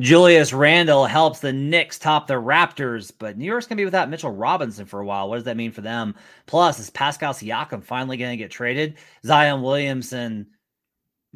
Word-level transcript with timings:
Julius 0.00 0.52
Randle 0.52 1.06
helps 1.06 1.40
the 1.40 1.52
Knicks 1.52 1.98
top 1.98 2.28
the 2.28 2.34
Raptors, 2.34 3.10
but 3.16 3.36
New 3.36 3.44
York's 3.44 3.66
to 3.66 3.74
be 3.74 3.84
without 3.84 4.08
Mitchell 4.08 4.30
Robinson 4.30 4.86
for 4.86 5.00
a 5.00 5.04
while. 5.04 5.28
What 5.28 5.36
does 5.36 5.44
that 5.44 5.56
mean 5.56 5.72
for 5.72 5.80
them? 5.80 6.14
Plus, 6.46 6.78
is 6.78 6.88
Pascal 6.88 7.32
Siakam 7.32 7.82
finally 7.82 8.16
going 8.16 8.30
to 8.30 8.36
get 8.36 8.52
traded? 8.52 8.96
Zion 9.24 9.60
Williamson 9.60 10.46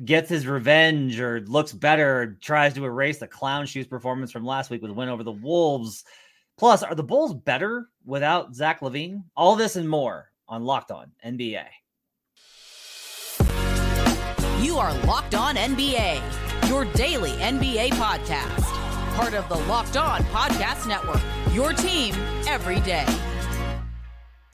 gets 0.04 0.28
his 0.28 0.46
revenge 0.46 1.18
or 1.18 1.40
looks 1.40 1.72
better, 1.72 2.38
tries 2.40 2.72
to 2.74 2.84
erase 2.84 3.18
the 3.18 3.26
clown 3.26 3.66
shoes 3.66 3.88
performance 3.88 4.30
from 4.30 4.46
last 4.46 4.70
week 4.70 4.80
with 4.80 4.92
win 4.92 5.08
over 5.08 5.24
the 5.24 5.32
Wolves. 5.32 6.04
Plus, 6.56 6.84
are 6.84 6.94
the 6.94 7.02
Bulls 7.02 7.34
better 7.34 7.88
without 8.04 8.54
Zach 8.54 8.80
LaVine? 8.80 9.24
All 9.36 9.56
this 9.56 9.74
and 9.74 9.88
more 9.88 10.30
on 10.46 10.62
Locked 10.62 10.92
On 10.92 11.10
NBA. 11.26 11.64
You 14.60 14.78
are 14.78 14.94
Locked 15.02 15.34
On 15.34 15.56
NBA 15.56 16.51
your 16.68 16.84
daily 16.86 17.30
NBA 17.32 17.90
podcast. 17.90 18.62
Part 19.14 19.34
of 19.34 19.48
the 19.48 19.56
Locked 19.68 19.96
On 19.96 20.22
Podcast 20.24 20.86
Network, 20.86 21.20
your 21.52 21.72
team 21.72 22.14
every 22.46 22.80
day. 22.80 23.06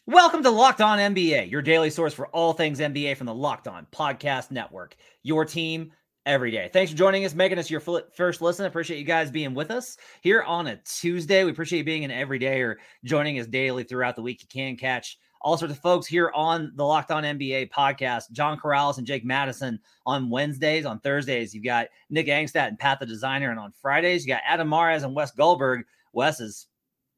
Welcome 0.06 0.42
to 0.42 0.50
Locked 0.50 0.80
On 0.80 0.98
NBA, 0.98 1.50
your 1.50 1.62
daily 1.62 1.90
source 1.90 2.14
for 2.14 2.28
all 2.28 2.54
things 2.54 2.80
NBA 2.80 3.16
from 3.16 3.26
the 3.26 3.34
Locked 3.34 3.68
On 3.68 3.86
Podcast 3.92 4.50
Network, 4.50 4.96
your 5.22 5.44
team 5.44 5.92
every 6.24 6.50
day. 6.50 6.70
Thanks 6.72 6.90
for 6.90 6.96
joining 6.96 7.24
us, 7.24 7.34
making 7.34 7.58
us 7.58 7.70
your 7.70 7.80
first 7.80 8.40
listen. 8.40 8.66
Appreciate 8.66 8.98
you 8.98 9.04
guys 9.04 9.30
being 9.30 9.54
with 9.54 9.70
us 9.70 9.96
here 10.22 10.42
on 10.42 10.66
a 10.66 10.80
Tuesday. 10.84 11.44
We 11.44 11.50
appreciate 11.50 11.80
you 11.80 11.84
being 11.84 12.04
an 12.04 12.10
everyday 12.10 12.62
or 12.62 12.78
joining 13.04 13.38
us 13.38 13.46
daily 13.46 13.84
throughout 13.84 14.16
the 14.16 14.22
week. 14.22 14.42
You 14.42 14.48
can 14.48 14.76
catch 14.76 15.18
all 15.40 15.56
sorts 15.56 15.72
of 15.72 15.80
folks 15.80 16.06
here 16.06 16.30
on 16.34 16.72
the 16.74 16.84
Locked 16.84 17.10
On 17.10 17.22
NBA 17.22 17.70
podcast. 17.70 18.30
John 18.32 18.58
Karalis 18.58 18.98
and 18.98 19.06
Jake 19.06 19.24
Madison 19.24 19.78
on 20.06 20.30
Wednesdays. 20.30 20.84
On 20.84 21.00
Thursdays, 21.00 21.54
you've 21.54 21.64
got 21.64 21.88
Nick 22.10 22.26
Angstadt 22.26 22.68
and 22.68 22.78
Pat 22.78 23.00
the 23.00 23.06
Designer. 23.06 23.50
And 23.50 23.60
on 23.60 23.72
Fridays, 23.80 24.24
you 24.26 24.32
got 24.32 24.42
Adam 24.44 24.68
Mares 24.68 25.02
and 25.02 25.14
Wes 25.14 25.30
Goldberg. 25.30 25.84
Wes 26.12 26.40
is 26.40 26.66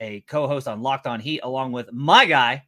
a 0.01 0.21
co 0.23 0.47
host 0.47 0.69
on 0.69 0.83
Locked 0.83 1.07
On 1.07 1.21
Heat, 1.21 1.41
along 1.43 1.73
with 1.73 1.93
my 1.93 2.27
guy, 2.27 2.65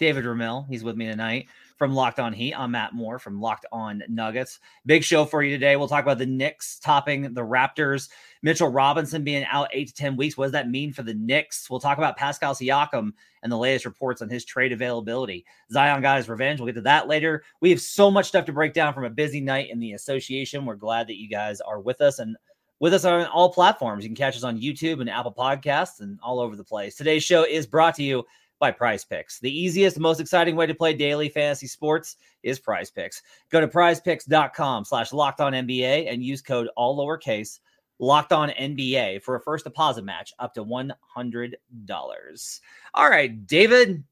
David 0.00 0.24
Ramil. 0.24 0.66
He's 0.66 0.82
with 0.82 0.96
me 0.96 1.04
tonight 1.04 1.48
from 1.76 1.94
Locked 1.94 2.20
On 2.20 2.32
Heat. 2.32 2.54
I'm 2.54 2.70
Matt 2.70 2.94
Moore 2.94 3.18
from 3.18 3.38
Locked 3.38 3.66
On 3.70 4.02
Nuggets. 4.08 4.58
Big 4.86 5.04
show 5.04 5.26
for 5.26 5.42
you 5.42 5.50
today. 5.50 5.76
We'll 5.76 5.88
talk 5.88 6.02
about 6.02 6.16
the 6.16 6.24
Knicks 6.24 6.78
topping 6.78 7.34
the 7.34 7.42
Raptors. 7.42 8.08
Mitchell 8.40 8.70
Robinson 8.70 9.22
being 9.22 9.44
out 9.44 9.68
eight 9.74 9.88
to 9.88 9.94
10 9.94 10.16
weeks. 10.16 10.38
What 10.38 10.46
does 10.46 10.52
that 10.52 10.70
mean 10.70 10.94
for 10.94 11.02
the 11.02 11.12
Knicks? 11.12 11.68
We'll 11.68 11.80
talk 11.80 11.98
about 11.98 12.16
Pascal 12.16 12.54
Siakam 12.54 13.12
and 13.42 13.52
the 13.52 13.58
latest 13.58 13.84
reports 13.84 14.22
on 14.22 14.30
his 14.30 14.46
trade 14.46 14.72
availability. 14.72 15.44
Zion 15.70 16.00
got 16.00 16.16
his 16.16 16.30
revenge. 16.30 16.60
We'll 16.60 16.68
get 16.68 16.76
to 16.76 16.80
that 16.80 17.06
later. 17.06 17.44
We 17.60 17.68
have 17.68 17.82
so 17.82 18.10
much 18.10 18.28
stuff 18.28 18.46
to 18.46 18.54
break 18.54 18.72
down 18.72 18.94
from 18.94 19.04
a 19.04 19.10
busy 19.10 19.42
night 19.42 19.68
in 19.68 19.80
the 19.80 19.92
association. 19.92 20.64
We're 20.64 20.76
glad 20.76 21.08
that 21.08 21.20
you 21.20 21.28
guys 21.28 21.60
are 21.60 21.78
with 21.78 22.00
us 22.00 22.20
and 22.20 22.38
with 22.78 22.94
us 22.94 23.04
on 23.04 23.26
all 23.26 23.52
platforms. 23.52 24.02
You 24.02 24.08
can 24.08 24.16
catch 24.16 24.34
us 24.34 24.44
on 24.44 24.58
YouTube 24.58 25.02
and 25.02 25.10
Apple 25.10 25.34
Podcasts 25.36 26.00
and 26.00 26.18
all 26.22 26.40
over 26.40 26.56
the 26.56 26.64
place. 26.64 26.96
Today's 26.96 27.22
show 27.22 27.44
is 27.44 27.66
brought 27.66 27.94
to 27.96 28.02
you 28.02 28.24
by 28.60 28.70
Prize 28.70 29.04
Picks. 29.04 29.40
The 29.40 29.50
easiest, 29.50 29.98
most 29.98 30.20
exciting 30.20 30.54
way 30.54 30.66
to 30.66 30.74
play 30.74 30.94
daily 30.94 31.28
fantasy 31.28 31.66
sports 31.66 32.16
is 32.44 32.60
Prize 32.60 32.90
Picks. 32.90 33.22
Go 33.50 33.60
to 33.60 33.66
prizepicks.com 33.66 34.84
slash 34.84 35.12
locked 35.12 35.40
on 35.40 35.52
NBA 35.52 36.12
and 36.12 36.22
use 36.22 36.42
code 36.42 36.68
all 36.76 36.96
lowercase 36.96 37.58
locked 37.98 38.32
on 38.32 38.50
NBA 38.50 39.22
for 39.22 39.34
a 39.34 39.40
first 39.40 39.64
deposit 39.64 40.04
match 40.04 40.32
up 40.38 40.54
to 40.54 40.64
$100. 40.64 42.60
All 42.94 43.10
right, 43.10 43.46
David, 43.46 44.04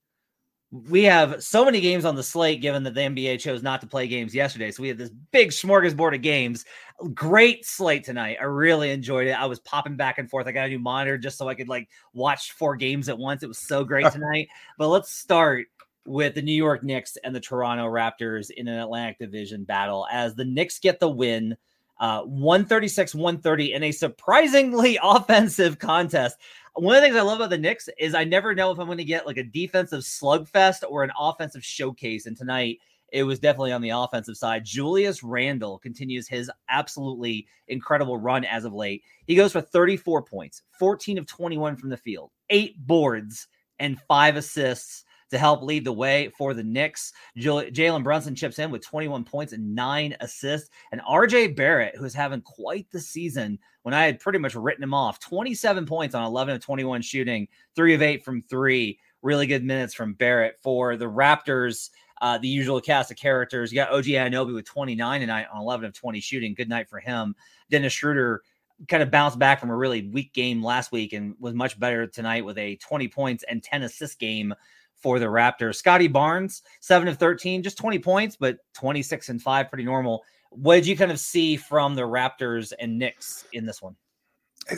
we 0.71 1.03
have 1.05 1.43
so 1.43 1.65
many 1.65 1.81
games 1.81 2.05
on 2.05 2.15
the 2.15 2.23
slate 2.23 2.61
given 2.61 2.83
that 2.83 2.95
the 2.95 3.01
NBA 3.01 3.41
chose 3.41 3.63
not 3.63 3.81
to 3.81 3.87
play 3.87 4.07
games 4.07 4.35
yesterday. 4.35 4.71
So 4.71 4.83
we 4.83 4.89
had 4.89 4.99
this 4.99 5.11
big 5.33 5.51
smorgasbord 5.51 6.15
of 6.15 6.21
games. 6.21 6.67
Great 7.15 7.65
slate 7.65 8.05
tonight. 8.05 8.37
I 8.39 8.45
really 8.45 8.91
enjoyed 8.91 9.29
it. 9.29 9.33
I 9.33 9.47
was 9.47 9.61
popping 9.61 9.97
back 9.97 10.19
and 10.19 10.29
forth. 10.29 10.47
I 10.47 10.53
got 10.53 10.67
a 10.67 10.69
new 10.69 10.79
monitor 10.79 11.17
just 11.17 11.39
so 11.39 11.49
I 11.49 11.55
could 11.55 11.69
like 11.69 11.89
watch 12.13 12.53
four 12.53 12.77
games 12.77 13.09
at 13.09 13.19
once. 13.19 13.43
It 13.43 13.49
was 13.49 13.59
so 13.59 13.83
great 13.83 14.13
tonight. 14.13 14.49
but 14.77 14.89
let's 14.89 15.11
start 15.11 15.69
with 16.05 16.35
the 16.35 16.43
New 16.43 16.53
York 16.53 16.83
Knicks 16.83 17.17
and 17.25 17.35
the 17.35 17.41
Toronto 17.41 17.87
Raptors 17.87 18.51
in 18.51 18.69
an 18.69 18.79
Atlantic 18.79 19.19
Division 19.19 19.65
battle 19.65 20.07
as 20.11 20.35
the 20.35 20.45
Knicks 20.45 20.79
get 20.79 21.01
the 21.01 21.09
win. 21.09 21.57
Uh, 22.01 22.23
136 22.23 23.13
130 23.13 23.73
in 23.73 23.83
a 23.83 23.91
surprisingly 23.91 24.99
offensive 25.03 25.81
contest 25.81 26.37
one 26.81 26.95
of 26.95 27.03
the 27.03 27.07
things 27.07 27.17
I 27.17 27.23
love 27.23 27.41
about 27.41 27.51
the 27.51 27.59
Knicks 27.59 27.89
is 27.99 28.15
I 28.15 28.25
never 28.25 28.55
know 28.55 28.71
if 28.71 28.79
I'm 28.79 28.87
going 28.87 28.99
to 28.99 29.05
get 29.05 29.27
like 29.27 29.37
a 29.37 29.43
defensive 29.43 30.01
slugfest 30.01 30.85
or 30.89 31.03
an 31.03 31.11
offensive 31.19 31.65
showcase. 31.65 32.27
And 32.27 32.37
tonight 32.37 32.79
it 33.11 33.25
was 33.25 33.39
definitely 33.39 33.73
on 33.73 33.83
the 33.83 33.91
offensive 33.91 34.37
side. 34.37 34.65
Julius 34.65 35.23
Randle 35.23 35.79
continues 35.79 36.29
his 36.29 36.51
absolutely 36.69 37.47
incredible 37.67 38.19
run 38.19 38.45
as 38.45 38.65
of 38.65 38.75
late. 38.75 39.03
He 39.27 39.35
goes 39.35 39.53
for 39.53 39.61
34 39.61 40.23
points, 40.23 40.63
14 40.79 41.19
of 41.19 41.27
21 41.27 41.77
from 41.77 41.91
the 41.91 41.97
field, 41.97 42.31
eight 42.51 42.79
boards, 42.87 43.49
and 43.81 44.01
five 44.03 44.37
assists 44.37 45.05
to 45.31 45.39
help 45.39 45.63
lead 45.63 45.85
the 45.85 45.93
way 45.93 46.31
for 46.37 46.55
the 46.55 46.63
Knicks. 46.63 47.13
Jalen 47.37 48.03
Brunson 48.03 48.35
chips 48.35 48.59
in 48.59 48.71
with 48.71 48.85
21 48.85 49.25
points 49.25 49.53
and 49.53 49.75
nine 49.75 50.17
assists. 50.21 50.71
And 50.93 51.01
RJ 51.03 51.57
Barrett, 51.57 51.97
who's 51.97 52.15
having 52.15 52.41
quite 52.43 52.91
the 52.91 53.01
season 53.01 53.59
when 53.83 53.95
I 53.95 54.05
had 54.05 54.21
pretty 54.21 54.39
much 54.39 54.55
written 54.55 54.83
him 54.83 54.95
off, 54.95 55.21
27 55.21 55.87
points 55.87 56.15
on 56.15 56.25
11 56.25 56.57
of 56.57 56.61
21 56.61 57.03
shooting, 57.03 57.49
three 57.75 57.95
of 57.95 58.03
eight 58.03 58.25
from 58.25 58.43
three. 58.43 58.99
Really 59.23 59.47
good 59.47 59.65
minutes 59.65 59.95
from 59.95 60.15
Barrett 60.15 60.59
for 60.63 60.97
the 60.97 61.07
Raptors. 61.07 61.91
Uh, 62.21 62.37
the 62.37 62.49
usual 62.49 62.81
cast 62.81 63.11
of 63.13 63.17
characters. 63.17 63.71
You 63.71 63.77
got 63.77 63.93
OG 63.93 64.07
Anunoby 64.07 64.55
with 64.55 64.65
29 64.65 65.21
tonight 65.21 65.47
on 65.53 65.61
11 65.61 65.87
of 65.87 65.93
20 65.93 66.21
shooting. 66.21 66.55
Good 66.55 66.69
night 66.69 66.89
for 66.89 66.99
him. 66.99 67.35
Dennis 67.71 67.93
Schroeder 67.93 68.43
kind 68.87 69.03
of 69.03 69.11
bounced 69.11 69.39
back 69.39 69.61
from 69.61 69.71
a 69.71 69.77
really 69.77 70.09
weak 70.09 70.33
game 70.33 70.63
last 70.63 70.93
week 70.93 71.13
and 71.13 71.35
was 71.41 71.55
much 71.55 71.79
better 71.79 72.07
tonight 72.07 72.45
with 72.45 72.59
a 72.59 72.77
20 72.77 73.09
points 73.09 73.45
and 73.49 73.63
10 73.63 73.83
assist 73.83 74.19
game 74.19 74.55
for 75.01 75.19
the 75.19 75.27
Raptors. 75.27 75.77
Scottie 75.77 76.09
Barnes, 76.09 76.63
seven 76.81 77.09
of 77.09 77.19
13, 77.19 77.63
just 77.63 77.79
20 77.79 77.99
points, 77.99 78.37
but 78.37 78.59
26 78.75 79.29
and 79.29 79.43
five, 79.43 79.69
pretty 79.69 79.85
normal. 79.85 80.23
What 80.51 80.77
did 80.77 80.87
you 80.87 80.97
kind 80.97 81.13
of 81.13 81.21
see 81.21 81.57
from 81.57 81.95
the 81.95 82.03
Raptors 82.03 82.73
and 82.79 82.99
Knicks 82.99 83.47
in 83.53 83.67
this 83.67 83.83
one? 83.83 83.97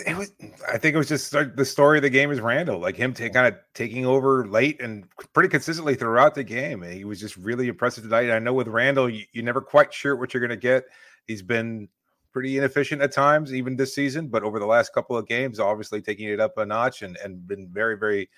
It 0.06 0.16
was, 0.16 0.32
I 0.72 0.78
think 0.78 0.94
it 0.94 0.98
was 0.98 1.08
just 1.08 1.32
the 1.32 1.64
story 1.64 1.98
of 1.98 2.02
the 2.02 2.10
game 2.10 2.30
is 2.30 2.40
Randle, 2.40 2.78
like 2.78 2.94
him 2.94 3.12
t- 3.12 3.28
kind 3.28 3.52
of 3.52 3.58
taking 3.74 4.06
over 4.06 4.46
late 4.46 4.80
and 4.80 5.04
pretty 5.32 5.48
consistently 5.48 5.96
throughout 5.96 6.36
the 6.36 6.44
game. 6.44 6.82
He 6.82 7.04
was 7.04 7.18
just 7.18 7.36
really 7.36 7.66
impressive 7.66 8.04
tonight. 8.04 8.30
I 8.30 8.38
know 8.38 8.52
with 8.52 8.68
Randle, 8.68 9.10
you, 9.10 9.24
you're 9.32 9.44
never 9.44 9.60
quite 9.60 9.92
sure 9.92 10.14
what 10.14 10.32
you're 10.32 10.40
going 10.40 10.50
to 10.50 10.56
get. 10.56 10.84
He's 11.26 11.42
been 11.42 11.88
pretty 12.32 12.56
inefficient 12.56 13.02
at 13.02 13.10
times, 13.10 13.52
even 13.52 13.74
this 13.74 13.92
season, 13.92 14.28
but 14.28 14.44
over 14.44 14.60
the 14.60 14.66
last 14.66 14.92
couple 14.92 15.16
of 15.16 15.26
games, 15.26 15.58
obviously 15.58 16.00
taking 16.00 16.28
it 16.28 16.38
up 16.38 16.56
a 16.58 16.64
notch 16.64 17.02
and, 17.02 17.16
and 17.16 17.44
been 17.48 17.68
very, 17.68 17.98
very 17.98 18.30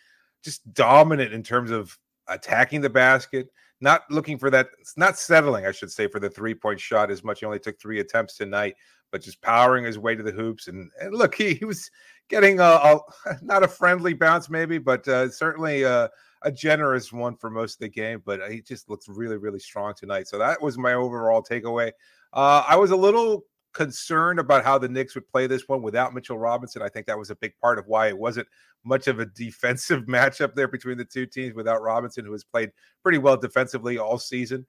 just 0.43 0.73
dominant 0.75 1.33
in 1.33 1.43
terms 1.43 1.71
of 1.71 1.97
attacking 2.29 2.81
the 2.81 2.91
basket, 2.91 3.49
not 3.81 4.03
looking 4.11 4.39
for 4.39 4.51
that, 4.51 4.69
not 4.97 5.19
settling, 5.19 5.67
I 5.67 5.73
should 5.73 5.91
say, 5.91 6.07
for 6.07 6.21
the 6.21 6.31
three 6.31 6.55
point 6.55 6.81
shot 6.81 7.11
as 7.11 7.25
much. 7.25 7.41
He 7.41 7.47
only 7.47 7.59
took 7.59 7.81
three 7.81 8.01
attempts 8.01 8.37
tonight, 8.37 8.77
but 9.11 9.23
just 9.23 9.43
powering 9.43 9.85
his 9.85 9.99
way 9.99 10.15
to 10.15 10.23
the 10.23 10.33
hoops. 10.33 10.69
And, 10.69 10.91
and 11.01 11.15
look, 11.15 11.35
he, 11.35 11.55
he 11.55 11.65
was 11.65 11.91
getting 12.29 12.61
a, 12.61 12.63
a, 12.63 12.99
not 13.43 13.63
a 13.63 13.69
friendly 13.69 14.15
bounce, 14.15 14.49
maybe, 14.49 14.79
but 14.79 15.07
uh, 15.09 15.31
certainly 15.31 15.83
a, 15.83 16.11
a 16.43 16.53
generous 16.53 17.13
one 17.13 17.37
for 17.37 17.51
most 17.51 17.75
of 17.75 17.81
the 17.81 17.89
game. 17.89 18.23
But 18.25 18.51
he 18.51 18.61
just 18.61 18.89
looks 18.89 19.09
really, 19.09 19.37
really 19.37 19.61
strong 19.61 19.95
tonight. 19.95 20.29
So 20.29 20.39
that 20.39 20.63
was 20.63 20.79
my 20.79 20.95
overall 20.95 21.43
takeaway. 21.43 21.93
Uh, 22.33 22.65
I 22.67 22.77
was 22.77 22.93
a 22.93 22.97
little 22.97 23.45
concerned 23.72 24.38
about 24.38 24.65
how 24.65 24.78
the 24.78 24.88
Knicks 24.88 25.15
would 25.15 25.28
play 25.28 25.47
this 25.47 25.69
one 25.69 25.83
without 25.83 26.15
Mitchell 26.15 26.38
Robinson. 26.38 26.83
I 26.83 26.88
think 26.88 27.06
that 27.06 27.19
was 27.19 27.31
a 27.31 27.37
big 27.37 27.53
part 27.60 27.78
of 27.78 27.87
why 27.87 28.09
it 28.09 28.19
wasn't 28.19 28.49
much 28.84 29.06
of 29.06 29.21
a 29.21 29.27
defensive 29.37 30.05
matchup 30.05 30.55
there 30.55 30.69
between 30.69 30.99
the 30.99 31.05
two 31.05 31.27
teams 31.27 31.55
without 31.55 31.82
Robinson, 31.82 32.25
who 32.25 32.32
has 32.32 32.44
played 32.44 32.72
pretty 33.03 33.19
well 33.19 33.37
defensively 33.37 33.99
all 33.99 34.19
season. 34.19 34.66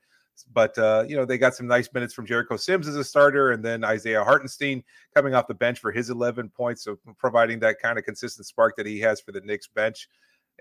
But 0.52 0.78
uh, 0.80 1.06
you 1.08 1.16
know, 1.16 1.26
they 1.26 1.38
got 1.38 1.54
some 1.54 1.68
nice 1.68 1.94
minutes 1.94 2.14
from 2.14 2.26
Jericho 2.26 2.58
Sims 2.58 2.88
as 2.88 2.96
a 2.96 3.04
starter, 3.04 3.52
and 3.52 3.64
then 3.64 3.84
Isaiah 3.84 4.24
Hartenstein 4.24 4.84
coming 5.14 5.36
off 5.36 5.48
the 5.48 5.54
bench 5.54 5.80
for 5.80 5.92
his 5.92 6.10
11 6.10 6.50
points, 6.50 6.84
so 6.84 6.98
providing 7.20 7.60
that 7.60 7.80
kind 7.80 8.00
of 8.00 8.04
consistent 8.04 8.48
spark 8.48 8.76
that 8.78 8.88
he 8.88 9.00
has 9.00 9.22
for 9.22 9.32
the 9.32 9.42
Knicks 9.42 9.68
bench. 9.68 10.10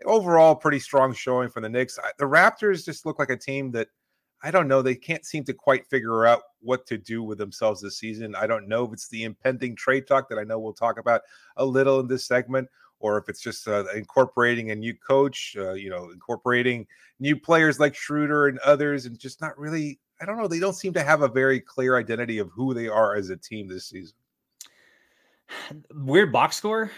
Overall, 0.05 0.55
pretty 0.55 0.79
strong 0.79 1.15
showing 1.15 1.49
from 1.49 1.63
the 1.63 1.71
Knicks. 1.71 1.99
The 2.19 2.25
Raptors 2.25 2.85
just 2.85 3.07
look 3.07 3.19
like 3.19 3.31
a 3.31 3.37
team 3.37 3.71
that 3.73 3.89
I 4.43 4.51
don't 4.51 4.69
know. 4.69 4.83
They 4.83 4.97
can't 4.97 5.25
seem 5.25 5.45
to 5.45 5.55
quite 5.55 5.87
figure 5.87 6.27
out 6.27 6.43
what 6.61 6.87
to 6.87 6.99
do 6.99 7.23
with 7.23 7.39
themselves 7.39 7.81
this 7.81 7.99
season. 7.99 8.35
I 8.35 8.47
don't 8.47 8.69
know 8.69 8.85
if 8.85 8.93
it's 8.93 9.09
the 9.09 9.23
impending 9.25 9.77
trade 9.77 10.07
talk 10.07 10.29
that 10.29 10.39
I 10.39 10.45
know 10.45 10.59
we'll 10.59 10.73
talk 10.73 10.99
about 10.99 11.23
a 11.57 11.65
little 11.65 12.01
in 12.01 12.09
this 12.09 12.27
segment, 12.27 12.69
or 12.99 13.19
if 13.19 13.29
it's 13.29 13.41
just 13.41 13.69
uh, 13.69 13.85
incorporating 13.95 14.71
a 14.71 14.75
new 14.75 14.95
coach, 14.95 15.55
uh, 15.59 15.75
you 15.75 15.91
know, 15.91 16.11
incorporating 16.11 16.87
new 17.21 17.37
players 17.37 17.79
like 17.79 17.95
Schroeder 17.95 18.49
and 18.49 18.59
others, 18.61 19.07
and 19.07 19.19
just 19.19 19.41
not 19.41 19.57
really. 19.59 19.99
I 20.21 20.25
don't 20.25 20.39
know. 20.39 20.47
They 20.47 20.61
don't 20.61 20.75
seem 20.75 20.93
to 20.93 21.03
have 21.03 21.23
a 21.23 21.29
very 21.29 21.61
clear 21.61 21.97
identity 21.97 22.39
of 22.39 22.49
who 22.51 22.75
they 22.75 22.87
are 22.89 23.17
as 23.17 23.31
a 23.31 23.37
team 23.37 23.67
this 23.67 23.87
season. 23.87 24.15
Weird 25.93 26.33
box 26.33 26.57
score 26.57 26.91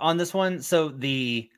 on 0.00 0.16
this 0.16 0.34
one. 0.34 0.60
So 0.60 0.88
the 0.88 1.48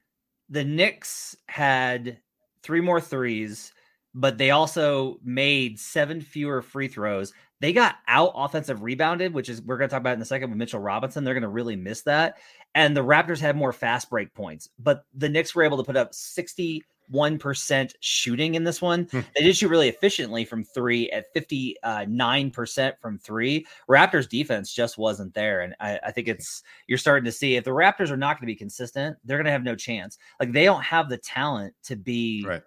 the 0.50 0.64
Knicks 0.64 1.37
had 1.47 2.19
three 2.62 2.81
more 2.81 3.00
threes 3.00 3.73
but 4.14 4.38
they 4.38 4.50
also 4.50 5.19
made 5.25 5.79
seven 5.79 6.20
fewer 6.20 6.62
free 6.62 6.88
throws. 6.88 7.32
they 7.61 7.73
got 7.73 7.97
out 8.09 8.32
offensive 8.35 8.82
rebounded, 8.82 9.32
which 9.32 9.49
is 9.49 9.62
we're 9.62 9.79
going 9.79 9.88
to 9.88 9.93
talk 9.93 10.00
about 10.00 10.17
in 10.17 10.23
a 10.23 10.26
second 10.26 10.50
with 10.50 10.59
Mitchell 10.59 10.81
Robinson. 10.81 11.25
They're 11.25 11.35
going 11.35 11.43
to 11.43 11.49
really 11.49 11.76
miss 11.76 12.03
that. 12.03 12.38
And 12.75 12.97
the 12.97 13.05
Raptors 13.05 13.41
had 13.41 13.56
more 13.56 13.73
fast 13.73 14.11
break 14.11 14.35
points, 14.35 14.69
but 14.79 15.05
the 15.14 15.29
Knicks 15.29 15.55
were 15.55 15.62
able 15.62 15.76
to 15.76 15.85
put 15.85 15.97
up 15.97 16.12
61% 16.12 17.93
shooting 18.00 18.55
in 18.55 18.64
this 18.64 18.82
one. 18.82 19.05
Hmm. 19.11 19.20
They 19.37 19.44
did 19.44 19.56
shoot 19.56 19.69
really 19.69 19.88
efficiently 19.88 20.44
from 20.44 20.64
three 20.64 21.09
at 21.11 21.32
59% 21.35 22.93
from 23.00 23.19
three. 23.19 23.67
Raptors 23.88 24.29
defense 24.29 24.73
just 24.73 24.99
wasn't 24.99 25.32
there. 25.35 25.61
And 25.61 25.75
I, 25.81 26.00
I 26.06 26.11
think 26.11 26.29
it's, 26.29 26.62
you're 26.87 26.99
starting 26.99 27.26
to 27.26 27.32
see 27.32 27.56
if 27.56 27.64
the 27.64 27.70
Raptors 27.70 28.11
are 28.11 28.17
not 28.17 28.37
going 28.37 28.47
to 28.47 28.53
be 28.53 28.56
consistent, 28.56 29.17
they're 29.25 29.38
going 29.38 29.47
to 29.47 29.53
have 29.53 29.64
no 29.64 29.76
chance. 29.76 30.19
Like 30.41 30.53
they 30.53 30.64
don't 30.64 30.82
have 30.82 31.09
the 31.09 31.19
talent 31.19 31.75
to 31.85 31.97
be 31.97 32.44
right 32.47 32.62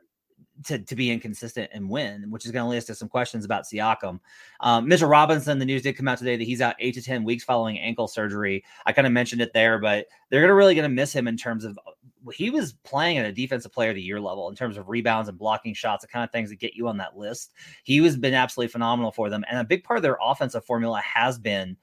to, 0.63 0.79
to 0.79 0.95
be 0.95 1.11
inconsistent 1.11 1.69
and 1.73 1.89
win, 1.89 2.29
which 2.29 2.45
is 2.45 2.51
going 2.51 2.63
to 2.63 2.69
lead 2.69 2.77
us 2.77 2.85
to 2.85 2.95
some 2.95 3.09
questions 3.09 3.45
about 3.45 3.65
Siakam. 3.65 4.19
Um, 4.61 4.87
Mitchell 4.87 5.09
Robinson, 5.09 5.59
the 5.59 5.65
news 5.65 5.81
did 5.81 5.97
come 5.97 6.07
out 6.07 6.17
today 6.17 6.37
that 6.37 6.43
he's 6.43 6.61
out 6.61 6.75
eight 6.79 6.93
to 6.93 7.01
10 7.01 7.23
weeks 7.23 7.43
following 7.43 7.77
ankle 7.79 8.07
surgery. 8.07 8.63
I 8.85 8.93
kind 8.93 9.05
of 9.05 9.13
mentioned 9.13 9.41
it 9.41 9.53
there, 9.53 9.79
but 9.79 10.07
they're 10.29 10.47
to 10.47 10.53
really 10.53 10.75
going 10.75 10.89
to 10.89 10.95
miss 10.95 11.13
him 11.13 11.27
in 11.27 11.37
terms 11.37 11.65
of 11.65 11.77
uh, 11.85 11.91
he 12.31 12.49
was 12.49 12.73
playing 12.83 13.17
at 13.17 13.25
a 13.25 13.31
defensive 13.31 13.71
player 13.71 13.89
of 13.89 13.95
the 13.95 14.01
year 14.01 14.19
level 14.19 14.49
in 14.49 14.55
terms 14.55 14.77
of 14.77 14.89
rebounds 14.89 15.29
and 15.29 15.37
blocking 15.37 15.73
shots, 15.73 16.03
the 16.03 16.07
kind 16.07 16.23
of 16.23 16.31
things 16.31 16.49
that 16.49 16.59
get 16.59 16.73
you 16.73 16.87
on 16.87 16.97
that 16.97 17.17
list. 17.17 17.53
He 17.83 17.97
has 17.97 18.17
been 18.17 18.33
absolutely 18.33 18.71
phenomenal 18.71 19.11
for 19.11 19.29
them. 19.29 19.43
And 19.49 19.59
a 19.59 19.63
big 19.63 19.83
part 19.83 19.97
of 19.97 20.03
their 20.03 20.17
offensive 20.21 20.65
formula 20.65 21.01
has 21.01 21.37
been 21.37 21.77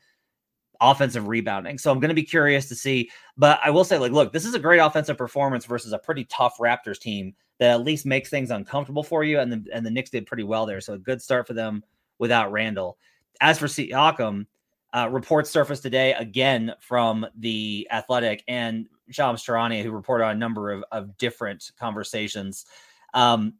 offensive 0.80 1.28
rebounding. 1.28 1.78
So 1.78 1.92
I'm 1.92 2.00
going 2.00 2.08
to 2.08 2.14
be 2.14 2.24
curious 2.24 2.68
to 2.68 2.74
see. 2.74 3.10
But 3.36 3.60
I 3.62 3.70
will 3.70 3.84
say, 3.84 3.98
like, 3.98 4.12
look, 4.12 4.32
this 4.32 4.44
is 4.44 4.54
a 4.54 4.58
great 4.58 4.78
offensive 4.78 5.16
performance 5.16 5.64
versus 5.64 5.92
a 5.92 5.98
pretty 5.98 6.24
tough 6.24 6.58
Raptors 6.58 6.98
team 6.98 7.34
that 7.58 7.70
at 7.70 7.84
least 7.84 8.06
makes 8.06 8.30
things 8.30 8.50
uncomfortable 8.50 9.02
for 9.02 9.24
you. 9.24 9.38
And 9.38 9.52
the 9.52 9.64
and 9.72 9.84
the 9.84 9.90
Knicks 9.90 10.10
did 10.10 10.26
pretty 10.26 10.42
well 10.42 10.66
there. 10.66 10.80
So 10.80 10.94
a 10.94 10.98
good 10.98 11.22
start 11.22 11.46
for 11.46 11.54
them 11.54 11.84
without 12.18 12.52
Randle. 12.52 12.98
As 13.40 13.58
for 13.58 13.66
Siakam, 13.66 14.46
uh, 14.94 15.08
reports 15.10 15.50
surfaced 15.50 15.82
today 15.82 16.12
again 16.14 16.74
from 16.80 17.26
the 17.38 17.88
Athletic 17.90 18.44
and 18.46 18.86
Shams 19.10 19.44
Charania, 19.44 19.82
who 19.82 19.90
reported 19.90 20.24
on 20.24 20.36
a 20.36 20.38
number 20.38 20.70
of, 20.70 20.84
of 20.92 21.16
different 21.16 21.70
conversations. 21.78 22.66
Um, 23.14 23.54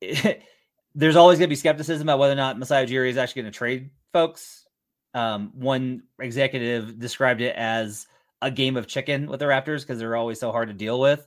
there's 0.94 1.16
always 1.16 1.38
going 1.38 1.48
to 1.48 1.52
be 1.52 1.56
skepticism 1.56 2.08
about 2.08 2.18
whether 2.18 2.32
or 2.32 2.36
not 2.36 2.58
Masai 2.58 2.86
Ujiri 2.86 3.08
is 3.08 3.16
actually 3.16 3.42
going 3.42 3.52
to 3.52 3.58
trade 3.58 3.90
folks. 4.12 4.66
Um, 5.14 5.52
one 5.54 6.04
executive 6.18 6.98
described 6.98 7.40
it 7.40 7.54
as 7.56 8.06
a 8.40 8.50
game 8.50 8.76
of 8.76 8.86
chicken 8.86 9.26
with 9.26 9.40
the 9.40 9.46
Raptors 9.46 9.80
because 9.80 9.98
they're 9.98 10.16
always 10.16 10.40
so 10.40 10.50
hard 10.50 10.68
to 10.68 10.74
deal 10.74 10.98
with. 10.98 11.26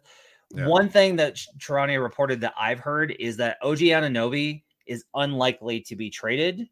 Yeah. 0.54 0.68
One 0.68 0.90
thing 0.90 1.16
that 1.18 1.36
Charania 1.58 2.02
reported 2.02 2.42
that 2.42 2.54
I've 2.60 2.80
heard 2.80 3.16
is 3.20 3.38
that 3.38 3.58
OG 3.62 3.80
Anunoby 3.80 4.64
is 4.86 5.06
unlikely 5.16 5.82
to 5.82 5.96
be 5.96 6.10
traded. 6.10 6.68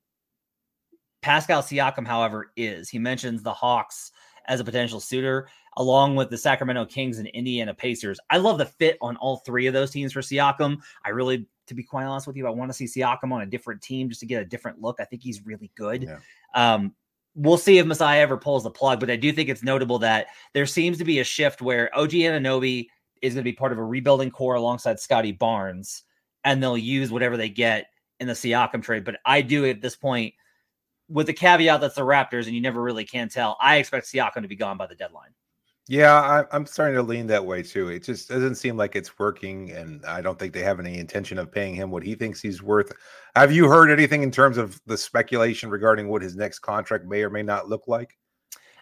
Pascal 1.22 1.62
Siakam, 1.62 2.06
however, 2.06 2.52
is. 2.56 2.90
He 2.90 3.00
mentions 3.00 3.42
the 3.42 3.54
Hawks 3.54 4.12
as 4.48 4.60
a 4.60 4.64
potential 4.64 5.00
suitor, 5.00 5.48
along 5.78 6.16
with 6.16 6.30
the 6.30 6.38
Sacramento 6.38 6.86
Kings 6.86 7.18
and 7.18 7.28
Indiana 7.30 7.74
Pacers. 7.74 8.20
I 8.30 8.38
love 8.38 8.58
the 8.58 8.66
fit 8.66 8.98
on 9.02 9.16
all 9.18 9.38
three 9.38 9.68
of 9.68 9.74
those 9.74 9.90
teams 9.90 10.14
for 10.14 10.22
Siakam. 10.22 10.78
I 11.06 11.10
really, 11.10 11.48
to 11.68 11.74
be 11.74 11.84
quite 11.84 12.06
honest 12.06 12.28
with 12.28 12.36
you, 12.36 12.46
I 12.46 12.52
want 12.52 12.70
to 12.70 12.74
see 12.74 12.86
Siakam 12.86 13.32
on 13.32 13.42
a 13.42 13.46
different 13.46 13.82
team 13.82 14.10
just 14.10 14.20
to 14.20 14.26
get 14.26 14.42
a 14.42 14.46
different 14.46 14.82
look. 14.82 14.98
I 15.00 15.06
think 15.06 15.24
he's 15.24 15.46
really 15.46 15.72
good. 15.76 16.04
Yeah. 16.04 16.20
Um, 16.54 16.94
we'll 17.36 17.58
see 17.58 17.80
if 17.80 17.86
Masai 17.86 18.20
ever 18.20 18.38
pulls 18.38 18.64
the 18.64 18.70
plug, 18.70 19.00
but 19.00 19.10
I 19.10 19.16
do 19.16 19.32
think 19.32 19.50
it's 19.50 19.64
notable 19.64 20.00
that 20.00 20.28
there 20.54 20.66
seems 20.66 20.98
to 21.00 21.06
be 21.06 21.20
a 21.20 21.24
shift 21.24 21.62
where 21.62 21.90
OG 21.98 22.12
Anunoby– 22.12 22.88
is 23.24 23.34
going 23.34 23.44
to 23.44 23.50
be 23.50 23.56
part 23.56 23.72
of 23.72 23.78
a 23.78 23.84
rebuilding 23.84 24.30
core 24.30 24.56
alongside 24.56 25.00
Scottie 25.00 25.32
Barnes, 25.32 26.04
and 26.44 26.62
they'll 26.62 26.78
use 26.78 27.10
whatever 27.10 27.38
they 27.38 27.50
get 27.50 27.88
in 28.20 28.28
the 28.28 28.34
Siakam 28.34 28.84
trade. 28.84 29.06
But 29.06 29.16
I 29.26 29.42
do 29.42 29.66
at 29.66 29.82
this 29.82 29.96
point, 29.96 30.34
with 31.08 31.28
the 31.28 31.34
caveat 31.34 31.80
that's 31.80 31.96
the 31.96 32.02
Raptors, 32.02 32.46
and 32.46 32.54
you 32.54 32.62
never 32.62 32.84
really 32.84 33.06
can 33.06 33.30
tell. 33.30 33.58
I 33.62 33.78
expect 33.78 34.08
Siakam 34.08 34.42
to 34.42 34.48
be 34.48 34.58
gone 34.58 34.78
by 34.78 34.88
the 34.88 34.96
deadline. 34.96 35.32
Yeah, 35.88 36.46
I, 36.52 36.56
am 36.56 36.66
starting 36.66 36.96
to 36.96 37.02
lean 37.02 37.28
that 37.28 37.46
way 37.46 37.62
too. 37.62 37.90
It 37.90 38.04
just 38.04 38.30
doesn't 38.30 38.56
seem 38.56 38.78
like 38.78 38.96
it's 38.96 39.18
working, 39.18 39.72
and 39.72 40.06
I 40.06 40.22
don't 40.22 40.38
think 40.38 40.54
they 40.54 40.62
have 40.62 40.80
any 40.80 40.98
intention 40.98 41.38
of 41.38 41.52
paying 41.52 41.76
him 41.76 41.92
what 41.92 42.04
he 42.04 42.16
thinks 42.16 42.42
he's 42.42 42.62
worth. 42.62 42.94
Have 43.36 43.52
you 43.52 43.68
heard 43.68 43.90
anything 43.90 44.24
in 44.24 44.32
terms 44.32 44.58
of 44.58 44.80
the 44.86 44.98
speculation 44.98 45.70
regarding 45.70 46.08
what 46.10 46.22
his 46.22 46.36
next 46.36 46.60
contract 46.60 47.06
may 47.06 47.22
or 47.22 47.30
may 47.30 47.44
not 47.44 47.70
look 47.70 47.88
like? 47.88 48.18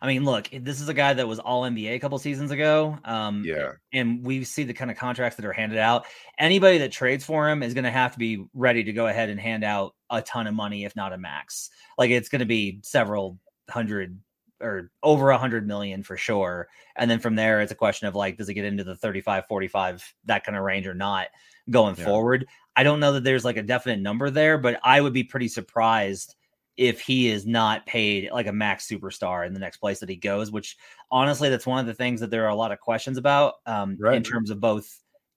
I 0.01 0.07
mean, 0.07 0.25
look, 0.25 0.49
this 0.51 0.81
is 0.81 0.89
a 0.89 0.95
guy 0.95 1.13
that 1.13 1.27
was 1.27 1.37
all 1.37 1.61
NBA 1.61 1.93
a 1.93 1.99
couple 1.99 2.17
seasons 2.17 2.49
ago. 2.49 2.97
Um, 3.05 3.43
yeah. 3.45 3.73
And 3.93 4.25
we 4.25 4.43
see 4.43 4.63
the 4.63 4.73
kind 4.73 4.89
of 4.89 4.97
contracts 4.97 5.35
that 5.35 5.45
are 5.45 5.53
handed 5.53 5.77
out. 5.77 6.05
Anybody 6.39 6.79
that 6.79 6.91
trades 6.91 7.23
for 7.23 7.47
him 7.47 7.61
is 7.61 7.75
going 7.75 7.83
to 7.83 7.91
have 7.91 8.13
to 8.13 8.19
be 8.19 8.43
ready 8.55 8.83
to 8.83 8.93
go 8.93 9.05
ahead 9.05 9.29
and 9.29 9.39
hand 9.39 9.63
out 9.63 9.93
a 10.09 10.23
ton 10.23 10.47
of 10.47 10.55
money, 10.55 10.85
if 10.85 10.95
not 10.95 11.13
a 11.13 11.19
max. 11.19 11.69
Like 11.99 12.09
it's 12.09 12.29
going 12.29 12.39
to 12.39 12.45
be 12.45 12.79
several 12.81 13.37
hundred 13.69 14.19
or 14.59 14.91
over 15.03 15.29
a 15.29 15.37
hundred 15.37 15.67
million 15.67 16.01
for 16.01 16.17
sure. 16.17 16.67
And 16.95 17.09
then 17.09 17.19
from 17.19 17.35
there, 17.35 17.61
it's 17.61 17.71
a 17.71 17.75
question 17.75 18.07
of 18.07 18.15
like, 18.15 18.37
does 18.37 18.49
it 18.49 18.55
get 18.55 18.65
into 18.65 18.83
the 18.83 18.95
35, 18.95 19.45
45, 19.47 20.13
that 20.25 20.43
kind 20.43 20.57
of 20.57 20.63
range 20.63 20.87
or 20.87 20.95
not 20.95 21.27
going 21.69 21.95
yeah. 21.95 22.05
forward? 22.05 22.47
I 22.75 22.83
don't 22.83 22.99
know 22.99 23.13
that 23.13 23.23
there's 23.23 23.45
like 23.45 23.57
a 23.57 23.63
definite 23.63 23.99
number 23.99 24.31
there, 24.31 24.57
but 24.57 24.79
I 24.83 24.99
would 24.99 25.13
be 25.13 25.23
pretty 25.23 25.47
surprised 25.47 26.35
if 26.77 27.01
he 27.01 27.29
is 27.29 27.45
not 27.45 27.85
paid 27.85 28.29
like 28.31 28.47
a 28.47 28.53
max 28.53 28.87
superstar 28.87 29.45
in 29.45 29.53
the 29.53 29.59
next 29.59 29.77
place 29.77 29.99
that 29.99 30.09
he 30.09 30.15
goes, 30.15 30.51
which 30.51 30.77
honestly, 31.11 31.49
that's 31.49 31.67
one 31.67 31.79
of 31.79 31.85
the 31.85 31.93
things 31.93 32.19
that 32.21 32.31
there 32.31 32.45
are 32.45 32.49
a 32.49 32.55
lot 32.55 32.71
of 32.71 32.79
questions 32.79 33.17
about 33.17 33.55
um, 33.65 33.97
right. 33.99 34.15
in 34.15 34.23
terms 34.23 34.49
of 34.49 34.59
both 34.59 34.89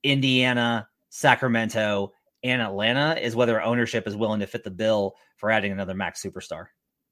Indiana, 0.02 0.88
Sacramento, 1.10 2.12
and 2.42 2.62
Atlanta 2.62 3.18
is 3.20 3.34
whether 3.34 3.62
ownership 3.62 4.06
is 4.06 4.16
willing 4.16 4.40
to 4.40 4.46
fit 4.46 4.64
the 4.64 4.70
bill 4.70 5.16
for 5.36 5.50
adding 5.50 5.72
another 5.72 5.94
max 5.94 6.22
superstar. 6.22 6.66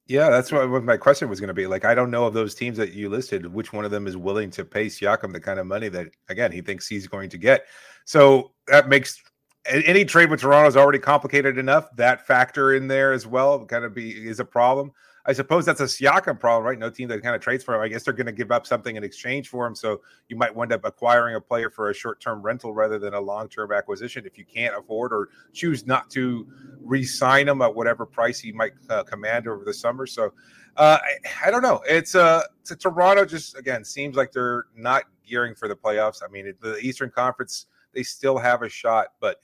Yeah, 0.07 0.31
that's 0.31 0.51
what, 0.51 0.69
what 0.69 0.85
my 0.85 0.97
question 0.97 1.29
was 1.29 1.41
going 1.41 1.49
to 1.49 1.55
be. 1.55 1.67
Like, 1.67 1.85
I 1.85 1.95
don't 1.95 2.11
know 2.11 2.25
of 2.25 2.35
those 2.35 2.55
teams 2.55 2.77
that 2.79 2.93
you 2.93 3.09
listed, 3.09 3.47
which 3.47 3.73
one 3.73 3.85
of 3.85 3.91
them 3.91 4.07
is 4.07 4.17
willing 4.17 4.51
to 4.51 4.65
pay 4.65 4.87
Siakam 4.87 5.33
the 5.33 5.41
kind 5.41 5.61
of 5.61 5.67
money 5.67 5.89
that, 5.89 6.09
again, 6.29 6.53
he 6.53 6.61
thinks 6.61 6.89
he's 6.89 7.07
going 7.07 7.31
to 7.31 7.39
get. 7.39 7.67
So 8.05 8.53
that 8.67 8.89
makes 8.89 9.23
any 9.67 10.05
trade 10.05 10.31
with 10.31 10.41
Toronto 10.41 10.69
is 10.69 10.77
already 10.77 10.99
complicated 10.99 11.59
enough. 11.59 11.95
That 11.97 12.27
factor 12.27 12.75
in 12.75 12.89
there 12.89 13.13
as 13.13 13.27
well 13.27 13.65
kind 13.65 13.85
of 13.85 13.95
be 13.95 14.11
is 14.11 14.41
a 14.41 14.45
problem. 14.45 14.93
I 15.25 15.33
suppose 15.33 15.65
that's 15.65 15.81
a 15.81 15.85
Siakam 15.85 16.41
problem, 16.41 16.67
right? 16.67 16.79
No 16.79 16.91
team 16.91 17.09
that 17.09 17.23
kind 17.23 17.37
of 17.37 17.41
trades 17.41 17.63
for 17.63 17.77
him. 17.77 17.81
I 17.81 17.87
guess 17.87 18.03
they're 18.03 18.13
going 18.13 18.27
to 18.27 18.33
give 18.33 18.51
up 18.51 18.67
something 18.67 18.97
in 18.97 19.05
exchange 19.05 19.49
for 19.49 19.65
him. 19.65 19.75
So 19.77 20.01
you 20.29 20.37
might 20.37 20.53
wind 20.53 20.73
up 20.73 20.85
acquiring 20.85 21.37
a 21.37 21.41
player 21.41 21.71
for 21.71 21.91
a 21.91 21.95
short 21.95 22.21
term 22.21 22.43
rental 22.43 22.75
rather 22.75 22.99
than 22.99 23.15
a 23.15 23.21
long 23.21 23.49
term 23.49 23.71
acquisition 23.71 24.27
if 24.27 24.37
you 24.37 24.45
can't 24.45 24.77
afford 24.77 25.13
or 25.13 25.29
choose 25.53 25.87
not 25.87 26.11
to 26.11 26.49
re 26.81 27.05
sign 27.05 27.49
him 27.49 27.63
at 27.63 27.73
whatever 27.73 28.05
price 28.05 28.41
he 28.41 28.51
might 28.51 28.73
uh, 28.91 29.05
command 29.05 29.47
over 29.47 29.65
the 29.65 29.75
summer. 29.75 30.07
So 30.07 30.33
uh, 30.77 30.99
I, 31.01 31.49
I, 31.49 31.51
don't 31.53 31.63
know. 31.63 31.83
It's 31.89 32.17
uh, 32.17 32.43
to 32.65 32.75
Toronto 32.75 33.25
just 33.25 33.57
again 33.57 33.85
seems 33.85 34.17
like 34.17 34.33
they're 34.33 34.67
not 34.77 35.05
gearing 35.25 35.55
for 35.55 35.69
the 35.69 35.77
playoffs. 35.77 36.23
I 36.27 36.33
mean, 36.33 36.53
the 36.61 36.79
Eastern 36.79 37.11
Conference, 37.11 37.67
they 37.95 38.03
still 38.03 38.39
have 38.39 38.63
a 38.63 38.69
shot, 38.69 39.09
but 39.21 39.41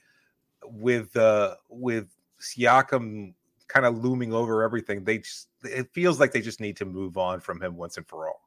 with 0.63 1.15
uh 1.15 1.55
with 1.69 2.07
Siakam 2.41 3.33
kind 3.67 3.85
of 3.85 3.97
looming 4.03 4.33
over 4.33 4.63
everything, 4.63 5.03
they 5.03 5.19
just 5.19 5.47
it 5.63 5.89
feels 5.93 6.19
like 6.19 6.31
they 6.31 6.41
just 6.41 6.61
need 6.61 6.77
to 6.77 6.85
move 6.85 7.17
on 7.17 7.39
from 7.39 7.61
him 7.61 7.75
once 7.75 7.97
and 7.97 8.07
for 8.07 8.27
all. 8.27 8.41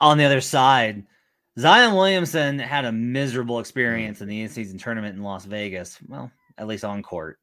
On 0.00 0.18
the 0.18 0.24
other 0.24 0.40
side, 0.40 1.04
Zion 1.58 1.94
Williamson 1.94 2.58
had 2.58 2.84
a 2.84 2.92
miserable 2.92 3.58
experience 3.58 4.20
in 4.20 4.28
the 4.28 4.40
in-season 4.42 4.78
tournament 4.78 5.16
in 5.16 5.22
Las 5.22 5.44
Vegas. 5.44 5.98
Well, 6.06 6.30
at 6.56 6.66
least 6.66 6.84
on 6.84 7.02
court. 7.02 7.38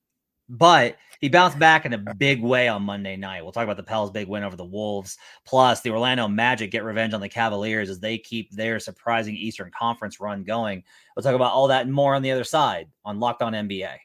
But 0.47 0.97
he 1.21 1.29
bounced 1.29 1.57
back 1.57 1.85
in 1.85 1.93
a 1.93 2.13
big 2.15 2.41
way 2.41 2.67
on 2.67 2.83
Monday 2.83 3.15
night. 3.15 3.41
We'll 3.41 3.51
talk 3.51 3.63
about 3.63 3.77
the 3.77 3.83
Pels' 3.83 4.11
big 4.11 4.27
win 4.27 4.43
over 4.43 4.55
the 4.55 4.63
Wolves. 4.63 5.17
Plus, 5.45 5.81
the 5.81 5.89
Orlando 5.89 6.27
Magic 6.27 6.71
get 6.71 6.83
revenge 6.83 7.13
on 7.13 7.21
the 7.21 7.29
Cavaliers 7.29 7.89
as 7.89 7.99
they 7.99 8.17
keep 8.17 8.51
their 8.51 8.79
surprising 8.79 9.35
Eastern 9.35 9.71
Conference 9.77 10.19
run 10.19 10.43
going. 10.43 10.83
We'll 11.15 11.23
talk 11.23 11.33
about 11.33 11.53
all 11.53 11.67
that 11.69 11.85
and 11.85 11.93
more 11.93 12.13
on 12.13 12.21
the 12.21 12.31
other 12.31 12.43
side 12.43 12.89
on 13.03 13.19
Locked 13.19 13.41
On 13.41 13.53
NBA. 13.53 13.95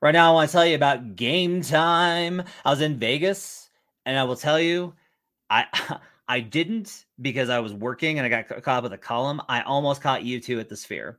Right 0.00 0.12
now, 0.12 0.30
I 0.30 0.34
want 0.34 0.48
to 0.48 0.52
tell 0.52 0.66
you 0.66 0.76
about 0.76 1.16
game 1.16 1.60
time. 1.60 2.44
I 2.64 2.70
was 2.70 2.80
in 2.80 2.98
Vegas, 2.98 3.68
and 4.06 4.16
I 4.16 4.22
will 4.24 4.36
tell 4.36 4.60
you, 4.60 4.94
I 5.50 5.66
I 6.28 6.40
didn't 6.40 7.06
because 7.20 7.48
I 7.48 7.58
was 7.58 7.72
working 7.72 8.18
and 8.18 8.26
I 8.26 8.42
got 8.42 8.62
caught 8.62 8.78
up 8.78 8.82
with 8.84 8.92
a 8.92 8.98
column. 8.98 9.40
I 9.48 9.62
almost 9.62 10.02
caught 10.02 10.20
U2 10.22 10.60
at 10.60 10.68
the 10.68 10.76
Sphere. 10.76 11.18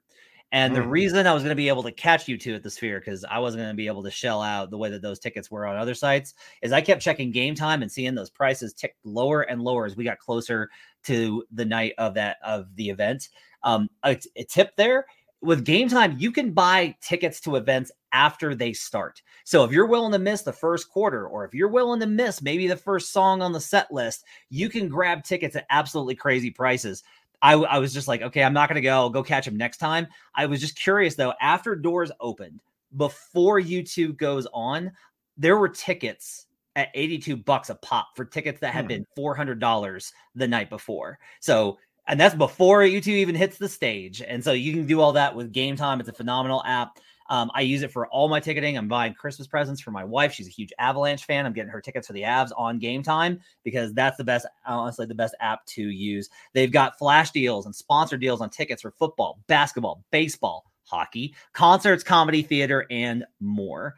And 0.52 0.76
the 0.76 0.80
mm. 0.80 0.90
reason 0.90 1.28
I 1.28 1.34
was 1.34 1.44
going 1.44 1.52
to 1.52 1.56
be 1.56 1.68
able 1.68 1.84
to 1.84 1.92
catch 1.92 2.26
U2 2.26 2.56
at 2.56 2.64
the 2.64 2.72
Sphere 2.72 3.00
because 3.00 3.24
I 3.24 3.38
wasn't 3.38 3.62
going 3.62 3.74
to 3.74 3.78
be 3.78 3.88
able 3.88 4.04
to 4.04 4.10
shell 4.10 4.42
out 4.42 4.72
the 4.72 4.78
way 4.78 4.90
that 4.90 5.02
those 5.02 5.20
tickets 5.20 5.52
were 5.52 5.68
on 5.68 5.78
other 5.78 5.94
sites 5.94 6.34
is 6.64 6.72
I 6.72 6.82
kept 6.82 7.02
checking 7.02 7.32
game 7.32 7.54
time 7.54 7.84
and 7.84 7.92
seeing 7.92 8.16
those 8.16 8.32
prices 8.32 8.74
tick 8.74 8.96
lower 9.04 9.42
and 9.44 9.62
lower 9.62 9.86
as 9.86 9.96
we 9.96 10.04
got 10.04 10.18
closer 10.18 10.70
to 11.04 11.44
the 11.52 11.66
night 11.66 11.94
of 12.00 12.16
that 12.16 12.38
of 12.44 12.76
the 12.76 12.90
event. 12.90 13.30
Um, 13.64 13.90
a, 14.04 14.18
a 14.36 14.44
tip 14.46 14.76
there 14.76 15.06
with 15.42 15.66
game 15.66 15.88
time, 15.88 16.16
you 16.18 16.32
can 16.32 16.52
buy 16.52 16.96
tickets 17.02 17.40
to 17.42 17.56
events 17.56 17.92
after 18.12 18.56
they 18.56 18.74
start. 18.74 19.22
So 19.46 19.64
if 19.64 19.72
you're 19.72 19.86
willing 19.86 20.12
to 20.12 20.20
miss 20.20 20.42
the 20.42 20.52
first 20.52 20.90
quarter, 20.90 21.28
or 21.28 21.46
if 21.46 21.54
you're 21.54 21.70
willing 21.70 22.00
to 22.02 22.08
miss 22.08 22.42
maybe 22.42 22.68
the 22.68 22.76
first 22.76 23.14
song 23.14 23.42
on 23.42 23.54
the 23.54 23.60
set 23.60 23.92
list, 23.92 24.26
you 24.50 24.68
can 24.68 24.90
grab 24.90 25.24
tickets 25.24 25.56
at 25.56 25.66
absolutely 25.70 26.16
crazy 26.16 26.52
prices. 26.52 27.04
I, 27.42 27.54
I 27.54 27.78
was 27.80 27.94
just 27.94 28.08
like, 28.08 28.22
okay, 28.22 28.44
I'm 28.44 28.54
not 28.54 28.70
going 28.70 28.76
to 28.76 28.82
go. 28.82 28.92
I'll 28.94 29.10
go 29.10 29.24
catch 29.24 29.48
him 29.48 29.58
next 29.58 29.78
time. 29.78 30.08
I 30.36 30.46
was 30.46 30.60
just 30.60 30.78
curious 30.80 31.16
though, 31.16 31.34
after 31.42 31.76
doors 31.76 32.12
opened, 32.20 32.62
before 32.98 33.60
U2 33.60 34.18
goes 34.18 34.48
on, 34.54 34.92
there 35.38 35.58
were 35.58 35.70
tickets 35.70 36.48
at 36.76 36.90
82 36.94 37.38
bucks 37.38 37.70
a 37.70 37.76
pop 37.76 38.10
for 38.16 38.26
tickets 38.26 38.60
that 38.62 38.74
had 38.74 38.86
Hmm. 38.86 38.88
been 38.88 39.06
$400 39.16 40.14
the 40.36 40.48
night 40.48 40.70
before. 40.70 41.20
So, 41.40 41.78
and 42.08 42.20
that's 42.20 42.36
before 42.36 42.82
U2 42.82 43.08
even 43.08 43.36
hits 43.36 43.58
the 43.58 43.70
stage. 43.70 44.22
And 44.22 44.44
so 44.44 44.52
you 44.54 44.74
can 44.74 44.86
do 44.88 45.00
all 45.02 45.14
that 45.14 45.36
with 45.36 45.52
Game 45.52 45.76
Time. 45.76 46.00
It's 46.00 46.10
a 46.10 46.14
phenomenal 46.14 46.64
app. 46.66 47.00
Um, 47.30 47.52
I 47.54 47.62
use 47.62 47.84
it 47.84 47.92
for 47.92 48.08
all 48.08 48.28
my 48.28 48.40
ticketing. 48.40 48.78
I'm 48.78 48.88
buying 48.88 49.14
Christmas 49.14 49.48
presents 49.48 49.80
for 49.80 49.92
my 49.92 50.04
wife. 50.04 50.34
She's 50.34 50.48
a 50.48 50.52
huge 50.52 50.74
Avalanche 50.80 51.26
fan. 51.26 51.46
I'm 51.46 51.54
getting 51.54 51.72
her 51.72 51.80
tickets 51.80 52.08
for 52.08 52.14
the 52.14 52.24
Avs 52.24 52.52
on 52.58 52.80
Game 52.80 53.04
Time 53.04 53.40
because 53.64 53.94
that's 53.94 54.18
the 54.18 54.24
best, 54.24 54.48
honestly, 54.66 55.06
the 55.06 55.14
best 55.14 55.36
app 55.40 55.64
to 55.68 55.84
use. 55.84 56.30
They've 56.54 56.72
got 56.72 56.98
flash 56.98 57.32
deals 57.32 57.68
and 57.68 57.76
sponsor 57.76 58.18
deals 58.18 58.42
on 58.42 58.50
tickets 58.50 58.82
for 58.82 58.92
football, 58.92 59.40
basketball, 59.48 60.04
baseball, 60.12 60.66
hockey, 60.86 61.36
concerts, 61.54 62.04
comedy, 62.04 62.42
theater, 62.42 62.88
and 62.90 63.24
more. 63.40 63.96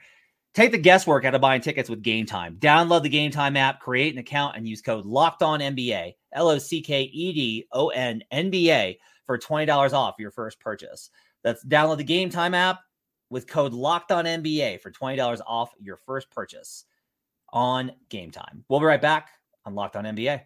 Take 0.54 0.72
the 0.72 0.78
guesswork 0.78 1.24
out 1.24 1.34
of 1.34 1.40
buying 1.40 1.62
tickets 1.62 1.90
with 1.90 2.02
Game 2.02 2.26
Time. 2.26 2.58
Download 2.60 3.02
the 3.02 3.08
Game 3.08 3.32
Time 3.32 3.56
app, 3.56 3.80
create 3.80 4.14
an 4.14 4.20
account, 4.20 4.58
and 4.58 4.68
use 4.68 4.82
code 4.82 5.06
Locked 5.06 5.42
On 5.42 5.62
NBA 5.62 6.16
L 6.34 6.50
O 6.50 6.58
C 6.58 6.82
K 6.82 7.04
E 7.04 7.32
D 7.32 7.68
O 7.72 7.88
N 7.88 8.22
N 8.32 8.50
B 8.50 8.70
A 8.72 9.00
for 9.26 9.38
twenty 9.38 9.66
dollars 9.66 9.94
off 9.94 10.16
your 10.20 10.32
first 10.32 10.60
purchase. 10.60 11.10
That's 11.44 11.64
download 11.64 11.98
the 11.98 12.04
Game 12.04 12.30
Time 12.30 12.54
app 12.54 12.80
with 13.32 13.48
code 13.48 13.74
Locked 13.74 14.12
On 14.12 14.26
NBA 14.26 14.82
for 14.82 14.92
twenty 14.92 15.16
dollars 15.18 15.42
off 15.48 15.74
your 15.80 15.98
first 15.98 16.30
purchase 16.30 16.86
on 17.52 17.92
Game 18.10 18.30
Time. 18.30 18.64
We'll 18.70 18.80
be 18.80 18.86
right 18.86 19.02
back 19.02 19.30
on 19.66 19.74
Locked 19.74 19.96
On 19.96 20.04
NBA. 20.04 20.42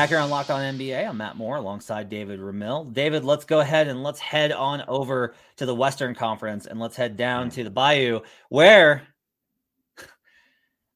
Back 0.00 0.08
here 0.08 0.18
on 0.18 0.30
Locked 0.30 0.48
On 0.48 0.78
NBA, 0.78 1.06
I'm 1.06 1.18
Matt 1.18 1.36
Moore 1.36 1.56
alongside 1.56 2.08
David 2.08 2.40
Ramil. 2.40 2.90
David, 2.94 3.22
let's 3.22 3.44
go 3.44 3.60
ahead 3.60 3.86
and 3.86 4.02
let's 4.02 4.18
head 4.18 4.50
on 4.50 4.82
over 4.88 5.34
to 5.56 5.66
the 5.66 5.74
Western 5.74 6.14
Conference 6.14 6.64
and 6.64 6.80
let's 6.80 6.96
head 6.96 7.18
down 7.18 7.48
mm. 7.48 7.52
to 7.52 7.64
the 7.64 7.70
Bayou 7.70 8.20
where 8.48 9.02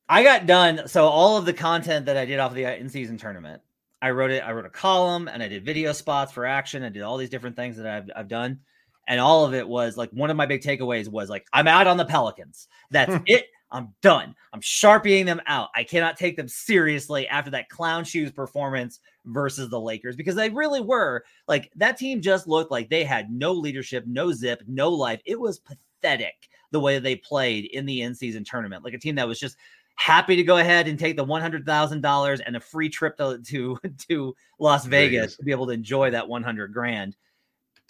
I 0.09 0.23
got 0.23 0.47
done. 0.47 0.89
So 0.89 1.05
all 1.05 1.37
of 1.37 1.45
the 1.45 1.53
content 1.53 2.07
that 2.07 2.17
I 2.17 2.25
did 2.25 2.39
off 2.39 2.53
of 2.53 2.57
the 2.57 2.65
in-season 2.81 3.19
tournament, 3.19 3.61
I 4.01 4.09
wrote 4.13 4.31
it. 4.31 4.43
I 4.43 4.53
wrote 4.53 4.65
a 4.65 4.71
column 4.71 5.29
and 5.29 5.43
I 5.43 5.49
did 5.49 5.67
video 5.67 5.93
spots 5.93 6.33
for 6.33 6.47
action. 6.47 6.83
I 6.83 6.89
did 6.89 7.03
all 7.03 7.19
these 7.19 7.29
different 7.29 7.57
things 7.57 7.77
that 7.77 7.87
I've, 7.87 8.11
I've 8.17 8.29
done. 8.29 8.61
And 9.07 9.21
all 9.21 9.45
of 9.45 9.53
it 9.53 9.69
was 9.69 9.99
like 9.99 10.09
one 10.13 10.31
of 10.31 10.39
my 10.39 10.47
big 10.47 10.63
takeaways 10.63 11.11
was 11.11 11.29
like, 11.29 11.47
I'm 11.53 11.69
out 11.69 11.87
on 11.87 11.99
the 11.99 12.07
Pelicans. 12.07 12.69
That's 12.91 13.15
it. 13.27 13.49
I'm 13.71 13.95
done. 14.03 14.35
I'm 14.53 14.61
sharpieing 14.61 15.27
them 15.27 15.41
out. 15.47 15.71
I 15.75 15.83
cannot 15.85 16.17
take 16.17 16.37
them 16.37 16.49
seriously 16.49 17.27
after 17.29 17.51
that 17.51 17.69
clown 17.69 18.05
shoes 18.05 18.31
performance 18.31 19.01
versus 19.25 19.69
the 19.69 19.81
Lakers 19.81 20.17
because 20.17 20.37
they 20.37 20.51
really 20.51 20.81
were 20.81 21.25
like 21.49 21.73
that 21.77 21.97
team 21.97 22.21
just 22.21 22.47
looked 22.47 22.71
like 22.71 22.89
they 22.89 23.05
had 23.05 23.31
no 23.31 23.53
leadership, 23.53 24.05
no 24.07 24.33
zip, 24.33 24.63
no 24.69 24.91
life. 24.91 25.21
It 25.25 25.41
was 25.41 25.59
pathetic 25.59 26.49
the 26.71 26.81
way 26.81 26.99
they 26.99 27.17
played 27.17 27.67
in 27.67 27.87
the 27.87 28.03
in 28.03 28.15
season 28.15 28.45
tournament. 28.45 28.85
Like 28.85 28.95
a 28.95 28.99
team 28.99 29.17
that 29.17 29.29
was 29.29 29.41
just 29.41 29.57
happy 29.97 30.37
to 30.37 30.43
go 30.43 30.59
ahead 30.59 30.89
and 30.89 30.99
take 30.99 31.17
the 31.17 31.25
$100,000 31.25 32.41
and 32.45 32.57
a 32.57 32.61
free 32.61 32.89
trip 32.89 33.17
to, 33.17 33.39
to, 33.39 33.79
to 34.09 34.35
Las 34.59 34.85
Vegas, 34.87 35.21
Vegas. 35.21 35.37
to 35.37 35.45
be 35.45 35.53
able 35.53 35.67
to 35.67 35.73
enjoy 35.73 36.11
that 36.11 36.29
100 36.29 36.73
grand. 36.73 37.17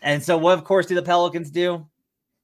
And 0.02 0.22
so, 0.22 0.36
what 0.36 0.58
of 0.58 0.64
course 0.64 0.86
do 0.86 0.94
the 0.94 1.02
Pelicans 1.02 1.50
do? 1.50 1.86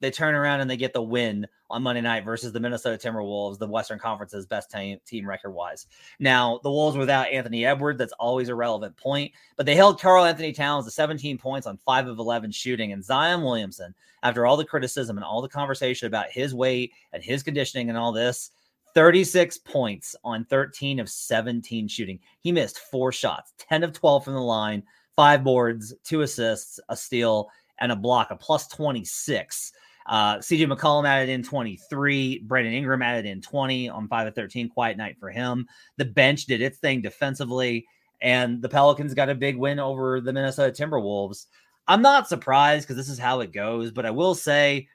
They 0.00 0.10
turn 0.10 0.34
around 0.34 0.60
and 0.60 0.70
they 0.70 0.76
get 0.76 0.92
the 0.92 1.02
win 1.02 1.46
on 1.68 1.82
Monday 1.82 2.00
night 2.00 2.24
versus 2.24 2.52
the 2.52 2.60
Minnesota 2.60 2.96
Timberwolves, 2.96 3.58
the 3.58 3.66
Western 3.66 3.98
Conference's 3.98 4.46
best 4.46 4.70
team, 4.70 4.98
team 5.06 5.28
record 5.28 5.50
wise. 5.50 5.86
Now, 6.18 6.58
the 6.62 6.70
Wolves 6.70 6.96
without 6.96 7.28
Anthony 7.28 7.66
Edwards, 7.66 7.98
that's 7.98 8.12
always 8.14 8.48
a 8.48 8.54
relevant 8.54 8.96
point, 8.96 9.32
but 9.56 9.66
they 9.66 9.76
held 9.76 10.00
Karl 10.00 10.24
Anthony 10.24 10.52
Towns 10.52 10.86
to 10.86 10.90
17 10.90 11.38
points 11.38 11.66
on 11.66 11.78
5 11.78 12.08
of 12.08 12.18
11 12.18 12.50
shooting. 12.50 12.92
And 12.92 13.04
Zion 13.04 13.42
Williamson, 13.42 13.94
after 14.22 14.46
all 14.46 14.56
the 14.56 14.64
criticism 14.64 15.16
and 15.16 15.24
all 15.24 15.42
the 15.42 15.48
conversation 15.48 16.06
about 16.06 16.30
his 16.30 16.54
weight 16.54 16.92
and 17.12 17.22
his 17.22 17.42
conditioning 17.42 17.88
and 17.88 17.98
all 17.98 18.12
this, 18.12 18.50
36 18.94 19.58
points 19.58 20.16
on 20.24 20.44
13 20.46 20.98
of 20.98 21.08
17 21.08 21.88
shooting. 21.88 22.18
He 22.40 22.52
missed 22.52 22.78
four 22.78 23.12
shots, 23.12 23.52
10 23.58 23.84
of 23.84 23.92
12 23.92 24.24
from 24.24 24.34
the 24.34 24.40
line, 24.40 24.82
five 25.14 25.44
boards, 25.44 25.94
two 26.02 26.22
assists, 26.22 26.80
a 26.88 26.96
steal, 26.96 27.48
and 27.78 27.92
a 27.92 27.96
block, 27.96 28.30
a 28.30 28.36
plus 28.36 28.66
26. 28.68 29.72
Uh, 30.10 30.38
CJ 30.38 30.66
McCollum 30.66 31.06
added 31.06 31.28
in 31.28 31.44
23. 31.44 32.40
Brandon 32.40 32.74
Ingram 32.74 33.00
added 33.00 33.26
in 33.26 33.40
20 33.40 33.88
on 33.88 34.08
5 34.08 34.26
of 34.26 34.34
13. 34.34 34.68
Quiet 34.68 34.96
night 34.96 35.16
for 35.20 35.30
him. 35.30 35.68
The 35.98 36.04
bench 36.04 36.46
did 36.46 36.60
its 36.60 36.78
thing 36.78 37.00
defensively, 37.00 37.86
and 38.20 38.60
the 38.60 38.68
Pelicans 38.68 39.14
got 39.14 39.30
a 39.30 39.36
big 39.36 39.56
win 39.56 39.78
over 39.78 40.20
the 40.20 40.32
Minnesota 40.32 40.72
Timberwolves. 40.72 41.46
I'm 41.86 42.02
not 42.02 42.28
surprised 42.28 42.88
because 42.88 42.96
this 42.96 43.08
is 43.08 43.20
how 43.20 43.38
it 43.38 43.52
goes, 43.52 43.92
but 43.92 44.04
I 44.04 44.10
will 44.10 44.34
say 44.34 44.88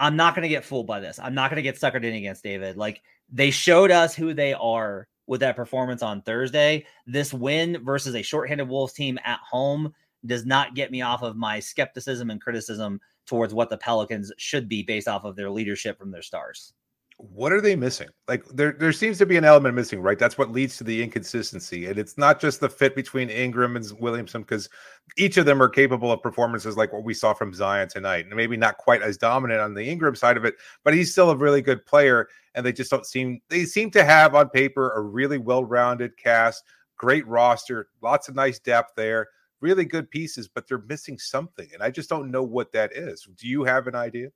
I'm 0.00 0.16
not 0.16 0.34
going 0.34 0.42
to 0.42 0.48
get 0.48 0.64
fooled 0.64 0.88
by 0.88 0.98
this. 0.98 1.20
I'm 1.22 1.34
not 1.34 1.48
going 1.48 1.62
to 1.62 1.62
get 1.62 1.80
suckered 1.80 2.04
in 2.04 2.14
against 2.14 2.42
David. 2.42 2.76
Like 2.76 3.00
they 3.30 3.52
showed 3.52 3.92
us 3.92 4.12
who 4.12 4.34
they 4.34 4.54
are 4.54 5.06
with 5.28 5.40
that 5.40 5.56
performance 5.56 6.02
on 6.02 6.22
Thursday. 6.22 6.84
This 7.06 7.32
win 7.32 7.84
versus 7.84 8.16
a 8.16 8.22
shorthanded 8.22 8.68
Wolves 8.68 8.92
team 8.92 9.18
at 9.24 9.40
home 9.40 9.94
does 10.26 10.44
not 10.44 10.74
get 10.74 10.90
me 10.90 11.02
off 11.02 11.22
of 11.22 11.36
my 11.36 11.60
skepticism 11.60 12.30
and 12.30 12.40
criticism 12.40 13.00
towards 13.28 13.54
what 13.54 13.70
the 13.70 13.78
Pelicans 13.78 14.32
should 14.38 14.68
be 14.68 14.82
based 14.82 15.06
off 15.06 15.24
of 15.24 15.36
their 15.36 15.50
leadership 15.50 15.98
from 15.98 16.10
their 16.10 16.22
stars. 16.22 16.72
What 17.20 17.52
are 17.52 17.60
they 17.60 17.74
missing? 17.74 18.06
Like 18.28 18.44
there, 18.46 18.76
there 18.78 18.92
seems 18.92 19.18
to 19.18 19.26
be 19.26 19.36
an 19.36 19.44
element 19.44 19.74
missing, 19.74 20.00
right? 20.00 20.20
That's 20.20 20.38
what 20.38 20.52
leads 20.52 20.76
to 20.76 20.84
the 20.84 21.02
inconsistency, 21.02 21.86
and 21.86 21.98
it's 21.98 22.16
not 22.16 22.40
just 22.40 22.60
the 22.60 22.68
fit 22.68 22.94
between 22.94 23.28
Ingram 23.28 23.74
and 23.74 23.84
Williamson, 23.98 24.42
because 24.42 24.68
each 25.16 25.36
of 25.36 25.44
them 25.44 25.60
are 25.60 25.68
capable 25.68 26.12
of 26.12 26.22
performances 26.22 26.76
like 26.76 26.92
what 26.92 27.02
we 27.02 27.12
saw 27.12 27.34
from 27.34 27.52
Zion 27.52 27.88
tonight, 27.88 28.26
and 28.26 28.36
maybe 28.36 28.56
not 28.56 28.78
quite 28.78 29.02
as 29.02 29.18
dominant 29.18 29.60
on 29.60 29.74
the 29.74 29.82
Ingram 29.82 30.14
side 30.14 30.36
of 30.36 30.44
it, 30.44 30.54
but 30.84 30.94
he's 30.94 31.10
still 31.10 31.30
a 31.30 31.36
really 31.36 31.60
good 31.60 31.84
player. 31.84 32.28
And 32.54 32.64
they 32.64 32.72
just 32.72 32.90
don't 32.90 33.04
seem 33.04 33.40
they 33.48 33.64
seem 33.64 33.90
to 33.92 34.04
have 34.04 34.36
on 34.36 34.48
paper 34.50 34.92
a 34.92 35.00
really 35.00 35.38
well-rounded 35.38 36.16
cast, 36.16 36.62
great 36.96 37.26
roster, 37.26 37.88
lots 38.00 38.28
of 38.28 38.36
nice 38.36 38.60
depth 38.60 38.92
there, 38.96 39.26
really 39.60 39.84
good 39.84 40.10
pieces, 40.10 40.48
but 40.48 40.68
they're 40.68 40.82
missing 40.88 41.18
something, 41.18 41.68
and 41.72 41.82
I 41.82 41.90
just 41.90 42.08
don't 42.08 42.30
know 42.30 42.42
what 42.42 42.72
that 42.72 42.96
is. 42.96 43.26
Do 43.36 43.48
you 43.48 43.64
have 43.64 43.86
an 43.86 43.94
idea? 43.94 44.28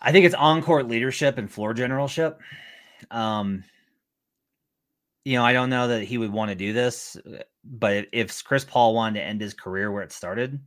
I 0.00 0.12
think 0.12 0.26
it's 0.26 0.34
on 0.34 0.62
court 0.62 0.88
leadership 0.88 1.38
and 1.38 1.50
floor 1.50 1.74
generalship. 1.74 2.40
Um, 3.10 3.64
you 5.24 5.36
know, 5.36 5.44
I 5.44 5.52
don't 5.52 5.70
know 5.70 5.88
that 5.88 6.04
he 6.04 6.18
would 6.18 6.32
want 6.32 6.50
to 6.50 6.54
do 6.54 6.72
this, 6.72 7.16
but 7.64 8.06
if 8.12 8.44
Chris 8.44 8.64
Paul 8.64 8.94
wanted 8.94 9.20
to 9.20 9.24
end 9.24 9.40
his 9.40 9.54
career 9.54 9.90
where 9.90 10.02
it 10.02 10.12
started, 10.12 10.60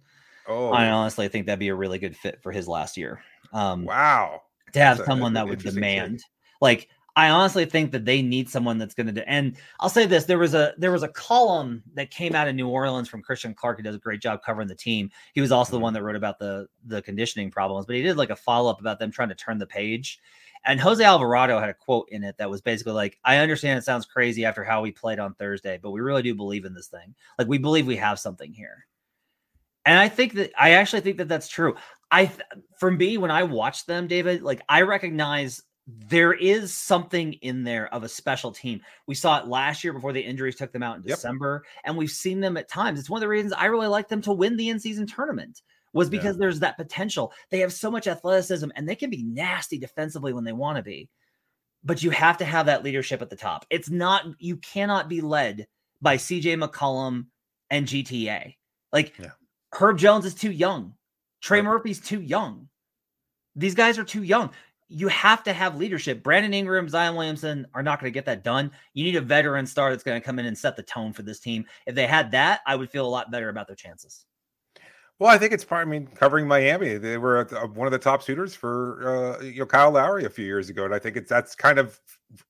Oh, 0.48 0.72
I 0.72 0.90
honestly 0.90 1.28
think 1.28 1.46
that'd 1.46 1.60
be 1.60 1.68
a 1.68 1.76
really 1.76 2.00
good 2.00 2.16
fit 2.16 2.42
for 2.42 2.52
his 2.52 2.68
last 2.68 2.96
year. 2.96 3.22
Um, 3.54 3.84
wow. 3.84 4.42
to 4.72 4.80
have 4.80 4.98
That's 4.98 5.08
someone 5.08 5.34
that's 5.34 5.46
that 5.46 5.50
would 5.50 5.60
demand, 5.60 6.24
like, 6.62 6.90
I 7.18 7.32
honestly 7.32 7.66
think 7.66 7.92
that 7.94 8.06
they 8.06 8.22
need 8.22 8.48
someone 8.48 8.78
that's 8.78 8.94
going 8.94 9.08
to 9.08 9.12
do. 9.12 9.24
And 9.26 9.58
I'll 9.80 9.90
say 9.90 10.06
this: 10.06 10.26
there 10.26 10.38
was 10.38 10.54
a 10.54 10.76
there 10.78 10.92
was 10.92 11.02
a 11.02 11.08
column 11.08 11.82
that 11.96 12.12
came 12.12 12.36
out 12.36 12.48
of 12.48 12.54
New 12.54 12.68
Orleans 12.68 13.10
from 13.10 13.24
Christian 13.24 13.56
Clark, 13.56 13.78
who 13.78 13.84
does 13.84 13.96
a 13.96 14.00
great 14.00 14.22
job 14.22 14.44
covering 14.46 14.68
the 14.68 14.76
team. 14.76 15.10
He 15.34 15.42
was 15.42 15.52
also 15.52 15.72
the 15.72 15.80
one 15.80 15.94
that 15.94 16.04
wrote 16.04 16.16
about 16.16 16.38
the 16.38 16.68
the 16.86 17.02
conditioning 17.02 17.50
problems, 17.50 17.88
but 17.88 17.96
he 17.96 18.04
did 18.04 18.18
like 18.18 18.30
a 18.30 18.36
follow 18.36 18.70
up 18.70 18.80
about 18.80 19.00
them 19.00 19.10
trying 19.10 19.30
to 19.30 19.36
turn 19.36 19.58
the 19.58 19.66
page. 19.66 20.20
And 20.64 20.80
Jose 20.80 21.04
Alvarado 21.04 21.60
had 21.60 21.70
a 21.70 21.74
quote 21.74 22.08
in 22.12 22.24
it 22.24 22.38
that 22.38 22.52
was 22.52 22.62
basically 22.62 22.94
like, 22.94 23.18
"I 23.26 23.38
understand 23.38 23.80
it 23.80 23.84
sounds 23.84 24.06
crazy 24.06 24.46
after 24.46 24.64
how 24.64 24.84
we 24.84 24.92
played 24.92 25.18
on 25.18 25.34
Thursday, 25.34 25.80
but 25.82 25.90
we 25.90 26.02
really 26.02 26.22
do 26.22 26.36
believe 26.36 26.66
in 26.66 26.76
this 26.76 26.88
thing. 26.88 27.16
Like 27.40 27.48
we 27.48 27.58
believe 27.58 27.88
we 27.88 27.96
have 27.96 28.20
something 28.20 28.54
here." 28.54 28.86
And 29.88 29.98
I 29.98 30.08
think 30.08 30.34
that 30.34 30.52
I 30.56 30.72
actually 30.72 31.02
think 31.02 31.18
that 31.18 31.30
that's 31.30 31.48
true. 31.48 31.76
I 32.12 32.32
for 32.78 32.92
me 32.92 33.18
when 33.18 33.32
I 33.32 33.42
watch 33.42 33.88
them, 33.88 34.06
David, 34.06 34.44
like 34.44 34.62
I 34.70 34.84
recognize 34.84 35.64
there 35.88 36.34
is 36.34 36.74
something 36.74 37.34
in 37.34 37.64
there 37.64 37.92
of 37.94 38.04
a 38.04 38.10
special 38.10 38.52
team. 38.52 38.82
We 39.08 39.16
saw 39.16 39.40
it 39.40 39.48
last 39.48 39.84
year 39.84 39.94
before 39.94 40.12
the 40.12 40.22
injuries 40.22 40.56
took 40.58 40.74
them 40.74 40.84
out 40.84 40.98
in 40.98 41.04
Yep. 41.04 41.16
December, 41.16 41.64
and 41.86 41.96
we've 41.96 42.12
seen 42.12 42.42
them 42.42 42.58
at 42.58 42.68
times. 42.70 43.00
It's 43.00 43.10
one 43.10 43.20
of 43.20 43.22
the 43.22 43.30
reasons 43.30 43.54
I 43.54 43.66
really 43.66 43.88
like 43.88 44.10
them 44.10 44.22
to 44.24 44.34
win 44.34 44.58
the 44.58 44.70
in-season 44.70 45.08
tournament 45.08 45.62
was 45.94 46.10
Yeah. 46.10 46.20
because 46.20 46.38
there's 46.38 46.60
that 46.60 46.76
potential. 46.76 47.32
They 47.50 47.60
have 47.60 47.72
so 47.72 47.90
much 47.90 48.06
athleticism 48.08 48.70
and 48.76 48.88
they 48.88 48.96
can 48.96 49.10
be 49.10 49.24
nasty 49.24 49.78
defensively 49.78 50.34
when 50.34 50.44
they 50.44 50.52
want 50.52 50.76
to 50.76 50.84
be. 50.84 51.10
But 51.84 52.04
you 52.04 52.10
have 52.10 52.38
to 52.40 52.46
have 52.46 52.66
that 52.66 52.84
leadership 52.84 53.22
at 53.22 53.30
the 53.30 53.38
top. 53.38 53.66
It's 53.70 53.90
not 53.90 54.26
you 54.40 54.58
cannot 54.58 55.08
be 55.08 55.22
led 55.22 55.68
by 56.02 56.18
CJ 56.18 56.62
McCollum 56.62 57.28
and 57.70 57.88
GTA. 57.88 58.58
Like 58.92 59.18
Yeah. 59.18 59.32
Herb 59.72 59.98
Jones 59.98 60.26
is 60.26 60.36
too 60.36 60.52
young. 60.52 60.96
Trey 61.42 61.60
Right. 61.60 61.66
Murphy's 61.66 62.02
too 62.02 62.22
young. 62.22 62.68
These 63.56 63.76
guys 63.76 63.98
are 63.98 64.04
too 64.04 64.24
young. 64.24 64.52
You 64.90 65.08
have 65.10 65.44
to 65.44 65.54
have 65.54 65.76
leadership. 65.78 66.24
Brandon 66.24 66.54
Ingram, 66.54 66.88
Zion 66.88 67.16
Williamson 67.16 67.68
are 67.74 67.84
not 67.84 68.00
going 68.00 68.12
to 68.12 68.14
get 68.14 68.26
that 68.26 68.44
done. 68.44 68.72
You 68.94 69.04
need 69.04 69.16
a 69.16 69.22
veteran 69.22 69.66
star 69.66 69.90
that's 69.90 70.04
going 70.04 70.20
to 70.20 70.26
come 70.26 70.40
in 70.40 70.46
and 70.46 70.58
set 70.58 70.76
the 70.76 70.84
tone 70.84 71.14
for 71.14 71.24
this 71.24 71.40
team. 71.40 71.66
If 71.86 71.96
they 71.96 72.08
had 72.08 72.32
that, 72.32 72.62
I 72.66 72.76
would 72.76 72.90
feel 72.90 73.06
a 73.06 73.10
lot 73.10 73.32
better 73.32 73.50
about 73.50 73.68
their 73.68 73.76
chances. 73.76 74.26
Well, 75.20 75.32
I 75.32 75.40
think 75.40 75.52
it's 75.52 75.66
part. 75.66 75.88
I 75.88 75.90
mean, 75.90 76.06
covering 76.14 76.48
Miami, 76.48 76.98
they 76.98 77.18
were 77.18 77.44
one 77.74 77.88
of 77.88 77.92
the 77.92 77.98
top 77.98 78.22
suitors 78.22 78.54
for 78.54 79.38
uh, 79.40 79.44
you 79.44 79.60
know 79.60 79.66
Kyle 79.66 79.90
Lowry 79.90 80.26
a 80.26 80.30
few 80.30 80.46
years 80.46 80.70
ago, 80.70 80.86
and 80.86 80.94
I 80.94 81.00
think 81.00 81.18
it's 81.18 81.28
that's 81.28 81.56
kind 81.56 81.80
of 81.80 82.00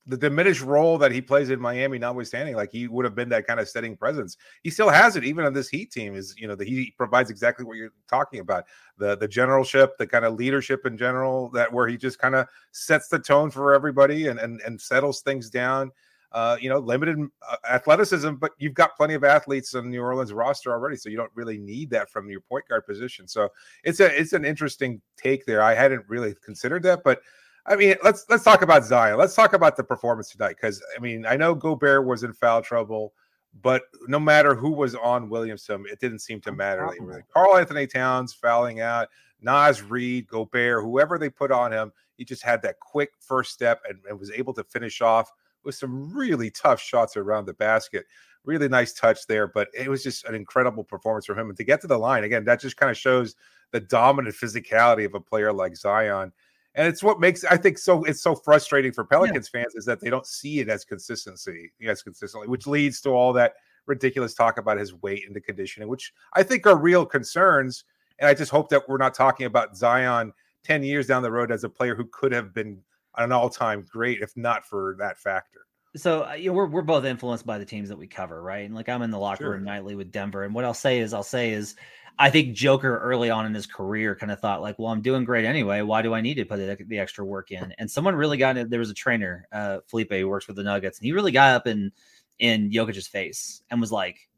the 0.06 0.18
diminished 0.18 0.60
role 0.60 0.98
that 0.98 1.10
he 1.10 1.22
plays 1.22 1.48
in 1.48 1.58
Miami, 1.60 1.98
notwithstanding. 1.98 2.56
Like 2.56 2.70
he 2.70 2.86
would 2.86 3.06
have 3.06 3.14
been 3.14 3.30
that 3.30 3.46
kind 3.46 3.58
of 3.58 3.70
steadying 3.70 3.96
presence. 3.96 4.36
He 4.64 4.68
still 4.70 4.90
has 4.90 5.16
it, 5.16 5.24
even 5.24 5.46
on 5.46 5.54
this 5.54 5.70
Heat 5.70 5.90
team. 5.90 6.14
Is 6.14 6.34
you 6.36 6.46
know 6.46 6.54
that 6.56 6.68
he 6.68 6.92
provides 6.98 7.30
exactly 7.30 7.64
what 7.64 7.78
you're 7.78 7.92
talking 8.06 8.40
about 8.40 8.64
the 8.98 9.16
the 9.16 9.28
generalship, 9.28 9.96
the 9.96 10.06
kind 10.06 10.26
of 10.26 10.34
leadership 10.34 10.84
in 10.84 10.98
general 10.98 11.48
that 11.52 11.72
where 11.72 11.88
he 11.88 11.96
just 11.96 12.18
kind 12.18 12.34
of 12.34 12.46
sets 12.72 13.08
the 13.08 13.18
tone 13.18 13.50
for 13.50 13.72
everybody 13.72 14.26
and 14.26 14.38
and 14.38 14.60
and 14.60 14.78
settles 14.78 15.22
things 15.22 15.48
down 15.48 15.90
uh, 16.32 16.56
you 16.60 16.68
know, 16.68 16.78
limited 16.78 17.18
uh, 17.48 17.56
athleticism, 17.68 18.34
but 18.34 18.52
you've 18.58 18.74
got 18.74 18.96
plenty 18.96 19.14
of 19.14 19.24
athletes 19.24 19.74
on 19.74 19.88
New 19.88 20.02
Orleans 20.02 20.32
roster 20.32 20.72
already, 20.72 20.96
so 20.96 21.08
you 21.08 21.16
don't 21.16 21.32
really 21.34 21.58
need 21.58 21.90
that 21.90 22.10
from 22.10 22.30
your 22.30 22.40
point 22.40 22.68
guard 22.68 22.86
position. 22.86 23.26
So 23.26 23.48
it's 23.82 24.00
a 24.00 24.18
it's 24.18 24.34
an 24.34 24.44
interesting 24.44 25.00
take 25.16 25.46
there. 25.46 25.62
I 25.62 25.74
hadn't 25.74 26.04
really 26.08 26.34
considered 26.44 26.82
that, 26.82 27.02
but 27.02 27.22
I 27.64 27.76
mean, 27.76 27.96
let's 28.04 28.26
let's 28.28 28.44
talk 28.44 28.62
about 28.62 28.84
Zion. 28.84 29.16
Let's 29.18 29.34
talk 29.34 29.54
about 29.54 29.76
the 29.76 29.84
performance 29.84 30.30
tonight 30.30 30.56
because 30.60 30.82
I 30.96 31.00
mean, 31.00 31.24
I 31.24 31.36
know 31.36 31.54
Gobert 31.54 32.06
was 32.06 32.24
in 32.24 32.34
foul 32.34 32.60
trouble, 32.60 33.14
but 33.62 33.82
no 34.06 34.20
matter 34.20 34.54
who 34.54 34.70
was 34.70 34.94
on 34.94 35.30
Williamson, 35.30 35.84
it 35.90 35.98
didn't 35.98 36.20
seem 36.20 36.40
to 36.42 36.52
matter. 36.52 36.90
Really. 37.00 37.22
Karl 37.32 37.56
Anthony 37.56 37.86
Towns 37.86 38.34
fouling 38.34 38.80
out, 38.80 39.08
Naz 39.40 39.82
Reid, 39.82 40.26
Gobert, 40.28 40.82
whoever 40.82 41.18
they 41.18 41.30
put 41.30 41.50
on 41.50 41.72
him, 41.72 41.90
he 42.16 42.24
just 42.24 42.42
had 42.42 42.60
that 42.62 42.80
quick 42.80 43.12
first 43.20 43.52
step 43.52 43.80
and, 43.88 43.98
and 44.08 44.18
was 44.18 44.30
able 44.30 44.52
to 44.54 44.64
finish 44.64 45.00
off 45.00 45.30
with 45.64 45.74
some 45.74 46.12
really 46.12 46.50
tough 46.50 46.80
shots 46.80 47.16
around 47.16 47.46
the 47.46 47.54
basket. 47.54 48.06
Really 48.44 48.68
nice 48.68 48.92
touch 48.92 49.26
there, 49.26 49.46
but 49.46 49.68
it 49.74 49.88
was 49.88 50.02
just 50.02 50.24
an 50.24 50.34
incredible 50.34 50.84
performance 50.84 51.26
from 51.26 51.38
him. 51.38 51.48
And 51.48 51.56
to 51.56 51.64
get 51.64 51.80
to 51.82 51.86
the 51.86 51.98
line 51.98 52.24
again, 52.24 52.44
that 52.44 52.60
just 52.60 52.76
kind 52.76 52.90
of 52.90 52.96
shows 52.96 53.34
the 53.72 53.80
dominant 53.80 54.34
physicality 54.34 55.04
of 55.04 55.14
a 55.14 55.20
player 55.20 55.52
like 55.52 55.76
Zion. 55.76 56.32
And 56.74 56.86
it's 56.86 57.02
what 57.02 57.20
makes 57.20 57.44
I 57.44 57.56
think 57.56 57.78
so 57.78 58.04
it's 58.04 58.22
so 58.22 58.34
frustrating 58.34 58.92
for 58.92 59.04
Pelicans 59.04 59.50
yeah. 59.52 59.62
fans 59.62 59.74
is 59.74 59.84
that 59.86 60.00
they 60.00 60.10
don't 60.10 60.26
see 60.26 60.60
it 60.60 60.68
as 60.68 60.84
consistency, 60.84 61.72
as 61.86 62.02
consistently, 62.02 62.48
which 62.48 62.66
leads 62.66 63.00
to 63.02 63.10
all 63.10 63.32
that 63.34 63.54
ridiculous 63.86 64.34
talk 64.34 64.58
about 64.58 64.78
his 64.78 64.94
weight 64.94 65.26
and 65.26 65.34
the 65.34 65.40
conditioning, 65.40 65.88
which 65.88 66.12
I 66.34 66.42
think 66.42 66.66
are 66.66 66.76
real 66.76 67.04
concerns. 67.04 67.84
And 68.18 68.28
I 68.28 68.34
just 68.34 68.50
hope 68.50 68.68
that 68.68 68.88
we're 68.88 68.98
not 68.98 69.14
talking 69.14 69.46
about 69.46 69.76
Zion 69.76 70.32
10 70.64 70.82
years 70.82 71.06
down 71.06 71.22
the 71.22 71.30
road 71.30 71.50
as 71.50 71.64
a 71.64 71.68
player 71.68 71.94
who 71.94 72.04
could 72.12 72.32
have 72.32 72.52
been 72.52 72.78
an 73.18 73.32
all-time 73.32 73.84
great 73.90 74.20
if 74.20 74.36
not 74.36 74.64
for 74.64 74.96
that 74.98 75.18
factor. 75.18 75.66
So 75.96 76.24
uh, 76.28 76.34
you 76.34 76.50
know, 76.50 76.52
we're 76.54 76.66
we're 76.66 76.82
both 76.82 77.04
influenced 77.04 77.46
by 77.46 77.58
the 77.58 77.64
teams 77.64 77.88
that 77.88 77.98
we 77.98 78.06
cover, 78.06 78.42
right? 78.42 78.64
And 78.64 78.74
like 78.74 78.88
I'm 78.88 79.02
in 79.02 79.10
the 79.10 79.18
locker 79.18 79.44
sure. 79.44 79.52
room 79.52 79.64
nightly 79.64 79.94
with 79.94 80.12
Denver, 80.12 80.44
and 80.44 80.54
what 80.54 80.64
I'll 80.64 80.74
say 80.74 81.00
is, 81.00 81.14
I'll 81.14 81.22
say 81.22 81.50
is, 81.50 81.76
I 82.18 82.30
think 82.30 82.54
Joker 82.54 82.98
early 82.98 83.30
on 83.30 83.46
in 83.46 83.54
his 83.54 83.66
career 83.66 84.14
kind 84.14 84.32
of 84.32 84.40
thought 84.40 84.60
like, 84.60 84.78
well, 84.78 84.92
I'm 84.92 85.00
doing 85.00 85.24
great 85.24 85.44
anyway. 85.44 85.82
Why 85.82 86.02
do 86.02 86.14
I 86.14 86.20
need 86.20 86.34
to 86.34 86.44
put 86.44 86.56
the, 86.58 86.76
the 86.86 86.98
extra 86.98 87.24
work 87.24 87.50
in? 87.52 87.72
And 87.78 87.90
someone 87.90 88.16
really 88.16 88.36
got 88.36 88.56
it. 88.56 88.70
There 88.70 88.80
was 88.80 88.90
a 88.90 88.94
trainer, 88.94 89.46
uh, 89.52 89.78
Felipe, 89.86 90.12
who 90.12 90.28
works 90.28 90.46
with 90.46 90.56
the 90.56 90.62
Nuggets, 90.62 90.98
and 90.98 91.06
he 91.06 91.12
really 91.12 91.32
got 91.32 91.54
up 91.54 91.66
in 91.66 91.92
in 92.38 92.70
Jokic's 92.70 93.08
face 93.08 93.62
and 93.70 93.80
was 93.80 93.92
like, 93.92 94.28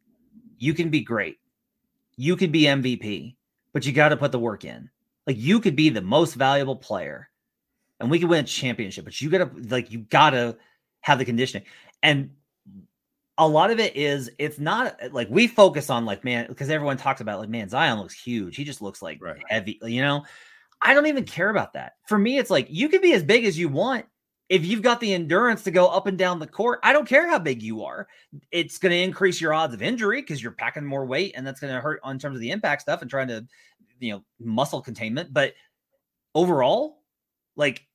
"You 0.59 0.75
can 0.75 0.91
be 0.91 1.01
great, 1.01 1.39
you 2.17 2.37
could 2.37 2.53
be 2.53 2.63
MVP, 2.63 3.37
but 3.73 3.85
you 3.85 3.93
got 3.93 4.11
to 4.11 4.17
put 4.17 4.33
the 4.33 4.39
work 4.39 4.65
in. 4.65 4.89
Like 5.27 5.37
you 5.37 5.61
could 5.61 5.77
be 5.77 5.89
the 5.89 6.01
most 6.01 6.35
valuable 6.35 6.77
player." 6.77 7.30
And 8.01 8.11
we 8.11 8.19
can 8.19 8.29
win 8.29 8.45
a 8.45 8.49
championship, 8.49 9.05
but 9.05 9.21
you 9.21 9.31
gotta 9.31 9.51
like 9.69 9.91
you 9.91 10.01
gotta 10.01 10.57
have 11.03 11.19
the 11.19 11.25
conditioning. 11.25 11.67
And 12.03 12.31
a 13.39 13.47
lot 13.47 13.71
of 13.71 13.79
it 13.79 13.97
is 13.97 14.31
it's 14.39 14.59
not 14.59 14.97
like 15.13 15.29
we 15.31 15.47
focus 15.47 15.91
on 15.91 16.05
like 16.05 16.25
man 16.25 16.47
because 16.49 16.71
everyone 16.71 16.97
talks 16.97 17.21
about 17.21 17.39
like 17.39 17.49
man 17.49 17.69
Zion 17.69 17.99
looks 17.99 18.15
huge. 18.15 18.57
He 18.57 18.65
just 18.65 18.83
looks 18.83 19.01
like 19.01 19.23
right. 19.23 19.43
heavy, 19.49 19.79
you 19.83 20.03
know. 20.03 20.25
I 20.83 20.95
don't 20.95 21.07
even 21.07 21.25
care 21.25 21.51
about 21.51 21.75
that. 21.75 21.95
For 22.07 22.19
me, 22.19 22.39
it's 22.39 22.51
like 22.51 22.67
you 22.71 22.89
can 22.89 23.03
be 23.03 23.13
as 23.13 23.23
big 23.23 23.45
as 23.45 23.59
you 23.59 23.69
want 23.69 24.07
if 24.49 24.65
you've 24.67 24.83
got 24.83 24.99
the 24.99 25.15
endurance 25.15 25.63
to 25.63 25.71
go 25.71 25.87
up 25.87 26.07
and 26.07 26.19
down 26.19 26.39
the 26.39 26.47
court. 26.47 26.81
I 26.83 26.93
don't 26.93 27.07
care 27.07 27.29
how 27.29 27.39
big 27.39 27.63
you 27.63 27.85
are. 27.85 28.09
It's 28.51 28.79
going 28.79 28.91
to 28.91 28.99
increase 28.99 29.41
your 29.41 29.55
odds 29.55 29.75
of 29.75 29.83
injury 29.83 30.21
because 30.21 30.43
you're 30.43 30.53
packing 30.53 30.85
more 30.85 31.05
weight, 31.07 31.35
and 31.37 31.47
that's 31.47 31.61
going 31.61 31.73
to 31.73 31.81
hurt 31.81 32.01
on 32.03 32.19
terms 32.19 32.37
of 32.37 32.41
the 32.41 32.51
impact 32.51 32.83
stuff 32.83 33.01
and 33.01 33.11
trying 33.11 33.29
to, 33.29 33.47
you 34.01 34.13
know, 34.13 34.25
muscle 34.41 34.81
containment. 34.81 35.33
But 35.33 35.55
overall, 36.35 37.03
like 37.57 37.87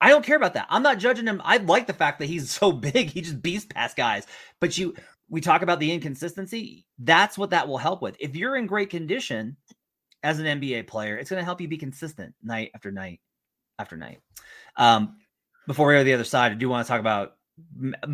I 0.00 0.08
don't 0.08 0.24
care 0.24 0.36
about 0.36 0.54
that. 0.54 0.66
I'm 0.70 0.82
not 0.82 0.98
judging 0.98 1.26
him. 1.26 1.42
I 1.44 1.58
like 1.58 1.86
the 1.86 1.92
fact 1.92 2.18
that 2.20 2.26
he's 2.26 2.50
so 2.58 2.72
big. 2.72 3.10
He 3.10 3.20
just 3.20 3.42
beats 3.42 3.64
past 3.64 3.96
guys. 3.96 4.26
But 4.60 4.78
you, 4.78 4.94
we 5.28 5.40
talk 5.40 5.62
about 5.62 5.80
the 5.80 5.92
inconsistency. 5.92 6.86
That's 6.98 7.36
what 7.38 7.50
that 7.50 7.68
will 7.68 7.78
help 7.78 8.02
with. 8.02 8.16
If 8.18 8.36
you're 8.36 8.56
in 8.56 8.66
great 8.66 8.90
condition 8.90 9.56
as 10.22 10.38
an 10.38 10.60
NBA 10.60 10.86
player, 10.86 11.16
it's 11.16 11.30
going 11.30 11.40
to 11.40 11.44
help 11.44 11.60
you 11.60 11.68
be 11.68 11.78
consistent 11.78 12.34
night 12.42 12.70
after 12.74 12.90
night 12.90 13.20
after 13.78 13.96
night. 13.96 14.20
Um, 14.76 15.16
before 15.66 15.86
we 15.86 15.94
go 15.94 15.98
to 15.98 16.04
the 16.04 16.14
other 16.14 16.24
side, 16.24 16.52
I 16.52 16.54
do 16.56 16.68
want 16.68 16.86
to 16.86 16.90
talk 16.90 17.00
about 17.00 17.36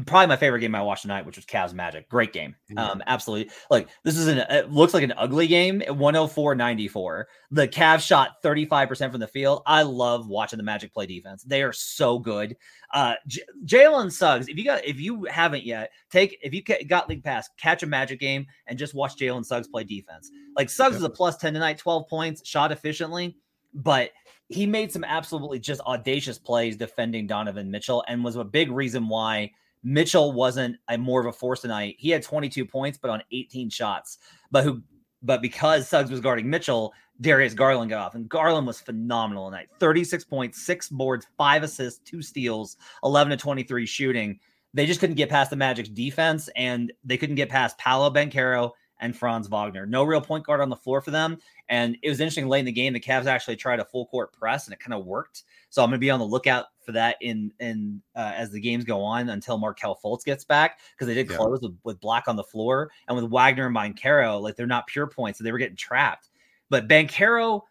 probably 0.07 0.27
my 0.27 0.37
favorite 0.37 0.61
game 0.61 0.75
I 0.75 0.83
watched 0.83 1.03
tonight, 1.03 1.27
which 1.27 1.37
was 1.37 1.45
Cavs 1.45 1.73
Magic. 1.73 2.09
Great 2.09 2.33
game. 2.33 2.55
Um, 2.77 3.03
absolutely. 3.07 3.53
Like 3.71 3.89
this 4.05 4.17
is 4.17 4.29
an 4.29 4.39
it 4.39 4.71
looks 4.71 4.95
like 4.95 5.03
an 5.03 5.15
ugly 5.17 5.47
game. 5.47 5.83
104-94. 5.87 7.25
The 7.51 7.69
Cavs 7.69 8.07
shot 8.07 8.43
35% 8.43 9.11
from 9.11 9.21
the 9.21 9.27
field. 9.27 9.63
I 9.67 9.83
love 9.83 10.29
watching 10.29 10.57
the 10.57 10.63
Magic 10.63 10.93
play 10.93 11.07
defense. 11.07 11.43
They 11.43 11.63
are 11.63 11.73
so 11.73 12.19
good. 12.19 12.57
Uh 12.93 13.15
J- 13.27 13.43
Jalen 13.65 14.13
Suggs, 14.13 14.49
if 14.49 14.57
you 14.57 14.65
got 14.65 14.85
if 14.85 15.01
you 15.01 15.25
haven't 15.25 15.65
yet, 15.65 15.91
take 16.11 16.39
if 16.43 16.55
you 16.55 16.63
got 16.87 17.09
league 17.09 17.25
pass, 17.25 17.49
catch 17.59 17.83
a 17.83 17.87
Magic 17.87 18.21
game 18.21 18.47
and 18.67 18.79
just 18.79 18.95
watch 18.95 19.17
Jalen 19.17 19.45
Suggs 19.45 19.69
play 19.69 19.85
defense. 19.85 20.31
Like 20.57 20.71
Suggs 20.71 20.95
yep. 20.95 21.01
is 21.01 21.05
a 21.05 21.11
plus 21.11 21.37
10 21.37 21.55
tonight, 21.55 21.79
12 21.79 22.09
points, 22.09 22.47
shot 22.47 22.73
efficiently, 22.73 23.37
but 23.75 24.11
he 24.49 24.67
made 24.67 24.93
some 24.93 25.05
absolutely 25.05 25.59
just 25.59 25.81
audacious 25.83 26.39
plays 26.39 26.77
defending 26.77 27.27
Donovan 27.27 27.71
Mitchell 27.71 28.05
and 28.09 28.23
was 28.23 28.37
a 28.37 28.45
big 28.45 28.71
reason 28.71 29.09
why 29.09 29.51
Mitchell 29.83 30.33
wasn't 30.33 30.77
a 30.89 30.99
more 30.99 31.21
of 31.21 31.27
a 31.27 31.33
force 31.33 31.63
tonight. 31.63 31.97
He 31.99 32.11
had 32.11 32.23
22 32.23 32.65
points, 32.65 32.99
but 32.99 33.11
on 33.11 33.23
18 33.33 33.71
shots. 33.71 34.19
But 34.51 34.65
who 34.65 34.83
but 35.23 35.43
because 35.43 35.89
Suggs 35.89 36.11
was 36.11 36.21
guarding 36.21 36.49
Mitchell, 36.49 36.93
Darius 37.21 37.55
Garland 37.55 37.91
got 37.91 38.05
off. 38.07 38.15
And 38.15 38.29
Garland 38.29 38.67
was 38.67 38.81
phenomenal 38.81 39.47
tonight. 39.47 39.69
36 39.81 40.25
points, 40.25 40.65
six 40.65 40.89
boards, 40.89 41.27
five 41.37 41.63
assists, 41.63 42.01
two 42.09 42.23
steals, 42.23 42.77
11 43.03 43.31
to 43.31 43.37
23 43.37 43.87
shooting. 43.87 44.39
They 44.75 44.87
just 44.87 45.01
couldn't 45.01 45.17
get 45.17 45.31
past 45.31 45.51
the 45.51 45.57
Magic's 45.57 45.89
defense, 45.89 46.51
and 46.55 46.93
they 47.03 47.17
couldn't 47.17 47.37
get 47.37 47.49
past 47.49 47.79
Paolo 47.79 48.11
Banchero 48.11 48.73
and 49.01 49.17
Franz 49.17 49.49
Wagner. 49.49 49.87
No 49.87 50.05
real 50.05 50.21
point 50.21 50.45
guard 50.45 50.61
on 50.61 50.69
the 50.69 50.77
floor 50.77 51.01
for 51.01 51.11
them. 51.11 51.39
And 51.69 51.97
it 52.03 52.09
was 52.09 52.21
interesting 52.21 52.49
late 52.49 52.61
in 52.61 52.65
the 52.65 52.73
game. 52.73 52.93
The 52.93 53.01
Cavs 53.01 53.27
actually 53.27 53.57
tried 53.57 53.81
a 53.81 53.85
full 53.85 54.07
court 54.07 54.33
press 54.33 54.67
and 54.67 54.75
it 54.75 54.81
kind 54.81 54.95
of 54.95 55.05
worked. 55.05 55.45
So 55.69 55.83
I'm 55.83 55.91
going 55.91 55.99
to 55.99 56.05
be 56.05 56.11
on 56.11 56.21
the 56.21 56.27
lookout 56.27 56.67
for 56.85 56.93
that 56.93 57.17
in 57.21 57.53
in 57.61 58.01
uh, 58.15 58.33
as 58.35 58.51
the 58.51 58.61
games 58.61 58.85
go 58.85 59.03
on 59.03 59.29
until 59.29 59.59
Markelle 59.59 59.99
Fultz 60.03 60.25
gets 60.25 60.45
back 60.45 60.79
because 60.93 61.09
they 61.09 61.15
did 61.15 61.31
yeah. 61.31 61.37
close 61.37 61.61
with, 61.61 61.77
with 61.85 62.01
Black 62.01 62.29
on 62.29 62.37
the 62.37 62.45
floor 62.45 62.91
and 63.09 63.17
with 63.17 63.31
Wagner 63.31 63.67
and 63.67 63.77
Banchero, 63.77 64.41
like 64.41 64.57
they're 64.57 64.67
not 64.67 64.87
pure 64.87 65.07
points, 65.07 65.39
so 65.39 65.45
they 65.45 65.53
were 65.53 65.59
getting 65.59 65.77
trapped. 65.77 66.31
But 66.71 66.89
Banchero 66.89 67.63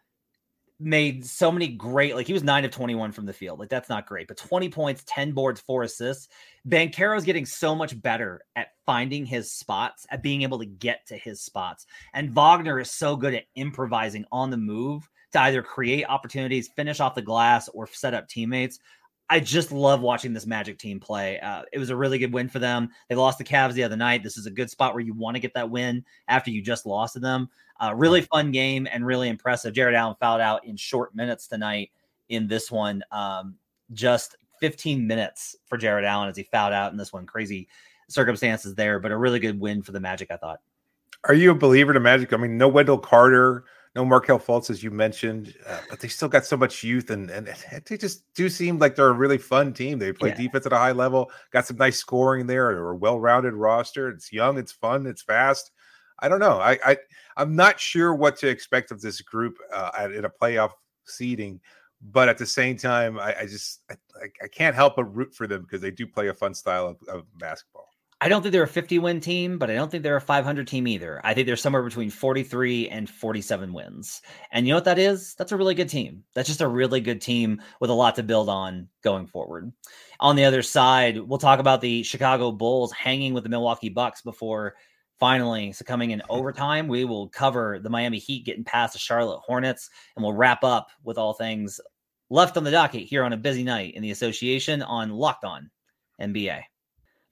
made 0.80 1.26
so 1.26 1.52
many 1.52 1.70
great, 1.70 2.16
like 2.16 2.28
he 2.28 2.34
was 2.34 2.44
nine 2.44 2.66
of 2.66 2.72
21 2.72 3.12
from 3.12 3.26
the 3.26 3.34
field. 3.34 3.60
Like 3.60 3.70
that's 3.70 3.90
not 3.90 4.08
great, 4.08 4.28
but 4.28 4.38
20 4.38 4.70
points, 4.70 5.04
10 5.08 5.32
boards, 5.32 5.62
four 5.62 5.84
assists. 5.84 6.28
Banchero's 6.66 7.24
getting 7.24 7.46
so 7.46 7.74
much 7.74 8.00
better 8.02 8.42
at 8.56 8.70
finding 8.86 9.26
his 9.26 9.52
spots, 9.52 10.06
at 10.10 10.24
being 10.24 10.42
able 10.42 10.60
to 10.60 10.66
get 10.66 11.06
to 11.08 11.18
his 11.18 11.42
spots. 11.42 11.86
And 12.14 12.36
Wagner 12.36 12.80
is 12.80 12.92
so 12.92 13.16
good 13.16 13.34
at 13.34 13.46
improvising 13.56 14.26
on 14.32 14.50
the 14.50 14.58
move 14.58 15.10
to 15.32 15.42
either 15.42 15.62
create 15.62 16.06
opportunities, 16.06 16.70
finish 16.76 17.00
off 17.00 17.16
the 17.16 17.22
glass, 17.22 17.70
or 17.70 17.88
set 17.88 18.14
up 18.14 18.28
teammates. 18.28 18.80
I 19.30 19.40
just 19.40 19.72
love 19.72 20.02
watching 20.02 20.34
this 20.34 20.46
Magic 20.46 20.78
team 20.78 21.00
play. 21.00 21.40
Uh, 21.40 21.64
it 21.74 21.80
was 21.80 21.90
a 21.90 21.96
really 21.96 22.20
good 22.20 22.32
win 22.32 22.48
for 22.48 22.60
them. 22.60 22.90
They 23.10 23.16
lost 23.16 23.40
the 23.40 23.44
Cavs 23.44 23.74
the 23.74 23.84
other 23.84 23.96
night. 23.96 24.24
This 24.24 24.38
is 24.38 24.46
a 24.46 24.52
good 24.52 24.70
spot 24.70 24.94
where 24.94 25.04
you 25.04 25.14
want 25.14 25.36
to 25.36 25.42
get 25.42 25.54
that 25.56 25.70
win 25.70 26.06
after 26.28 26.52
you 26.52 26.62
just 26.62 26.86
lost 26.86 27.14
to 27.14 27.20
them. 27.20 27.50
Uh, 27.80 27.94
really 27.96 28.22
fun 28.22 28.52
game 28.52 28.88
and 28.92 29.06
really 29.06 29.28
impressive. 29.28 29.74
Jarrett 29.74 29.96
Allen 29.96 30.16
fouled 30.20 30.42
out 30.42 30.66
in 30.66 30.78
short 30.78 31.14
minutes 31.16 31.48
tonight 31.48 31.92
in 32.30 32.48
this 32.48 32.72
one. 32.72 33.04
Um, 33.12 33.56
just 33.94 34.38
15 34.60 35.06
minutes 35.06 35.56
for 35.66 35.78
Jarrett 35.78 36.06
Allen 36.06 36.30
as 36.30 36.38
he 36.38 36.44
fouled 36.44 36.74
out 36.74 36.92
in 36.92 36.98
this 36.98 37.12
one. 37.12 37.26
Crazy 37.26 37.68
circumstances 38.08 38.76
there, 38.76 39.00
but 39.00 39.12
a 39.12 39.18
really 39.18 39.40
good 39.40 39.60
win 39.60 39.82
for 39.82 39.92
the 39.92 40.00
Magic, 40.00 40.32
I 40.32 40.38
thought. 40.38 40.62
Are 41.26 41.34
you 41.34 41.52
a 41.52 41.56
believer 41.56 41.94
to 41.94 42.00
Magic? 42.00 42.34
I 42.34 42.38
mean, 42.38 42.58
no 42.58 42.68
Wendell 42.68 43.00
Carter, 43.00 43.66
no 43.96 44.06
Markelle 44.06 44.40
Fultz, 44.40 44.70
as 44.70 44.84
you 44.84 44.92
mentioned, 44.92 45.56
uh, 45.68 45.80
but 45.90 46.00
they 46.00 46.08
still 46.08 46.28
got 46.28 46.46
so 46.46 46.58
much 46.58 46.84
youth, 46.84 47.10
and 47.10 47.32
and 47.32 47.52
they 47.86 47.98
just 47.98 48.32
do 48.36 48.50
seem 48.50 48.78
like 48.78 48.96
they're 48.96 49.08
a 49.08 49.14
really 49.14 49.38
fun 49.38 49.74
team. 49.74 49.98
They 49.98 50.12
play 50.12 50.30
yeah. 50.30 50.36
defense 50.36 50.66
at 50.66 50.74
a 50.74 50.78
high 50.78 50.92
level, 50.92 51.32
got 51.52 51.66
some 51.66 51.78
nice 51.78 51.98
scoring 51.98 52.46
there, 52.46 52.68
or 52.68 52.92
a 52.92 52.96
well-rounded 52.96 53.54
roster. 53.54 54.10
It's 54.10 54.32
young, 54.32 54.58
it's 54.58 54.72
fun, 54.72 55.08
it's 55.08 55.24
fast. 55.24 55.72
I 56.20 56.28
don't 56.28 56.40
know. 56.40 56.60
I, 56.60 56.78
I 56.86 56.98
I'm 57.38 57.56
not 57.56 57.80
sure 57.80 58.14
what 58.14 58.38
to 58.38 58.48
expect 58.48 58.92
of 58.92 59.02
this 59.02 59.22
group 59.22 59.58
uh, 59.74 59.92
at, 59.98 60.12
in 60.12 60.26
a 60.26 60.30
playoff 60.30 60.72
seeding, 61.06 61.60
but 62.02 62.30
at 62.30 62.38
the 62.38 62.46
same 62.46 62.78
time, 62.78 63.20
I, 63.20 63.36
I 63.42 63.46
just 63.46 63.82
I, 63.90 63.96
I, 64.42 64.48
can't 64.48 64.76
help 64.76 64.96
but 64.96 65.06
root 65.06 65.34
for 65.34 65.48
them 65.48 65.64
because 65.64 65.82
they 65.82 65.92
do 65.92 66.08
play 66.08 66.28
a 66.28 66.34
fun 66.34 66.54
style 66.54 66.88
of, 66.88 66.98
of 67.08 67.26
basketball. 67.38 67.90
I 68.22 68.30
don't 68.30 68.42
think 68.42 68.54
they're 68.54 68.64
a 68.64 68.68
50 68.68 69.00
win 69.00 69.20
team, 69.20 69.58
but 69.58 69.70
I 69.70 69.76
don't 69.76 69.92
think 69.92 70.02
they're 70.02 70.16
a 70.16 70.22
500 70.22 70.68
team 70.68 70.88
either. 70.88 71.20
I 71.26 71.34
think 71.34 71.48
they're 71.48 71.58
somewhere 71.58 71.84
between 71.84 72.10
43 72.10 72.88
and 72.90 73.10
47 73.10 73.74
wins. 73.74 74.22
And 74.52 74.66
you 74.66 74.72
know 74.72 74.78
what 74.78 74.86
that 74.86 74.98
is? 74.98 75.36
That's 75.36 75.52
a 75.52 75.58
really 75.58 75.76
good 75.76 75.90
team. 75.90 76.24
That's 76.34 76.48
just 76.48 76.62
a 76.62 76.68
really 76.68 77.02
good 77.02 77.22
team 77.22 77.62
with 77.82 77.90
a 77.90 77.94
lot 77.94 78.16
to 78.16 78.24
build 78.24 78.48
on 78.48 78.88
going 79.04 79.28
forward. 79.28 79.72
On 80.22 80.38
the 80.38 80.46
other 80.46 80.62
side, 80.62 81.20
we'll 81.20 81.40
talk 81.40 81.60
about 81.60 81.82
the 81.82 82.04
Chicago 82.04 82.54
Bulls 82.54 82.94
hanging 82.94 83.34
with 83.34 83.44
the 83.44 83.50
Milwaukee 83.50 83.90
Bucks 83.90 84.22
before 84.22 84.76
finally 85.20 85.72
succumbing 85.72 86.12
in 86.12 86.20
hmm. 86.20 86.26
overtime. 86.32 86.88
We 86.88 87.06
will 87.06 87.30
cover 87.30 87.80
the 87.80 87.90
Miami 87.90 88.20
Heat 88.20 88.46
getting 88.46 88.64
past 88.64 88.94
the 88.94 89.00
Charlotte 89.00 89.42
Hornets, 89.46 89.90
and 90.16 90.24
we'll 90.24 90.34
wrap 90.34 90.64
up 90.64 90.88
with 91.04 91.18
all 91.18 91.34
things 91.34 91.80
left 92.30 92.58
on 92.58 92.64
the 92.64 92.72
docket 92.72 93.04
here 93.04 93.24
on 93.24 93.34
a 93.34 93.38
busy 93.38 93.64
night 93.64 93.94
in 93.96 94.02
the 94.02 94.12
association 94.12 94.82
on 94.82 95.12
Locked 95.12 95.44
On 95.44 95.70
NBA. 96.22 96.62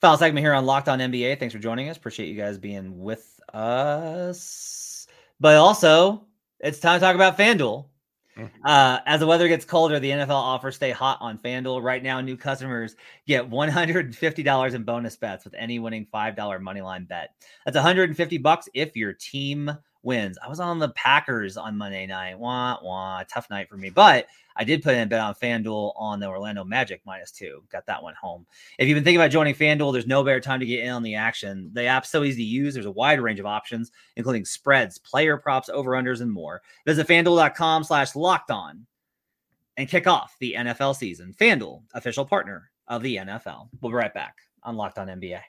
Final 0.01 0.17
segment 0.17 0.43
here 0.43 0.53
on 0.53 0.65
Locked 0.65 0.89
On 0.89 0.99
NBA. 0.99 1.39
Thanks 1.39 1.53
for 1.53 1.59
joining 1.59 1.89
us. 1.89 1.97
Appreciate 1.97 2.27
you 2.27 2.35
guys 2.35 2.57
being 2.57 2.99
with 2.99 3.39
us. 3.53 5.07
But 5.39 5.55
also, 5.55 6.25
it's 6.59 6.79
time 6.79 6.99
to 6.99 7.05
talk 7.05 7.15
about 7.15 7.37
FanDuel. 7.37 7.85
Uh, 8.65 8.99
as 9.05 9.19
the 9.19 9.27
weather 9.27 9.47
gets 9.47 9.65
colder, 9.65 9.99
the 9.99 10.09
NFL 10.09 10.29
offers 10.29 10.75
stay 10.75 10.91
hot 10.91 11.17
on 11.21 11.37
FanDuel. 11.37 11.83
Right 11.83 12.01
now, 12.01 12.21
new 12.21 12.37
customers 12.37 12.95
get 13.27 13.49
$150 13.49 14.73
in 14.73 14.83
bonus 14.83 15.15
bets 15.17 15.43
with 15.43 15.53
any 15.55 15.79
winning 15.79 16.07
$5 16.13 16.35
moneyline 16.35 17.07
bet. 17.07 17.35
That's 17.65 17.75
150 17.75 18.37
bucks 18.39 18.69
if 18.73 18.95
your 18.95 19.13
team 19.13 19.71
wins. 20.03 20.37
I 20.43 20.49
was 20.49 20.59
on 20.59 20.79
the 20.79 20.89
Packers 20.89 21.57
on 21.57 21.77
Monday 21.77 22.05
night. 22.05 22.37
Wah, 22.37 22.77
wah. 22.81 23.23
Tough 23.23 23.49
night 23.49 23.69
for 23.69 23.77
me. 23.77 23.89
But 23.89 24.27
I 24.55 24.63
did 24.63 24.83
put 24.83 24.93
in 24.93 25.01
a 25.01 25.05
bet 25.05 25.19
on 25.19 25.33
FanDuel 25.33 25.93
on 25.95 26.19
the 26.19 26.27
Orlando 26.27 26.63
Magic 26.63 27.01
minus 27.05 27.31
two. 27.31 27.63
Got 27.71 27.85
that 27.87 28.03
one 28.03 28.13
home. 28.21 28.45
If 28.77 28.87
you've 28.87 28.95
been 28.95 29.03
thinking 29.03 29.19
about 29.19 29.31
joining 29.31 29.55
FanDuel, 29.55 29.93
there's 29.93 30.05
no 30.05 30.23
better 30.23 30.39
time 30.39 30.59
to 30.59 30.65
get 30.65 30.83
in 30.83 30.91
on 30.91 31.03
the 31.03 31.15
action. 31.15 31.71
The 31.73 31.85
app's 31.85 32.09
so 32.09 32.23
easy 32.23 32.43
to 32.43 32.47
use. 32.47 32.73
There's 32.73 32.85
a 32.85 32.91
wide 32.91 33.19
range 33.19 33.39
of 33.39 33.45
options, 33.45 33.91
including 34.15 34.45
spreads, 34.45 34.99
player 34.99 35.37
props, 35.37 35.69
over-unders, 35.69 36.21
and 36.21 36.31
more. 36.31 36.61
Visit 36.85 37.07
FanDuel.com 37.07 37.83
slash 37.83 38.15
locked 38.15 38.51
on 38.51 38.85
and 39.77 39.89
kick 39.89 40.05
off 40.05 40.35
the 40.39 40.55
NFL 40.57 40.95
season. 40.95 41.33
FanDuel, 41.39 41.81
official 41.93 42.25
partner 42.25 42.69
of 42.87 43.01
the 43.01 43.17
NFL. 43.17 43.69
We'll 43.81 43.91
be 43.91 43.95
right 43.95 44.13
back 44.13 44.35
on 44.63 44.75
Locked 44.75 44.99
On 44.99 45.07
NBA. 45.07 45.41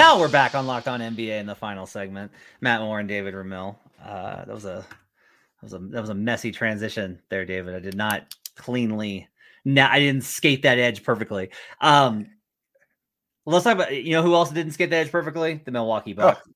Now 0.00 0.18
we're 0.18 0.28
back 0.30 0.54
on 0.54 0.66
Locked 0.66 0.88
On 0.88 0.98
NBA 0.98 1.38
in 1.40 1.44
the 1.44 1.54
final 1.54 1.84
segment. 1.84 2.32
Matt 2.62 2.80
Moore 2.80 3.00
and 3.00 3.08
David 3.08 3.34
Ramil. 3.34 3.76
Uh, 4.02 4.46
that 4.46 4.48
was 4.48 4.64
a 4.64 4.86
that 4.86 5.62
was 5.62 5.74
a 5.74 5.78
that 5.78 6.00
was 6.00 6.08
a 6.08 6.14
messy 6.14 6.50
transition 6.50 7.20
there, 7.28 7.44
David. 7.44 7.74
I 7.74 7.80
did 7.80 7.98
not 7.98 8.34
cleanly. 8.56 9.28
Now 9.66 9.90
I 9.92 9.98
didn't 10.00 10.24
skate 10.24 10.62
that 10.62 10.78
edge 10.78 11.04
perfectly. 11.04 11.50
Um, 11.82 12.28
let's 13.44 13.64
talk 13.64 13.74
about 13.74 13.94
you 13.94 14.12
know 14.12 14.22
who 14.22 14.32
else 14.32 14.50
didn't 14.50 14.72
skate 14.72 14.88
that 14.88 15.04
edge 15.04 15.12
perfectly? 15.12 15.60
The 15.66 15.70
Milwaukee 15.70 16.14
Bucks. 16.14 16.48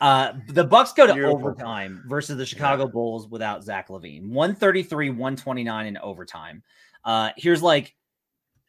Oh. 0.00 0.04
Uh, 0.04 0.32
the 0.48 0.64
Bucks 0.64 0.92
go 0.94 1.06
to 1.06 1.14
Beautiful. 1.14 1.38
overtime 1.38 2.02
versus 2.08 2.36
the 2.36 2.44
Chicago 2.44 2.86
yeah. 2.86 2.90
Bulls 2.90 3.28
without 3.28 3.62
Zach 3.62 3.86
LaVine. 3.86 4.30
133, 4.30 5.10
129 5.10 5.86
in 5.86 5.96
overtime. 5.98 6.64
Uh, 7.04 7.30
here's 7.36 7.62
like 7.62 7.94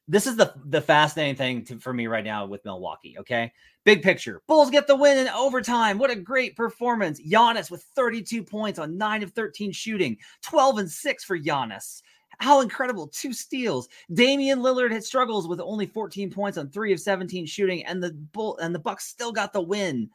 this 0.08 0.28
is 0.28 0.36
the 0.36 0.54
the 0.65 0.82
fascinating 0.82 1.36
thing 1.36 1.65
to, 1.65 1.80
for 1.80 1.91
me 1.91 2.06
right 2.06 2.24
now 2.24 2.46
with 2.46 2.63
Milwaukee. 2.65 3.15
Okay, 3.22 3.52
big 3.86 4.02
picture, 4.02 4.41
Bulls 4.48 4.69
get 4.69 4.88
the 4.88 4.95
win 4.95 5.17
in 5.17 5.30
overtime. 5.30 5.98
What 5.98 6.12
a 6.12 6.15
great 6.15 6.56
performance! 6.56 7.21
Giannis 7.21 7.71
with 7.71 7.84
32 7.95 8.43
points 8.43 8.80
on 8.80 8.98
nine 8.98 9.24
of 9.24 9.32
13 9.32 9.71
shooting, 9.71 10.17
12 10.41 10.80
and 10.80 10.91
six 10.91 11.24
for 11.24 11.39
Giannis. 11.39 12.02
How 12.39 12.62
incredible! 12.62 13.08
Two 13.08 13.32
steals. 13.32 13.88
Damian 14.13 14.60
Lillard 14.60 14.91
had 14.91 15.04
struggles 15.04 15.48
with 15.48 15.62
only 15.62 15.86
14 15.86 16.30
points 16.32 16.58
on 16.58 16.69
three 16.69 16.91
of 16.91 17.00
17 17.00 17.45
shooting, 17.45 17.86
and 17.86 18.04
the 18.04 18.12
bull 18.34 18.58
and 18.58 18.76
the 18.76 18.80
Bucks 18.80 19.06
still 19.06 19.32
got 19.32 19.54
the 19.54 19.62
win. 19.62 20.10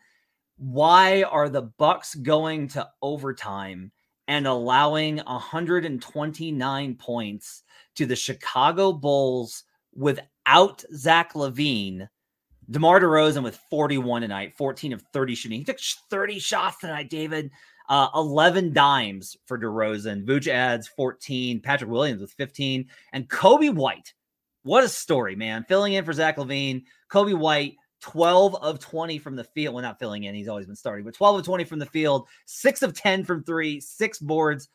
Why 0.59 1.23
are 1.23 1.49
the 1.49 1.63
Bucks 1.63 2.15
going 2.15 2.69
to 2.69 2.87
overtime 3.01 3.91
and 4.29 4.47
allowing 4.47 5.17
129 5.17 6.95
points 6.97 7.63
to 7.95 8.05
the 8.05 8.17
Chicago 8.17 8.93
Bulls? 8.93 9.65
without 9.95 10.85
Zach 10.95 11.35
LaVine, 11.35 12.09
DeMar 12.71 13.01
DeRozan 13.01 13.43
with 13.43 13.59
41 13.69 14.23
tonight, 14.23 14.55
14 14.57 14.93
of 14.93 15.03
30 15.13 15.35
shooting. 15.35 15.59
He 15.59 15.65
took 15.65 15.81
30 15.81 16.39
shots 16.39 16.79
tonight, 16.79 17.11
David. 17.11 17.51
Uh, 17.89 18.09
11 18.15 18.73
dimes 18.73 19.37
for 19.47 19.59
DeRozan. 19.59 20.25
Vooch 20.25 20.47
adds 20.47 20.87
14. 20.87 21.61
Patrick 21.61 21.91
Williams 21.91 22.21
with 22.21 22.33
15. 22.33 22.87
And 23.13 23.29
Coby 23.29 23.75
White. 23.75 24.15
What 24.63 24.85
a 24.85 24.89
story, 24.89 25.35
man. 25.35 25.65
Filling 25.69 25.95
in 25.95 26.05
for 26.05 26.13
Zach 26.13 26.37
LaVine. 26.37 26.85
Coby 27.11 27.37
White, 27.37 27.75
12 28.03 28.55
of 28.57 28.79
20 28.79 29.19
from 29.19 29.35
the 29.35 29.43
field. 29.43 29.75
Well, 29.75 29.83
not 29.83 29.99
filling 29.99 30.25
in. 30.25 30.35
He's 30.37 30.47
always 30.47 30.67
been 30.67 30.77
starting, 30.77 31.05
but 31.05 31.15
12 31.15 31.41
of 31.41 31.45
20 31.45 31.65
from 31.65 31.81
the 31.81 31.87
field. 31.87 32.29
Six 32.47 32.83
of 32.83 32.95
10 32.95 33.25
from 33.25 33.43
three, 33.43 33.81
six 33.81 34.21
boards, 34.21 34.69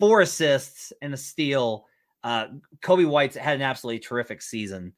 four 0.00 0.22
assists, 0.22 0.92
and 1.02 1.14
a 1.14 1.16
steal. 1.16 1.86
Uh, 2.24 2.46
Coby 2.82 3.06
White's 3.06 3.36
had 3.36 3.54
an 3.54 3.62
absolutely 3.62 4.00
terrific 4.00 4.42
season. 4.42 4.92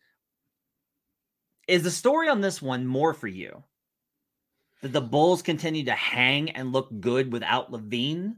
Is 1.68 1.82
the 1.82 1.90
story 1.90 2.28
on 2.30 2.40
this 2.40 2.62
one 2.62 2.86
more 2.86 3.12
for 3.12 3.28
you? 3.28 3.62
That 4.80 4.94
the 4.94 5.02
Bulls 5.02 5.42
continue 5.42 5.84
to 5.84 5.92
hang 5.92 6.50
and 6.50 6.72
look 6.72 6.88
good 7.00 7.30
without 7.30 7.70
LaVine, 7.70 8.36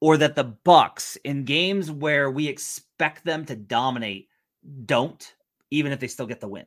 or 0.00 0.16
that 0.16 0.34
the 0.34 0.44
Bucks 0.44 1.16
in 1.24 1.44
games 1.44 1.90
where 1.90 2.30
we 2.30 2.48
expect 2.48 3.24
them 3.24 3.44
to 3.46 3.54
dominate 3.54 4.28
don't, 4.84 5.34
even 5.70 5.92
if 5.92 6.00
they 6.00 6.08
still 6.08 6.26
get 6.26 6.40
the 6.40 6.48
win? 6.48 6.66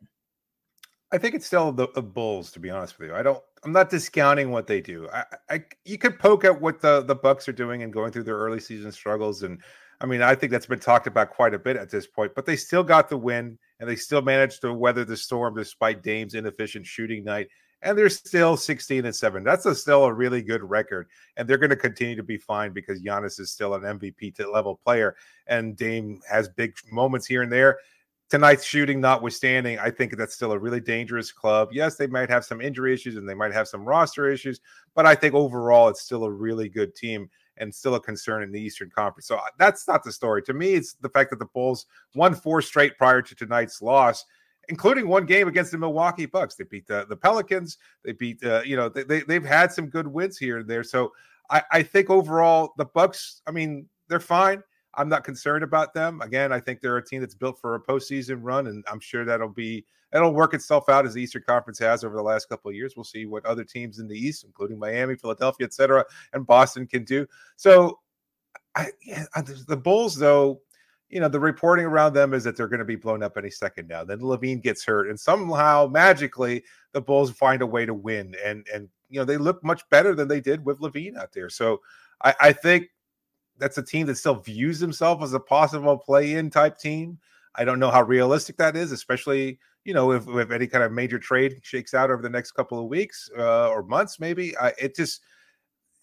I 1.11 1.17
think 1.17 1.35
it's 1.35 1.45
still 1.45 1.71
the, 1.71 1.89
the, 1.93 2.01
Bulls, 2.01 2.51
to 2.51 2.59
be 2.59 2.69
honest 2.69 2.97
with 2.97 3.09
you. 3.09 3.15
I 3.15 3.21
don't. 3.21 3.41
I'm 3.63 3.71
not 3.71 3.89
discounting 3.89 4.51
what 4.51 4.67
they 4.67 4.79
do. 4.79 5.09
I, 5.13 5.23
I, 5.49 5.63
you 5.85 5.97
could 5.97 6.19
poke 6.19 6.45
at 6.45 6.61
what 6.61 6.81
the 6.81 7.01
the 7.01 7.15
Bucks 7.15 7.47
are 7.47 7.53
doing 7.53 7.83
and 7.83 7.91
going 7.91 8.11
through 8.11 8.23
their 8.23 8.37
early 8.37 8.59
season 8.59 8.91
struggles 8.91 9.43
and 9.43 9.61
I 10.01 10.05
mean, 10.05 10.21
I 10.21 10.35
think 10.35 10.51
that's 10.51 10.65
been 10.65 10.79
talked 10.79 11.07
about 11.07 11.29
quite 11.29 11.53
a 11.53 11.59
bit 11.59 11.77
at 11.77 11.89
this 11.89 12.07
point, 12.07 12.33
but 12.35 12.45
they 12.45 12.55
still 12.55 12.83
got 12.83 13.09
the 13.09 13.17
win 13.17 13.57
and 13.79 13.89
they 13.89 13.95
still 13.95 14.21
managed 14.21 14.61
to 14.61 14.73
weather 14.73 15.05
the 15.05 15.17
storm 15.17 15.55
despite 15.55 16.03
Dame's 16.03 16.35
inefficient 16.35 16.85
shooting 16.85 17.23
night. 17.23 17.47
And 17.81 17.97
they're 17.97 18.09
still 18.09 18.57
16 18.57 19.05
and 19.05 19.15
7. 19.15 19.43
That's 19.43 19.65
a, 19.65 19.75
still 19.75 20.05
a 20.05 20.13
really 20.13 20.41
good 20.41 20.63
record. 20.63 21.07
And 21.37 21.47
they're 21.47 21.57
going 21.57 21.69
to 21.69 21.75
continue 21.75 22.15
to 22.15 22.23
be 22.23 22.37
fine 22.37 22.71
because 22.71 23.01
Giannis 23.01 23.39
is 23.39 23.51
still 23.51 23.75
an 23.75 23.83
MVP 23.83 24.39
level 24.51 24.79
player. 24.83 25.15
And 25.47 25.77
Dame 25.77 26.19
has 26.27 26.49
big 26.49 26.73
moments 26.91 27.27
here 27.27 27.43
and 27.43 27.51
there. 27.51 27.77
Tonight's 28.29 28.65
shooting 28.65 28.99
notwithstanding, 28.99 29.77
I 29.77 29.91
think 29.91 30.17
that's 30.17 30.33
still 30.33 30.51
a 30.51 30.57
really 30.57 30.79
dangerous 30.79 31.31
club. 31.31 31.69
Yes, 31.71 31.95
they 31.95 32.07
might 32.07 32.29
have 32.29 32.43
some 32.43 32.59
injury 32.59 32.91
issues 32.91 33.17
and 33.17 33.29
they 33.29 33.35
might 33.35 33.53
have 33.53 33.67
some 33.67 33.85
roster 33.85 34.27
issues, 34.31 34.59
but 34.95 35.05
I 35.05 35.13
think 35.13 35.35
overall 35.35 35.89
it's 35.89 36.01
still 36.01 36.23
a 36.23 36.31
really 36.31 36.67
good 36.67 36.95
team 36.95 37.29
and 37.57 37.73
still 37.73 37.95
a 37.95 37.99
concern 37.99 38.43
in 38.43 38.51
the 38.51 38.61
Eastern 38.61 38.89
Conference. 38.89 39.27
So 39.27 39.37
uh, 39.37 39.41
that's 39.57 39.87
not 39.87 40.03
the 40.03 40.11
story. 40.11 40.41
To 40.43 40.53
me, 40.53 40.73
it's 40.73 40.93
the 40.93 41.09
fact 41.09 41.29
that 41.29 41.39
the 41.39 41.45
Bulls 41.45 41.85
won 42.13 42.35
four 42.35 42.61
straight 42.61 42.97
prior 42.97 43.21
to 43.21 43.35
tonight's 43.35 43.81
loss, 43.81 44.25
including 44.69 45.07
one 45.07 45.25
game 45.25 45.47
against 45.47 45.71
the 45.71 45.77
Milwaukee 45.77 46.25
Bucks. 46.25 46.55
They 46.55 46.65
beat 46.65 46.87
the, 46.87 47.05
the 47.07 47.15
Pelicans. 47.15 47.77
They 48.03 48.11
beat, 48.11 48.43
uh, 48.43 48.61
you 48.65 48.75
know, 48.75 48.89
they, 48.89 49.03
they, 49.03 49.21
they've 49.21 49.45
had 49.45 49.71
some 49.71 49.87
good 49.87 50.07
wins 50.07 50.37
here 50.37 50.59
and 50.59 50.69
there. 50.69 50.83
So 50.83 51.13
I, 51.49 51.63
I 51.71 51.83
think 51.83 52.09
overall, 52.09 52.73
the 52.77 52.85
Bucks, 52.85 53.41
I 53.47 53.51
mean, 53.51 53.87
they're 54.07 54.19
fine. 54.19 54.61
I'm 54.97 55.09
not 55.09 55.23
concerned 55.23 55.63
about 55.63 55.93
them. 55.93 56.21
Again, 56.21 56.51
I 56.51 56.59
think 56.59 56.81
they're 56.81 56.97
a 56.97 57.05
team 57.05 57.21
that's 57.21 57.35
built 57.35 57.59
for 57.59 57.75
a 57.75 57.79
postseason 57.79 58.39
run, 58.41 58.67
and 58.67 58.83
I'm 58.91 58.99
sure 58.99 59.25
that'll 59.25 59.49
be 59.49 59.85
that'll 60.11 60.33
work 60.33 60.53
itself 60.53 60.89
out 60.89 61.05
as 61.05 61.13
the 61.13 61.21
Eastern 61.21 61.43
Conference 61.45 61.79
has 61.79 62.03
over 62.03 62.15
the 62.15 62.23
last 62.23 62.47
couple 62.49 62.69
of 62.69 62.75
years. 62.75 62.93
We'll 62.95 63.03
see 63.03 63.25
what 63.25 63.45
other 63.45 63.63
teams 63.63 63.99
in 63.99 64.07
the 64.07 64.17
East, 64.17 64.43
including 64.43 64.79
Miami, 64.79 65.15
Philadelphia, 65.15 65.65
etc., 65.65 66.05
and 66.33 66.45
Boston, 66.45 66.87
can 66.87 67.03
do. 67.03 67.27
So, 67.55 67.99
I 68.75 68.91
yeah, 69.05 69.25
the 69.67 69.77
Bulls 69.77 70.15
though. 70.15 70.61
You 71.07 71.19
know, 71.19 71.29
the 71.29 71.39
reporting 71.39 71.85
around 71.85 72.13
them 72.13 72.33
is 72.33 72.43
that 72.45 72.57
they're 72.57 72.67
going 72.67 72.79
to 72.79 72.85
be 72.85 72.95
blown 72.95 73.21
up 73.21 73.37
any 73.37 73.51
second 73.51 73.87
now. 73.87 74.03
Then 74.03 74.19
LaVine 74.19 74.61
gets 74.63 74.83
hurt, 74.83 75.07
and 75.07 75.19
somehow 75.19 75.87
magically 75.87 76.63
the 76.93 76.99
Bulls 76.99 77.29
find 77.29 77.61
a 77.61 77.67
way 77.67 77.85
to 77.85 77.93
win. 77.93 78.35
And 78.43 78.65
and 78.73 78.89
you 79.09 79.19
know 79.19 79.25
they 79.25 79.37
look 79.37 79.63
much 79.63 79.87
better 79.89 80.15
than 80.15 80.27
they 80.27 80.41
did 80.41 80.65
with 80.65 80.79
LaVine 80.79 81.15
out 81.15 81.31
there. 81.31 81.49
So 81.49 81.79
I, 82.23 82.35
I 82.39 82.53
think 82.53 82.87
that's 83.57 83.77
a 83.77 83.83
team 83.83 84.05
that 84.07 84.17
still 84.17 84.35
views 84.35 84.79
himself 84.79 85.21
as 85.21 85.33
a 85.33 85.39
possible 85.39 85.97
play-in 85.97 86.49
type 86.49 86.77
team. 86.77 87.17
I 87.55 87.63
don't 87.63 87.79
know 87.79 87.91
how 87.91 88.03
realistic 88.03 88.57
that 88.57 88.75
is, 88.75 88.91
especially 88.91 89.59
you 89.85 89.93
know, 89.93 90.11
if, 90.11 90.27
if 90.27 90.51
any 90.51 90.67
kind 90.67 90.83
of 90.83 90.91
major 90.91 91.19
trade 91.19 91.59
shakes 91.61 91.93
out 91.93 92.09
over 92.09 92.21
the 92.21 92.29
next 92.29 92.51
couple 92.51 92.79
of 92.79 92.87
weeks 92.87 93.29
uh, 93.37 93.69
or 93.69 93.83
months, 93.83 94.19
maybe 94.19 94.57
I, 94.57 94.73
it 94.79 94.95
just, 94.95 95.21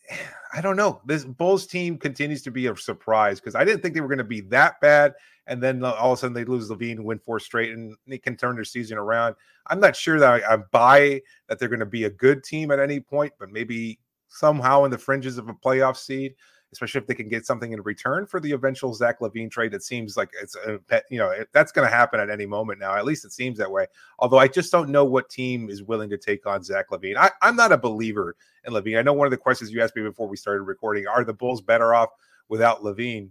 I 0.54 0.60
don't 0.60 0.76
know. 0.76 1.02
This 1.04 1.24
Bulls 1.24 1.66
team 1.66 1.98
continues 1.98 2.42
to 2.42 2.50
be 2.50 2.66
a 2.68 2.76
surprise 2.76 3.40
because 3.40 3.54
I 3.54 3.64
didn't 3.64 3.82
think 3.82 3.94
they 3.94 4.00
were 4.00 4.08
going 4.08 4.18
to 4.18 4.24
be 4.24 4.40
that 4.42 4.80
bad. 4.80 5.14
And 5.48 5.60
then 5.60 5.84
all 5.84 6.12
of 6.12 6.18
a 6.18 6.20
sudden 6.20 6.34
they 6.34 6.44
lose 6.44 6.70
LaVine, 6.70 7.00
win 7.00 7.18
four 7.18 7.40
straight, 7.40 7.72
and 7.72 7.96
they 8.06 8.18
can 8.18 8.36
turn 8.36 8.54
their 8.54 8.64
season 8.64 8.96
around. 8.96 9.34
I'm 9.66 9.80
not 9.80 9.96
sure 9.96 10.20
that 10.20 10.44
I, 10.44 10.54
I 10.54 10.56
buy 10.58 11.20
that 11.48 11.58
they're 11.58 11.68
going 11.68 11.80
to 11.80 11.86
be 11.86 12.04
a 12.04 12.10
good 12.10 12.44
team 12.44 12.70
at 12.70 12.78
any 12.78 13.00
point, 13.00 13.32
but 13.40 13.50
maybe 13.50 13.98
somehow 14.28 14.84
in 14.84 14.92
the 14.92 14.98
fringes 14.98 15.38
of 15.38 15.48
a 15.48 15.54
playoff 15.54 15.96
seed 15.96 16.34
especially 16.72 17.00
if 17.00 17.06
they 17.06 17.14
can 17.14 17.28
get 17.28 17.44
something 17.46 17.72
in 17.72 17.82
return 17.82 18.26
for 18.26 18.40
the 18.40 18.52
eventual 18.52 18.94
Zach 18.94 19.20
LaVine 19.20 19.50
trade. 19.50 19.74
It 19.74 19.82
seems 19.82 20.16
like 20.16 20.30
it's 20.40 20.56
a 20.56 20.80
you 21.10 21.18
know 21.18 21.32
that's 21.52 21.70
going 21.70 21.86
to 21.86 21.94
happen 21.94 22.18
at 22.18 22.30
any 22.30 22.46
moment 22.46 22.80
now. 22.80 22.94
At 22.94 23.04
least 23.04 23.24
it 23.24 23.32
seems 23.32 23.58
that 23.58 23.70
way. 23.70 23.86
Although 24.18 24.38
I 24.38 24.48
just 24.48 24.72
don't 24.72 24.90
know 24.90 25.04
what 25.04 25.28
team 25.28 25.68
is 25.68 25.82
willing 25.82 26.10
to 26.10 26.18
take 26.18 26.46
on 26.46 26.62
Zach 26.62 26.90
LaVine. 26.90 27.16
I, 27.16 27.30
I'm 27.42 27.56
not 27.56 27.72
a 27.72 27.78
believer 27.78 28.36
in 28.64 28.72
LaVine. 28.72 28.98
I 28.98 29.02
know 29.02 29.12
one 29.12 29.26
of 29.26 29.30
the 29.30 29.36
questions 29.36 29.70
you 29.70 29.82
asked 29.82 29.96
me 29.96 30.02
before 30.02 30.28
we 30.28 30.36
started 30.36 30.62
recording: 30.62 31.06
Are 31.06 31.24
the 31.24 31.34
Bulls 31.34 31.60
better 31.60 31.94
off 31.94 32.10
without 32.48 32.82
LaVine? 32.82 33.30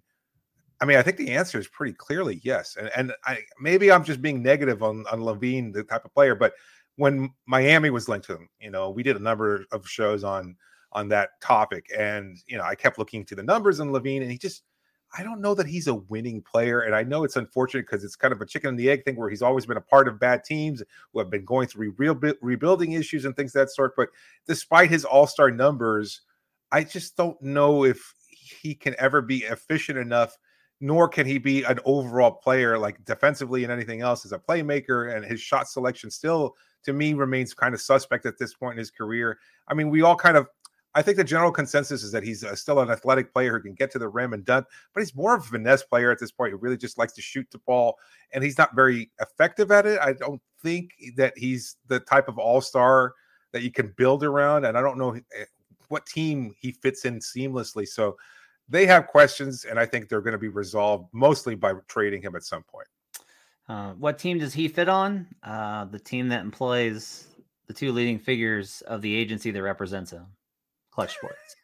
I 0.80 0.86
mean, 0.86 0.98
I 0.98 1.04
think 1.04 1.18
the 1.18 1.30
answer 1.30 1.60
is 1.60 1.68
pretty 1.68 1.94
clearly 1.94 2.42
yes. 2.44 2.78
And 2.80 2.92
and 2.96 3.14
I 3.26 3.40
maybe 3.60 3.92
I'm 3.92 4.04
just 4.04 4.22
being 4.22 4.44
negative 4.44 4.84
on 4.84 5.06
on 5.12 5.20
LaVine, 5.20 5.74
the 5.74 5.84
type 5.84 6.06
of 6.06 6.14
player, 6.14 6.36
but 6.36 6.54
when 6.98 7.34
Miami 7.48 7.90
was 7.90 8.08
linked 8.08 8.28
to 8.28 8.36
him, 8.36 8.50
you 8.60 8.70
know, 8.70 8.90
we 8.90 9.02
did 9.02 9.16
a 9.16 9.20
number 9.20 9.66
of 9.72 9.88
shows 9.88 10.24
on 10.24 10.56
on 10.94 11.10
that 11.10 11.42
topic. 11.42 11.88
And 11.98 12.38
you 12.48 12.58
know, 12.58 12.64
I 12.64 12.76
kept 12.76 12.98
looking 12.98 13.26
to 13.26 13.36
the 13.36 13.44
numbers 13.44 13.80
on 13.80 13.92
LaVine, 13.92 14.22
and 14.22 14.32
he 14.32 14.38
just 14.38 14.64
I 15.18 15.24
don't 15.24 15.42
know 15.42 15.54
that 15.56 15.68
he's 15.68 15.88
a 15.88 15.96
winning 15.96 16.42
player. 16.42 16.82
And 16.82 16.96
I 16.96 17.04
know 17.04 17.24
it's 17.24 17.36
unfortunate 17.36 17.86
because 17.86 18.04
it's 18.04 18.16
kind 18.16 18.32
of 18.32 18.42
a 18.42 18.46
chicken 18.46 18.70
and 18.70 18.80
the 18.80 18.90
egg 18.90 19.04
thing 19.04 19.18
where 19.18 19.30
he's 19.30 19.42
always 19.42 19.66
been 19.66 19.78
a 19.78 19.82
part 19.82 20.08
of 20.08 20.20
bad 20.20 20.44
teams 20.44 20.82
who 21.12 21.20
have 21.20 21.30
been 21.30 21.44
going 21.44 21.68
through 21.68 21.96
real 21.98 22.18
rebuilding 22.42 22.94
issues 22.94 23.26
and 23.26 23.36
things 23.36 23.54
of 23.56 23.62
that 23.62 23.74
sort. 23.74 23.94
But 23.98 24.10
despite 24.48 24.90
his 24.90 25.04
all-star 25.04 25.52
numbers, 25.52 26.22
I 26.72 26.86
just 26.86 27.18
don't 27.18 27.42
know 27.42 27.84
if 27.84 28.14
he 28.30 28.74
can 28.74 28.96
ever 29.00 29.22
be 29.22 29.40
efficient 29.40 29.98
enough, 29.98 30.38
nor 30.80 31.10
can 31.10 31.26
he 31.26 31.38
be 31.38 31.64
an 31.64 31.80
overall 31.84 32.32
player 32.32 32.78
like 32.78 33.04
defensively 33.04 33.64
and 33.64 33.72
anything 33.72 34.02
else 34.02 34.26
as 34.26 34.32
a 34.32 34.40
playmaker. 34.40 35.14
And 35.14 35.26
his 35.26 35.42
shot 35.42 35.68
selection 35.68 36.10
still 36.10 36.56
to 36.84 36.94
me 36.94 37.14
remains 37.14 37.54
kind 37.54 37.76
of 37.76 37.82
suspect 37.82 38.26
at 38.26 38.38
this 38.38 38.54
point 38.54 38.74
in 38.74 38.80
his 38.80 38.92
career. 38.92 39.40
I 39.68 39.74
mean, 39.74 39.90
we 39.90 40.04
all 40.04 40.16
kind 40.16 40.38
of 40.38 40.48
I 40.94 41.02
think 41.02 41.18
the 41.18 41.24
general 41.24 41.52
consensus 41.52 42.04
is 42.04 42.12
that 42.12 42.24
he's 42.24 42.44
uh, 42.44 42.56
still 42.56 42.80
an 42.80 42.90
athletic 42.90 43.32
player 43.32 43.54
who 43.54 43.64
can 43.64 43.74
get 43.74 43.92
to 43.92 44.00
the 44.00 44.10
rim 44.10 44.34
and 44.34 44.44
dunk, 44.44 44.66
but 44.94 45.00
he's 45.00 45.16
more 45.16 45.36
of 45.36 45.42
a 45.42 45.46
finesse 45.46 45.84
player 45.84 46.12
at 46.12 46.20
this 46.20 46.32
point 46.32 46.52
who 46.52 46.58
really 46.58 46.78
just 46.78 46.98
likes 46.98 47.14
to 47.14 47.22
shoot 47.22 47.48
the 47.52 47.60
ball, 47.60 47.98
and 48.34 48.44
he's 48.44 48.58
not 48.58 48.76
very 48.76 49.10
effective 49.22 49.72
at 49.72 49.86
it. 49.86 50.00
I 50.02 50.14
don't 50.14 50.42
think 50.62 50.92
that 51.16 51.38
he's 51.38 51.78
the 51.88 52.00
type 52.00 52.28
of 52.28 52.38
all 52.38 52.62
star 52.62 53.14
that 53.54 53.62
you 53.62 53.72
can 53.72 53.94
build 53.98 54.24
around, 54.24 54.66
and 54.66 54.78
I 54.78 54.82
don't 54.82 54.98
know 54.98 55.14
eh, 55.14 55.46
what 55.88 56.06
team 56.06 56.54
he 56.60 56.72
fits 56.72 57.06
in 57.06 57.20
seamlessly. 57.20 57.88
So 57.88 58.18
they 58.68 58.86
have 58.86 59.08
questions, 59.08 59.66
and 59.66 59.80
I 59.80 59.86
think 59.86 60.10
they're 60.10 60.22
going 60.22 60.34
to 60.34 60.38
be 60.38 60.50
resolved 60.50 61.10
mostly 61.14 61.56
by 61.56 61.74
trading 61.88 62.22
him 62.22 62.36
at 62.36 62.44
some 62.44 62.64
point. 62.64 62.88
Uh, 63.68 63.94
what 63.94 64.18
team 64.20 64.40
does 64.40 64.54
he 64.54 64.68
fit 64.68 64.90
on? 64.90 65.28
Uh, 65.44 65.86
the 65.86 66.00
team 66.00 66.28
that 66.30 66.42
employs 66.42 67.28
the 67.68 67.74
two 67.74 67.94
leading 67.94 68.20
figures 68.20 68.82
of 68.82 69.02
the 69.02 69.16
agency 69.16 69.52
that 69.52 69.62
represents 69.62 70.12
him. 70.12 70.26
Klutch 70.92 71.16
Sports. 71.16 71.56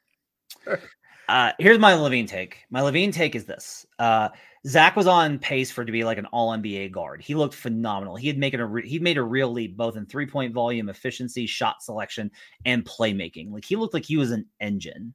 Uh, 1.29 1.51
here's 1.59 1.77
my 1.77 1.91
LaVine 1.91 2.25
take. 2.25 2.63
My 2.69 2.79
LaVine 2.79 3.11
take 3.11 3.35
is 3.35 3.43
this: 3.43 3.85
uh, 3.99 4.29
Zach 4.65 4.95
was 4.95 5.07
on 5.07 5.39
pace 5.39 5.69
for 5.69 5.83
to 5.83 5.91
be 5.91 6.03
like 6.03 6.17
an 6.17 6.25
All 6.27 6.51
NBA 6.51 6.91
guard. 6.91 7.21
He 7.21 7.35
looked 7.35 7.53
phenomenal. 7.53 8.15
He 8.15 8.27
had 8.27 8.37
making 8.37 8.61
a 8.61 8.65
re- 8.65 8.87
he 8.87 8.99
made 8.99 9.17
a 9.17 9.23
real 9.23 9.51
leap 9.51 9.75
both 9.75 9.97
in 9.97 10.05
three 10.05 10.25
point 10.25 10.53
volume, 10.53 10.89
efficiency, 10.89 11.45
shot 11.45 11.81
selection, 11.81 12.31
and 12.65 12.85
playmaking. 12.85 13.51
Like 13.51 13.65
he 13.65 13.75
looked 13.75 13.93
like 13.93 14.05
he 14.05 14.17
was 14.17 14.31
an 14.31 14.45
engine. 14.61 15.13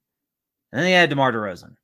And 0.73 0.79
then 0.79 0.85
they 0.85 0.93
had 0.93 1.11
DeMar 1.11 1.33
DeRozan. 1.33 1.75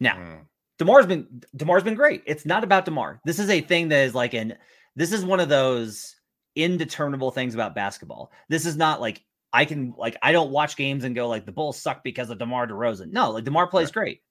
Now, 0.00 0.16
mm. 0.16 0.40
DeMar's 0.78 1.06
been 1.06 1.42
DeMar's 1.56 1.84
been 1.84 1.94
great. 1.94 2.22
It's 2.26 2.46
not 2.46 2.64
about 2.64 2.84
DeMar. 2.84 3.20
This 3.24 3.38
is 3.38 3.50
a 3.50 3.60
thing 3.60 3.88
that 3.88 4.04
is 4.04 4.14
like 4.14 4.34
an 4.34 4.56
this 4.96 5.12
is 5.12 5.24
one 5.24 5.40
of 5.40 5.48
those 5.48 6.16
indeterminable 6.56 7.30
things 7.30 7.54
about 7.54 7.74
basketball. 7.74 8.32
This 8.48 8.66
is 8.66 8.76
not 8.76 9.00
like 9.00 9.22
I 9.52 9.64
can 9.64 9.94
like 9.96 10.16
I 10.22 10.32
don't 10.32 10.50
watch 10.50 10.76
games 10.76 11.04
and 11.04 11.14
go 11.14 11.28
like 11.28 11.46
the 11.46 11.52
Bulls 11.52 11.80
suck 11.80 12.02
because 12.02 12.30
of 12.30 12.38
DeMar 12.38 12.66
DeRozan. 12.66 13.12
No, 13.12 13.32
like 13.32 13.44
DeMar 13.44 13.66
plays 13.66 13.90
great. 13.90 14.22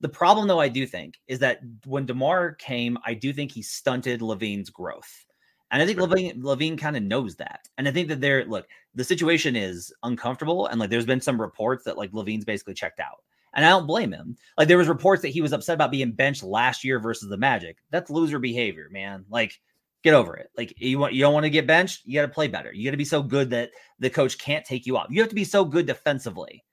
The 0.00 0.08
problem 0.08 0.46
though 0.46 0.60
I 0.60 0.68
do 0.68 0.86
think 0.86 1.14
is 1.26 1.38
that 1.40 1.60
when 1.86 2.06
DeMar 2.06 2.54
came, 2.54 2.98
I 3.04 3.14
do 3.14 3.32
think 3.32 3.50
he 3.50 3.62
stunted 3.62 4.20
LaVine's 4.20 4.70
growth. 4.70 5.24
And 5.70 5.82
I 5.82 5.86
think. 5.86 5.98
Levine 5.98 6.42
LaVine 6.42 6.78
kind 6.78 6.96
of 6.96 7.02
knows 7.02 7.36
that. 7.36 7.68
And 7.76 7.88
I 7.88 7.90
think 7.90 8.08
that 8.08 8.20
they're 8.20 8.44
look, 8.44 8.66
the 8.94 9.04
situation 9.04 9.56
is 9.56 9.92
uncomfortable. 10.02 10.66
And 10.66 10.80
like 10.80 10.90
there's 10.90 11.06
been 11.06 11.20
some 11.20 11.40
reports 11.40 11.84
that 11.84 11.98
like 11.98 12.12
LaVine's 12.12 12.44
basically 12.44 12.74
checked 12.74 13.00
out. 13.00 13.22
And 13.54 13.64
I 13.64 13.70
don't 13.70 13.86
blame 13.86 14.12
him. 14.12 14.36
Like 14.56 14.68
there 14.68 14.78
was 14.78 14.88
reports 14.88 15.22
that 15.22 15.28
he 15.28 15.40
was 15.40 15.52
upset 15.52 15.74
about 15.74 15.90
being 15.90 16.12
benched 16.12 16.42
last 16.42 16.84
year 16.84 17.00
versus 17.00 17.28
the 17.28 17.36
Magic. 17.36 17.78
That's 17.90 18.10
loser 18.10 18.38
behavior, 18.38 18.88
man. 18.90 19.24
Like 19.30 19.60
Get 20.04 20.14
over 20.14 20.36
it. 20.36 20.50
Like 20.56 20.74
you 20.76 20.98
want 20.98 21.14
you 21.14 21.20
don't 21.22 21.34
want 21.34 21.44
to 21.44 21.50
get 21.50 21.66
benched, 21.66 22.02
you 22.04 22.14
got 22.14 22.26
to 22.26 22.32
play 22.32 22.46
better. 22.46 22.72
You 22.72 22.84
got 22.84 22.92
to 22.92 22.96
be 22.96 23.04
so 23.04 23.22
good 23.22 23.50
that 23.50 23.70
the 23.98 24.10
coach 24.10 24.38
can't 24.38 24.64
take 24.64 24.86
you 24.86 24.96
off. 24.96 25.08
You 25.10 25.20
have 25.20 25.28
to 25.28 25.34
be 25.34 25.44
so 25.44 25.64
good 25.64 25.86
defensively. 25.86 26.64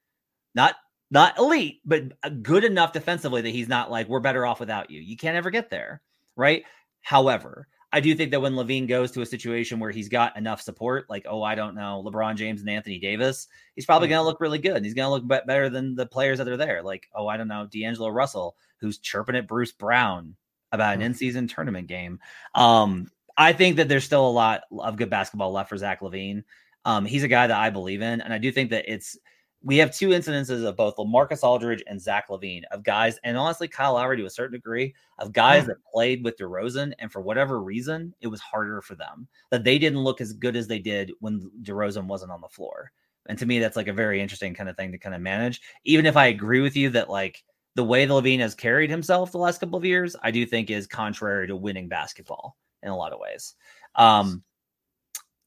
Not 0.54 0.76
not 1.12 1.38
elite, 1.38 1.82
but 1.86 2.04
uh, 2.24 2.30
good 2.30 2.64
enough 2.64 2.94
defensively 2.94 3.42
that 3.42 3.50
he's 3.50 3.68
not 3.68 3.92
like 3.92 4.08
we're 4.08 4.20
better 4.20 4.46
off 4.46 4.60
without 4.60 4.90
you. 4.90 5.02
You 5.02 5.18
can't 5.18 5.38
ever 5.38 5.50
get 5.50 5.70
there, 5.70 6.02
right? 6.36 6.64
However, 7.02 7.68
I 7.92 8.00
do 8.00 8.14
think 8.14 8.32
that 8.32 8.42
when 8.42 8.54
LaVine 8.54 8.88
goes 8.88 9.12
to 9.12 9.22
a 9.22 9.26
situation 9.26 9.80
where 9.80 9.92
he's 9.92 10.10
got 10.10 10.36
enough 10.38 10.62
support, 10.62 11.10
like 11.10 11.26
oh, 11.28 11.42
I 11.42 11.56
don't 11.56 11.76
know, 11.76 12.04
LeBron 12.06 12.36
James 12.36 12.62
and 12.62 12.70
Anthony 12.70 13.00
Davis, 13.00 13.48
he's 13.76 13.86
probably 13.86 14.08
going 14.08 14.18
to 14.18 14.22
mm-hmm. 14.22 14.28
look 14.28 14.42
really 14.42 14.60
good. 14.60 14.84
He's 14.84 14.94
going 14.94 15.08
to 15.08 15.28
look 15.28 15.46
better 15.48 15.70
than 15.70 15.96
the 15.96 16.06
players 16.06 16.38
that 16.38 16.48
are 16.48 16.58
there. 16.58 16.84
Like 16.84 17.08
oh, 17.16 17.28
I 17.28 17.38
don't 17.38 17.48
know, 17.48 17.68
D'Angelo 17.72 18.10
Russell, 18.10 18.56
who's 18.78 18.98
chirping 18.98 19.36
at 19.36 19.48
Bruce 19.48 19.72
Brown 19.72 20.36
about 20.72 20.96
an 20.96 21.02
mm. 21.02 21.06
in-season 21.06 21.48
tournament 21.48 21.88
game. 21.88 22.20
Um, 22.54 23.08
I 23.38 23.54
think 23.54 23.76
that 23.78 23.90
there's 23.90 24.04
still 24.04 24.28
a 24.28 24.30
lot 24.30 24.62
of 24.80 24.98
good 24.98 25.10
basketball 25.10 25.52
left 25.52 25.70
for 25.70 25.78
Zach 25.78 26.02
LaVine. 26.02 26.44
Um, 26.86 27.06
he's 27.06 27.24
a 27.24 27.28
guy 27.28 27.48
that 27.48 27.58
I 27.58 27.70
believe 27.70 28.02
in, 28.02 28.22
and 28.22 28.34
I 28.34 28.38
do 28.38 28.52
think 28.52 28.70
that 28.70 28.92
it's 28.92 29.18
we 29.64 29.78
have 29.78 29.92
two 29.92 30.10
incidences 30.10 30.64
of 30.64 30.76
both 30.76 30.96
LaMarcus 30.98 31.42
Aldridge 31.42 31.84
and 31.88 32.00
Zach 32.00 32.30
LaVine 32.30 32.64
of 32.72 32.84
guys, 32.84 33.20
and 33.24 33.36
honestly, 33.36 33.68
Kyle 33.68 33.94
Lowry 33.94 34.18
to 34.18 34.26
a 34.26 34.30
certain 34.30 34.54
degree 34.54 34.94
of 35.18 35.34
guys 35.34 35.64
yeah. 35.64 35.70
that 35.70 35.86
played 35.92 36.24
with 36.24 36.38
DeRozan, 36.38 36.94
and 37.00 37.12
for 37.12 37.22
whatever 37.22 37.62
reason, 37.62 38.14
it 38.22 38.28
was 38.28 38.40
harder 38.40 38.82
for 38.82 38.96
them 38.96 39.28
that 39.50 39.64
they 39.64 39.80
didn't 39.80 40.04
look 40.04 40.22
as 40.22 40.34
good 40.34 40.56
as 40.56 40.68
they 40.68 40.80
did 40.80 41.12
when 41.20 41.50
DeRozan 41.64 42.06
wasn't 42.06 42.32
on 42.32 42.42
the 42.42 42.48
floor. 42.48 42.92
And 43.28 43.40
to 43.40 43.48
me, 43.48 43.58
that's 43.58 43.76
like 43.76 43.88
a 43.88 43.94
very 43.94 44.22
interesting 44.22 44.54
kind 44.54 44.70
of 44.70 44.78
thing 44.78 44.92
to 44.92 45.00
kind 45.00 45.16
of 45.16 45.22
manage. 45.22 45.62
Even 45.84 46.06
if 46.06 46.16
I 46.16 46.28
agree 46.28 46.62
with 46.62 46.76
you 46.76 46.92
that 46.92 47.10
like 47.10 47.44
the 47.74 47.84
way 47.84 48.06
the 48.06 48.14
LaVine 48.14 48.40
has 48.40 48.54
carried 48.54 48.92
himself 48.92 49.32
the 49.32 49.40
last 49.40 49.60
couple 49.60 49.78
of 49.78 49.84
years, 49.84 50.16
I 50.22 50.30
do 50.30 50.46
think 50.46 50.70
is 50.70 50.86
contrary 50.86 51.48
to 51.48 51.56
winning 51.56 51.90
basketball 51.90 52.56
in 52.86 52.92
a 52.92 52.96
lot 52.96 53.12
of 53.12 53.20
ways. 53.20 53.56
Um, 53.96 54.44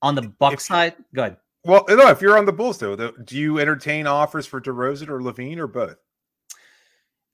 on 0.02 0.14
the 0.14 0.22
Buck 0.22 0.54
if, 0.54 0.60
side, 0.60 0.94
go 1.14 1.22
ahead. 1.22 1.36
Well, 1.64 1.84
no, 1.88 2.08
if 2.08 2.20
you're 2.20 2.38
on 2.38 2.44
the 2.44 2.52
Bulls, 2.52 2.78
though, 2.78 2.96
do 2.96 3.36
you 3.36 3.58
entertain 3.58 4.06
offers 4.06 4.46
for 4.46 4.60
DeRozan 4.60 5.08
or 5.08 5.20
LaVine 5.20 5.58
or 5.58 5.66
both? 5.66 5.96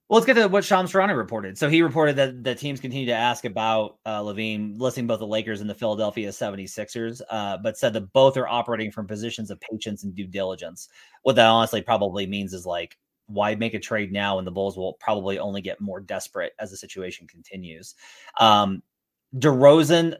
Well, 0.08 0.20
let's 0.20 0.26
get 0.26 0.34
to 0.34 0.48
what 0.48 0.64
Shams 0.64 0.92
Charania 0.92 1.16
reported. 1.16 1.56
So 1.56 1.68
he 1.68 1.80
reported 1.80 2.16
that 2.16 2.44
the 2.44 2.54
teams 2.54 2.78
continue 2.78 3.06
to 3.06 3.14
ask 3.14 3.46
about 3.46 3.98
uh, 4.04 4.20
LaVine, 4.20 4.78
listing 4.78 5.06
both 5.06 5.18
the 5.18 5.26
Lakers 5.26 5.62
and 5.62 5.68
the 5.68 5.74
Philadelphia 5.74 6.28
76ers, 6.28 7.22
uh, 7.30 7.56
but 7.56 7.78
said 7.78 7.94
that 7.94 8.12
both 8.12 8.36
are 8.36 8.46
operating 8.46 8.90
from 8.90 9.06
positions 9.06 9.50
of 9.50 9.58
patience 9.60 10.04
and 10.04 10.14
due 10.14 10.26
diligence. 10.26 10.88
What 11.22 11.36
that 11.36 11.46
honestly 11.46 11.80
probably 11.80 12.26
means 12.26 12.52
is 12.52 12.66
like, 12.66 12.98
why 13.26 13.54
make 13.54 13.72
a 13.72 13.80
trade 13.80 14.12
now 14.12 14.36
when 14.36 14.44
the 14.44 14.50
Bulls 14.50 14.76
will 14.76 14.92
probably 14.94 15.38
only 15.38 15.62
get 15.62 15.80
more 15.80 16.00
desperate 16.00 16.52
as 16.58 16.70
the 16.70 16.76
situation 16.76 17.26
continues? 17.26 17.94
Um, 18.38 18.82
DeRozan, 19.38 20.16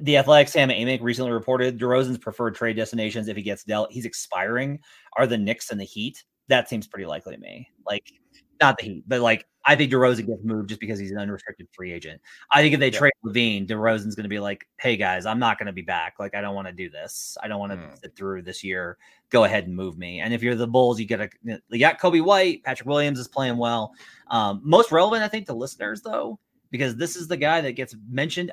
the 0.00 0.16
Athletic 0.16 0.48
Sam 0.48 0.70
Amick 0.70 1.00
recently 1.02 1.30
reported 1.30 1.78
DeRozan's 1.78 2.18
preferred 2.18 2.54
trade 2.54 2.76
destinations 2.76 3.28
if 3.28 3.36
he 3.36 3.42
gets 3.42 3.64
dealt, 3.64 3.92
he's 3.92 4.04
expiring, 4.04 4.80
are 5.16 5.26
the 5.26 5.38
Knicks 5.38 5.70
and 5.70 5.80
the 5.80 5.84
Heat. 5.84 6.24
That 6.48 6.68
seems 6.68 6.86
pretty 6.86 7.06
likely 7.06 7.34
to 7.34 7.40
me. 7.40 7.68
Like, 7.86 8.10
not 8.60 8.76
the 8.76 8.84
Heat, 8.84 9.04
but 9.06 9.20
like, 9.20 9.46
I 9.66 9.76
think 9.76 9.92
DeRozan 9.92 10.26
gets 10.26 10.42
moved 10.42 10.70
just 10.70 10.80
because 10.80 10.98
he's 10.98 11.10
an 11.10 11.18
unrestricted 11.18 11.68
free 11.72 11.92
agent. 11.92 12.20
I 12.50 12.62
think 12.62 12.74
if 12.74 12.80
they 12.80 12.90
yeah. 12.90 12.98
trade 12.98 13.12
LaVine, 13.24 13.68
DeRozan's 13.68 14.14
going 14.14 14.24
to 14.24 14.28
be 14.30 14.38
like, 14.38 14.66
hey 14.80 14.96
guys, 14.96 15.26
I'm 15.26 15.38
not 15.38 15.58
going 15.58 15.66
to 15.66 15.72
be 15.72 15.82
back. 15.82 16.14
Like, 16.18 16.34
I 16.34 16.40
don't 16.40 16.54
want 16.54 16.66
to 16.66 16.72
do 16.72 16.88
this. 16.88 17.36
I 17.42 17.46
don't 17.46 17.60
want 17.60 17.72
to 17.72 17.78
mm. 17.78 18.00
sit 18.00 18.16
through 18.16 18.42
this 18.42 18.64
year. 18.64 18.96
Go 19.28 19.44
ahead 19.44 19.66
and 19.66 19.76
move 19.76 19.98
me. 19.98 20.20
And 20.20 20.32
if 20.32 20.42
you're 20.42 20.54
the 20.54 20.66
Bulls, 20.66 20.98
you 20.98 21.06
get 21.06 21.20
a, 21.20 21.28
you 21.42 21.78
got 21.78 22.00
Coby 22.00 22.24
White. 22.24 22.64
Patrick 22.64 22.88
Williams 22.88 23.18
is 23.18 23.28
playing 23.28 23.58
well. 23.58 23.92
Um, 24.28 24.60
most 24.64 24.90
relevant, 24.90 25.22
I 25.22 25.28
think, 25.28 25.46
to 25.46 25.52
listeners, 25.52 26.00
though, 26.00 26.38
because 26.70 26.96
this 26.96 27.16
is 27.16 27.28
the 27.28 27.36
guy 27.36 27.60
that 27.60 27.72
gets 27.72 27.94
mentioned. 28.08 28.52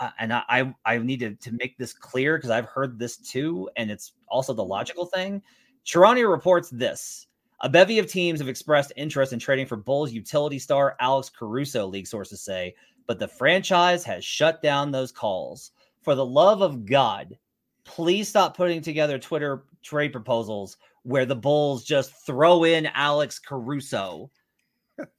Uh, 0.00 0.10
and 0.18 0.32
I, 0.32 0.74
I 0.84 0.98
need 0.98 1.20
to, 1.20 1.34
to 1.34 1.52
make 1.52 1.78
this 1.78 1.92
clear 1.92 2.36
because 2.36 2.50
I've 2.50 2.64
heard 2.66 2.98
this 2.98 3.16
too, 3.16 3.70
and 3.76 3.90
it's 3.90 4.12
also 4.28 4.52
the 4.52 4.64
logical 4.64 5.06
thing. 5.06 5.42
Charania 5.86 6.30
reports 6.30 6.70
this. 6.70 7.26
A 7.60 7.68
bevy 7.68 8.00
of 8.00 8.08
teams 8.08 8.40
have 8.40 8.48
expressed 8.48 8.92
interest 8.96 9.32
in 9.32 9.38
trading 9.38 9.66
for 9.66 9.76
Bulls 9.76 10.12
utility 10.12 10.58
star 10.58 10.96
Alex 10.98 11.30
Caruso, 11.30 11.86
league 11.86 12.08
sources 12.08 12.40
say, 12.40 12.74
but 13.06 13.20
the 13.20 13.28
franchise 13.28 14.04
has 14.04 14.24
shut 14.24 14.62
down 14.62 14.90
those 14.90 15.12
calls. 15.12 15.70
for 16.00 16.16
the 16.16 16.26
love 16.26 16.62
of 16.62 16.84
God, 16.84 17.38
please 17.84 18.28
stop 18.28 18.56
putting 18.56 18.82
together 18.82 19.18
Twitter 19.18 19.64
trade 19.82 20.12
proposals 20.12 20.76
where 21.04 21.26
the 21.26 21.36
Bulls 21.36 21.84
just 21.84 22.26
throw 22.26 22.64
in 22.64 22.86
Alex 22.86 23.38
Caruso 23.38 24.30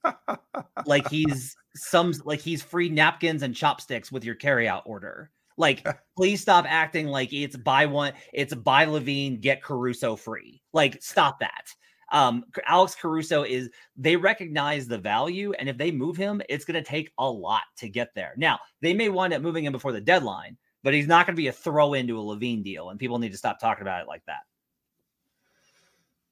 like 0.86 1.08
he's 1.08 1.56
some 1.74 2.12
like 2.24 2.40
he's 2.40 2.62
free 2.62 2.88
napkins 2.88 3.42
and 3.42 3.54
chopsticks 3.54 4.12
with 4.12 4.24
your 4.24 4.34
carryout 4.34 4.82
order. 4.84 5.30
Like, 5.56 5.86
please 6.16 6.40
stop 6.40 6.64
acting 6.68 7.06
like 7.06 7.32
it's 7.32 7.56
buy 7.56 7.86
one, 7.86 8.12
it's 8.32 8.54
buy 8.54 8.86
LaVine, 8.86 9.40
get 9.40 9.62
Caruso 9.62 10.16
free. 10.16 10.62
Like, 10.72 11.02
stop 11.02 11.40
that. 11.40 11.68
Um, 12.12 12.44
Alex 12.66 12.94
Caruso 12.94 13.42
is 13.42 13.70
they 13.96 14.14
recognize 14.14 14.86
the 14.86 14.98
value, 14.98 15.52
and 15.58 15.68
if 15.68 15.76
they 15.76 15.90
move 15.90 16.16
him, 16.16 16.42
it's 16.48 16.64
going 16.64 16.82
to 16.82 16.88
take 16.88 17.10
a 17.18 17.28
lot 17.28 17.62
to 17.78 17.88
get 17.88 18.14
there. 18.14 18.34
Now, 18.36 18.58
they 18.82 18.94
may 18.94 19.08
wind 19.08 19.32
up 19.32 19.42
moving 19.42 19.64
him 19.64 19.72
before 19.72 19.92
the 19.92 20.00
deadline, 20.00 20.56
but 20.82 20.94
he's 20.94 21.06
not 21.06 21.26
going 21.26 21.34
to 21.34 21.40
be 21.40 21.48
a 21.48 21.52
throw 21.52 21.94
into 21.94 22.18
a 22.18 22.22
LaVine 22.22 22.62
deal, 22.62 22.90
and 22.90 23.00
people 23.00 23.18
need 23.18 23.32
to 23.32 23.38
stop 23.38 23.58
talking 23.58 23.82
about 23.82 24.02
it 24.02 24.06
like 24.06 24.22
that. 24.26 24.40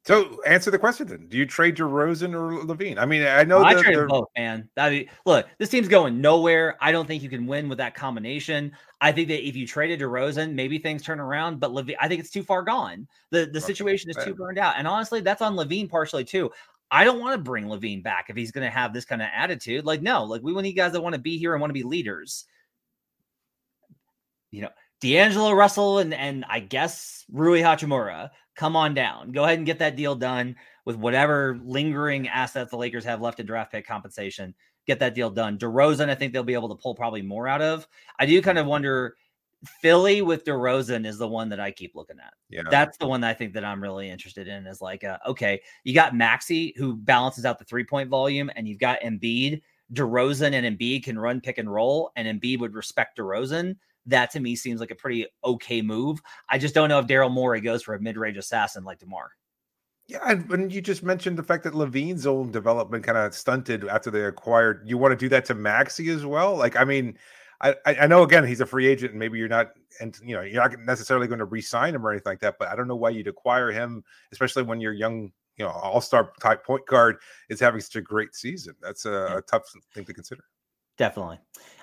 So 0.05 0.43
answer 0.45 0.73
the 0.73 0.79
question 0.81 1.07
then. 1.07 1.29
Do 1.29 1.38
you 1.38 1.47
trade 1.47 1.77
DeRozan 1.77 2.35
or 2.35 2.65
LaVine? 2.65 2.99
I 2.99 3.07
mean, 3.07 3.25
I 3.25 3.45
know 3.45 3.59
oh, 3.59 3.65
I 3.65 3.75
traded 3.75 4.09
both, 4.09 4.29
man. 4.37 4.69
I 4.77 4.91
mean, 4.91 5.09
look, 5.25 5.47
this 5.59 5.69
team's 5.69 5.87
going 5.87 6.21
nowhere. 6.21 6.77
I 6.81 6.91
don't 6.91 7.07
think 7.07 7.23
you 7.23 7.29
can 7.29 7.47
win 7.47 7.69
with 7.69 7.79
that 7.79 7.95
combination. 7.95 8.73
I 9.01 9.12
think 9.12 9.29
that 9.29 9.47
if 9.47 9.55
you 9.55 9.65
traded 9.65 10.01
DeRozan, 10.01 10.55
maybe 10.55 10.79
things 10.79 11.03
turn 11.03 11.21
around. 11.21 11.61
But 11.61 11.71
LaVine, 11.71 11.95
I 12.01 12.09
think 12.09 12.19
it's 12.19 12.31
too 12.31 12.43
far 12.43 12.62
gone. 12.62 13.07
The 13.31 13.47
the 13.47 13.61
situation 13.61 14.11
is 14.11 14.17
too 14.25 14.35
burned 14.35 14.59
out. 14.59 14.75
And 14.77 14.88
honestly, 14.88 15.21
that's 15.21 15.41
on 15.41 15.55
LaVine 15.55 15.88
partially 15.88 16.25
too. 16.25 16.51
I 16.91 17.05
don't 17.05 17.21
want 17.21 17.35
to 17.35 17.43
bring 17.43 17.67
LaVine 17.67 18.03
back 18.03 18.27
if 18.29 18.37
he's 18.37 18.51
going 18.51 18.67
to 18.67 18.71
have 18.71 18.93
this 18.93 19.05
kind 19.05 19.23
of 19.23 19.29
attitude. 19.33 19.85
Like, 19.85 20.03
no, 20.03 20.25
like 20.25 20.43
we 20.43 20.53
need 20.61 20.73
guys 20.75 20.93
that 20.93 21.01
want 21.01 21.15
to 21.15 21.21
be 21.21 21.38
here 21.38 21.55
and 21.55 21.61
want 21.61 21.71
to 21.71 21.75
be 21.75 21.85
leaders. 21.85 22.45
You 24.51 24.62
know, 24.62 24.71
D'Angelo 25.03 25.51
Russell 25.51 25.99
and 25.99 26.15
and 26.15 26.45
I 26.49 26.61
guess 26.61 27.25
Rui 27.31 27.61
Hachimura 27.61 28.31
come 28.55 28.77
on 28.77 28.95
down. 28.95 29.33
Go 29.33 29.43
ahead 29.43 29.59
and 29.59 29.67
get 29.67 29.81
that 29.81 29.97
deal 29.97 30.15
done 30.15 30.55
with 30.85 30.97
whatever 30.97 31.59
lingering 31.65 32.29
assets 32.29 32.71
the 32.71 32.77
Lakers 32.77 33.05
have 33.05 33.21
left 33.21 33.41
in 33.41 33.47
draft 33.47 33.73
pick 33.73 33.87
compensation. 33.87 34.55
Get 34.87 35.01
that 35.01 35.15
deal 35.15 35.29
done. 35.29 35.59
DeRozan, 35.59 36.09
I 36.09 36.15
think 36.15 36.33
they'll 36.33 36.45
be 36.45 36.55
able 36.55 36.69
to 36.69 36.81
pull 36.81 36.95
probably 36.95 37.23
more 37.23 37.49
out 37.49 37.61
of. 37.61 37.87
I 38.19 38.27
do 38.27 38.41
kind 38.41 38.59
of 38.59 38.67
wonder. 38.67 39.17
Philly 39.81 40.23
with 40.23 40.45
DeRozan 40.45 41.07
is 41.07 41.19
the 41.19 41.29
one 41.29 41.49
that 41.49 41.61
I 41.61 41.71
keep 41.71 41.95
looking 41.95 42.19
at. 42.19 42.35
Yeah, 42.51 42.62
that's 42.69 42.99
the 42.99 43.07
one 43.07 43.21
that 43.21 43.31
I 43.31 43.35
think 43.35 43.55
that 43.55 43.65
I'm 43.65 43.81
really 43.81 44.11
interested 44.11 44.49
in. 44.49 44.67
Is 44.67 44.81
like, 44.81 45.05
uh, 45.05 45.19
okay, 45.27 45.61
you 45.85 45.95
got 45.95 46.17
Maxey 46.17 46.75
who 46.77 46.97
balances 46.97 47.45
out 47.45 47.61
the 47.61 47.65
three 47.65 47.85
point 47.85 48.09
volume, 48.09 48.51
and 48.55 48.69
you've 48.69 48.81
got 48.81 49.01
Embiid. 49.01 49.62
DeRozan 49.93 50.55
and 50.55 50.79
Embiid 50.79 51.05
can 51.05 51.19
run 51.19 51.41
pick 51.41 51.59
and 51.59 51.73
roll, 51.73 52.11
and 52.17 52.27
Embiid 52.27 52.59
would 52.59 52.75
respect 52.75 53.19
DeRozan 53.19 53.77
that 54.07 54.31
to 54.33 54.41
me 54.41 54.57
seems 54.57 54.81
like 54.81 54.91
a 54.91 54.97
pretty 54.97 55.27
okay 55.45 55.83
move. 55.83 56.21
I 56.49 56.59
just 56.59 56.75
don't 56.75 56.88
know 56.88 56.99
if 56.99 57.07
Daryl 57.07 57.31
Morey 57.31 57.61
goes 57.61 57.83
for 57.83 57.95
a 57.95 58.01
mid 58.01 58.17
range 58.17 58.37
assassin 58.37 58.85
like 58.85 58.99
DeMar. 58.99 59.31
Yeah, 60.09 60.33
and 60.51 60.73
you 60.73 60.81
just 60.81 61.03
mentioned 61.03 61.38
the 61.38 61.45
fact 61.45 61.62
that 61.65 61.75
LaVine's 61.75 62.27
own 62.27 62.51
development 62.51 63.05
kind 63.05 63.17
of 63.17 63.35
stunted 63.35 63.87
after 63.87 64.11
they 64.11 64.25
acquired. 64.25 64.83
You 64.85 64.99
want 64.99 65.12
to 65.12 65.17
do 65.17 65.29
that 65.29 65.45
to 65.47 65.55
Maxey 65.55 66.11
as 66.11 66.27
well? 66.27 66.57
Like, 66.57 66.77
I 66.77 66.85
mean, 66.85 67.17
I, 67.61 67.77
I 67.87 68.07
know 68.09 68.25
again 68.25 68.45
he's 68.45 68.61
a 68.61 68.67
free 68.67 68.88
agent, 68.88 69.12
and 69.12 69.21
maybe 69.21 69.38
you're 69.38 69.49
not, 69.49 69.71
and 70.01 70.19
you 70.25 70.35
know, 70.35 70.43
you're 70.43 70.61
not 70.61 70.77
necessarily 70.81 71.29
going 71.29 71.38
to 71.38 71.45
re-sign 71.45 71.95
him 71.95 72.05
or 72.05 72.11
anything 72.11 72.33
like 72.33 72.41
that. 72.41 72.57
But 72.59 72.69
I 72.69 72.77
don't 72.77 72.88
know 72.88 72.97
why 72.97 73.11
you'd 73.11 73.29
acquire 73.29 73.71
him, 73.71 74.03
especially 74.33 74.65
when 74.65 74.81
your 74.81 74.93
young, 74.93 75.31
you 75.57 75.65
know, 75.65 75.71
all-star 75.71 76.33
type 76.41 76.67
point 76.67 76.85
guard 76.87 77.17
is 77.49 77.61
having 77.61 77.81
such 77.81 77.97
a 77.97 78.01
great 78.03 78.35
season. 78.35 78.75
That's 78.83 79.07
a, 79.07 79.29
yeah. 79.31 79.38
a 79.38 79.43
tough 79.43 79.73
thing 79.95 80.05
to 80.05 80.12
consider. 80.12 80.45
Definitely. 80.98 81.38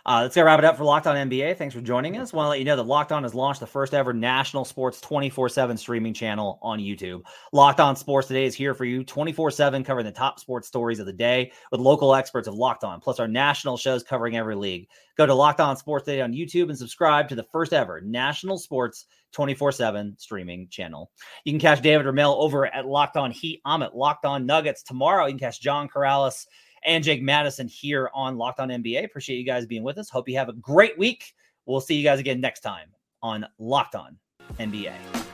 Uh, 0.05 0.21
let's 0.23 0.35
go 0.35 0.43
wrap 0.43 0.59
it 0.59 0.65
up 0.65 0.77
for 0.77 0.85
Locked 0.85 1.07
On 1.07 1.15
NBA. 1.29 1.57
Thanks 1.57 1.75
for 1.75 1.81
joining 1.81 2.17
us. 2.17 2.31
Want 2.31 2.45
to 2.45 2.49
let 2.49 2.59
you 2.59 2.65
know 2.65 2.75
that 2.75 2.83
Locked 2.87 3.11
On 3.11 3.23
has 3.23 3.35
launched 3.35 3.59
the 3.59 3.67
first 3.67 3.93
ever 3.93 4.13
national 4.13 4.65
sports 4.65 5.01
24 5.01 5.49
7 5.49 5.77
streaming 5.77 6.13
channel 6.13 6.57
on 6.61 6.79
YouTube. 6.79 7.21
Locked 7.51 7.79
On 7.79 7.95
Sports 7.95 8.27
Today 8.27 8.45
is 8.45 8.55
here 8.55 8.73
for 8.73 8.85
you 8.85 9.03
24 9.03 9.51
7, 9.51 9.83
covering 9.83 10.05
the 10.05 10.11
top 10.11 10.39
sports 10.39 10.67
stories 10.67 10.99
of 10.99 11.05
the 11.05 11.13
day 11.13 11.51
with 11.71 11.81
local 11.81 12.15
experts 12.15 12.47
of 12.47 12.55
Locked 12.55 12.83
On, 12.83 12.99
plus 12.99 13.19
our 13.19 13.27
national 13.27 13.77
shows 13.77 14.01
covering 14.01 14.37
every 14.37 14.55
league. 14.55 14.87
Go 15.17 15.25
to 15.25 15.33
Locked 15.33 15.59
On 15.59 15.75
Sports 15.75 16.05
Today 16.05 16.21
on 16.21 16.33
YouTube 16.33 16.69
and 16.69 16.77
subscribe 16.77 17.27
to 17.29 17.35
the 17.35 17.45
first 17.51 17.73
ever 17.73 18.01
national 18.01 18.57
sports 18.57 19.05
24 19.33 19.71
7 19.73 20.15
streaming 20.17 20.67
channel. 20.69 21.11
You 21.43 21.51
can 21.51 21.59
catch 21.59 21.81
David 21.81 22.05
Ramil 22.05 22.35
over 22.39 22.65
at 22.65 22.85
Locked 22.85 23.17
On 23.17 23.31
Heat. 23.31 23.61
I'm 23.65 23.83
at 23.83 23.95
Locked 23.95 24.25
On 24.25 24.45
Nuggets. 24.45 24.81
Tomorrow, 24.81 25.25
you 25.25 25.33
can 25.33 25.39
catch 25.39 25.61
John 25.61 25.87
Karalis 25.87 26.47
and 26.83 27.03
Jake 27.03 27.21
Madison 27.21 27.67
here 27.67 28.09
on 28.13 28.37
Locked 28.37 28.59
On 28.59 28.69
NBA. 28.69 29.03
Appreciate 29.03 29.37
you 29.37 29.45
guys 29.45 29.65
being 29.65 29.83
with 29.83 29.97
us. 29.97 30.09
Hope 30.09 30.29
you 30.29 30.37
have 30.37 30.49
a 30.49 30.53
great 30.53 30.97
week. 30.97 31.33
We'll 31.65 31.81
see 31.81 31.95
you 31.95 32.03
guys 32.03 32.19
again 32.19 32.41
next 32.41 32.61
time 32.61 32.89
on 33.21 33.45
Locked 33.57 33.95
On 33.95 34.17
NBA. 34.59 35.28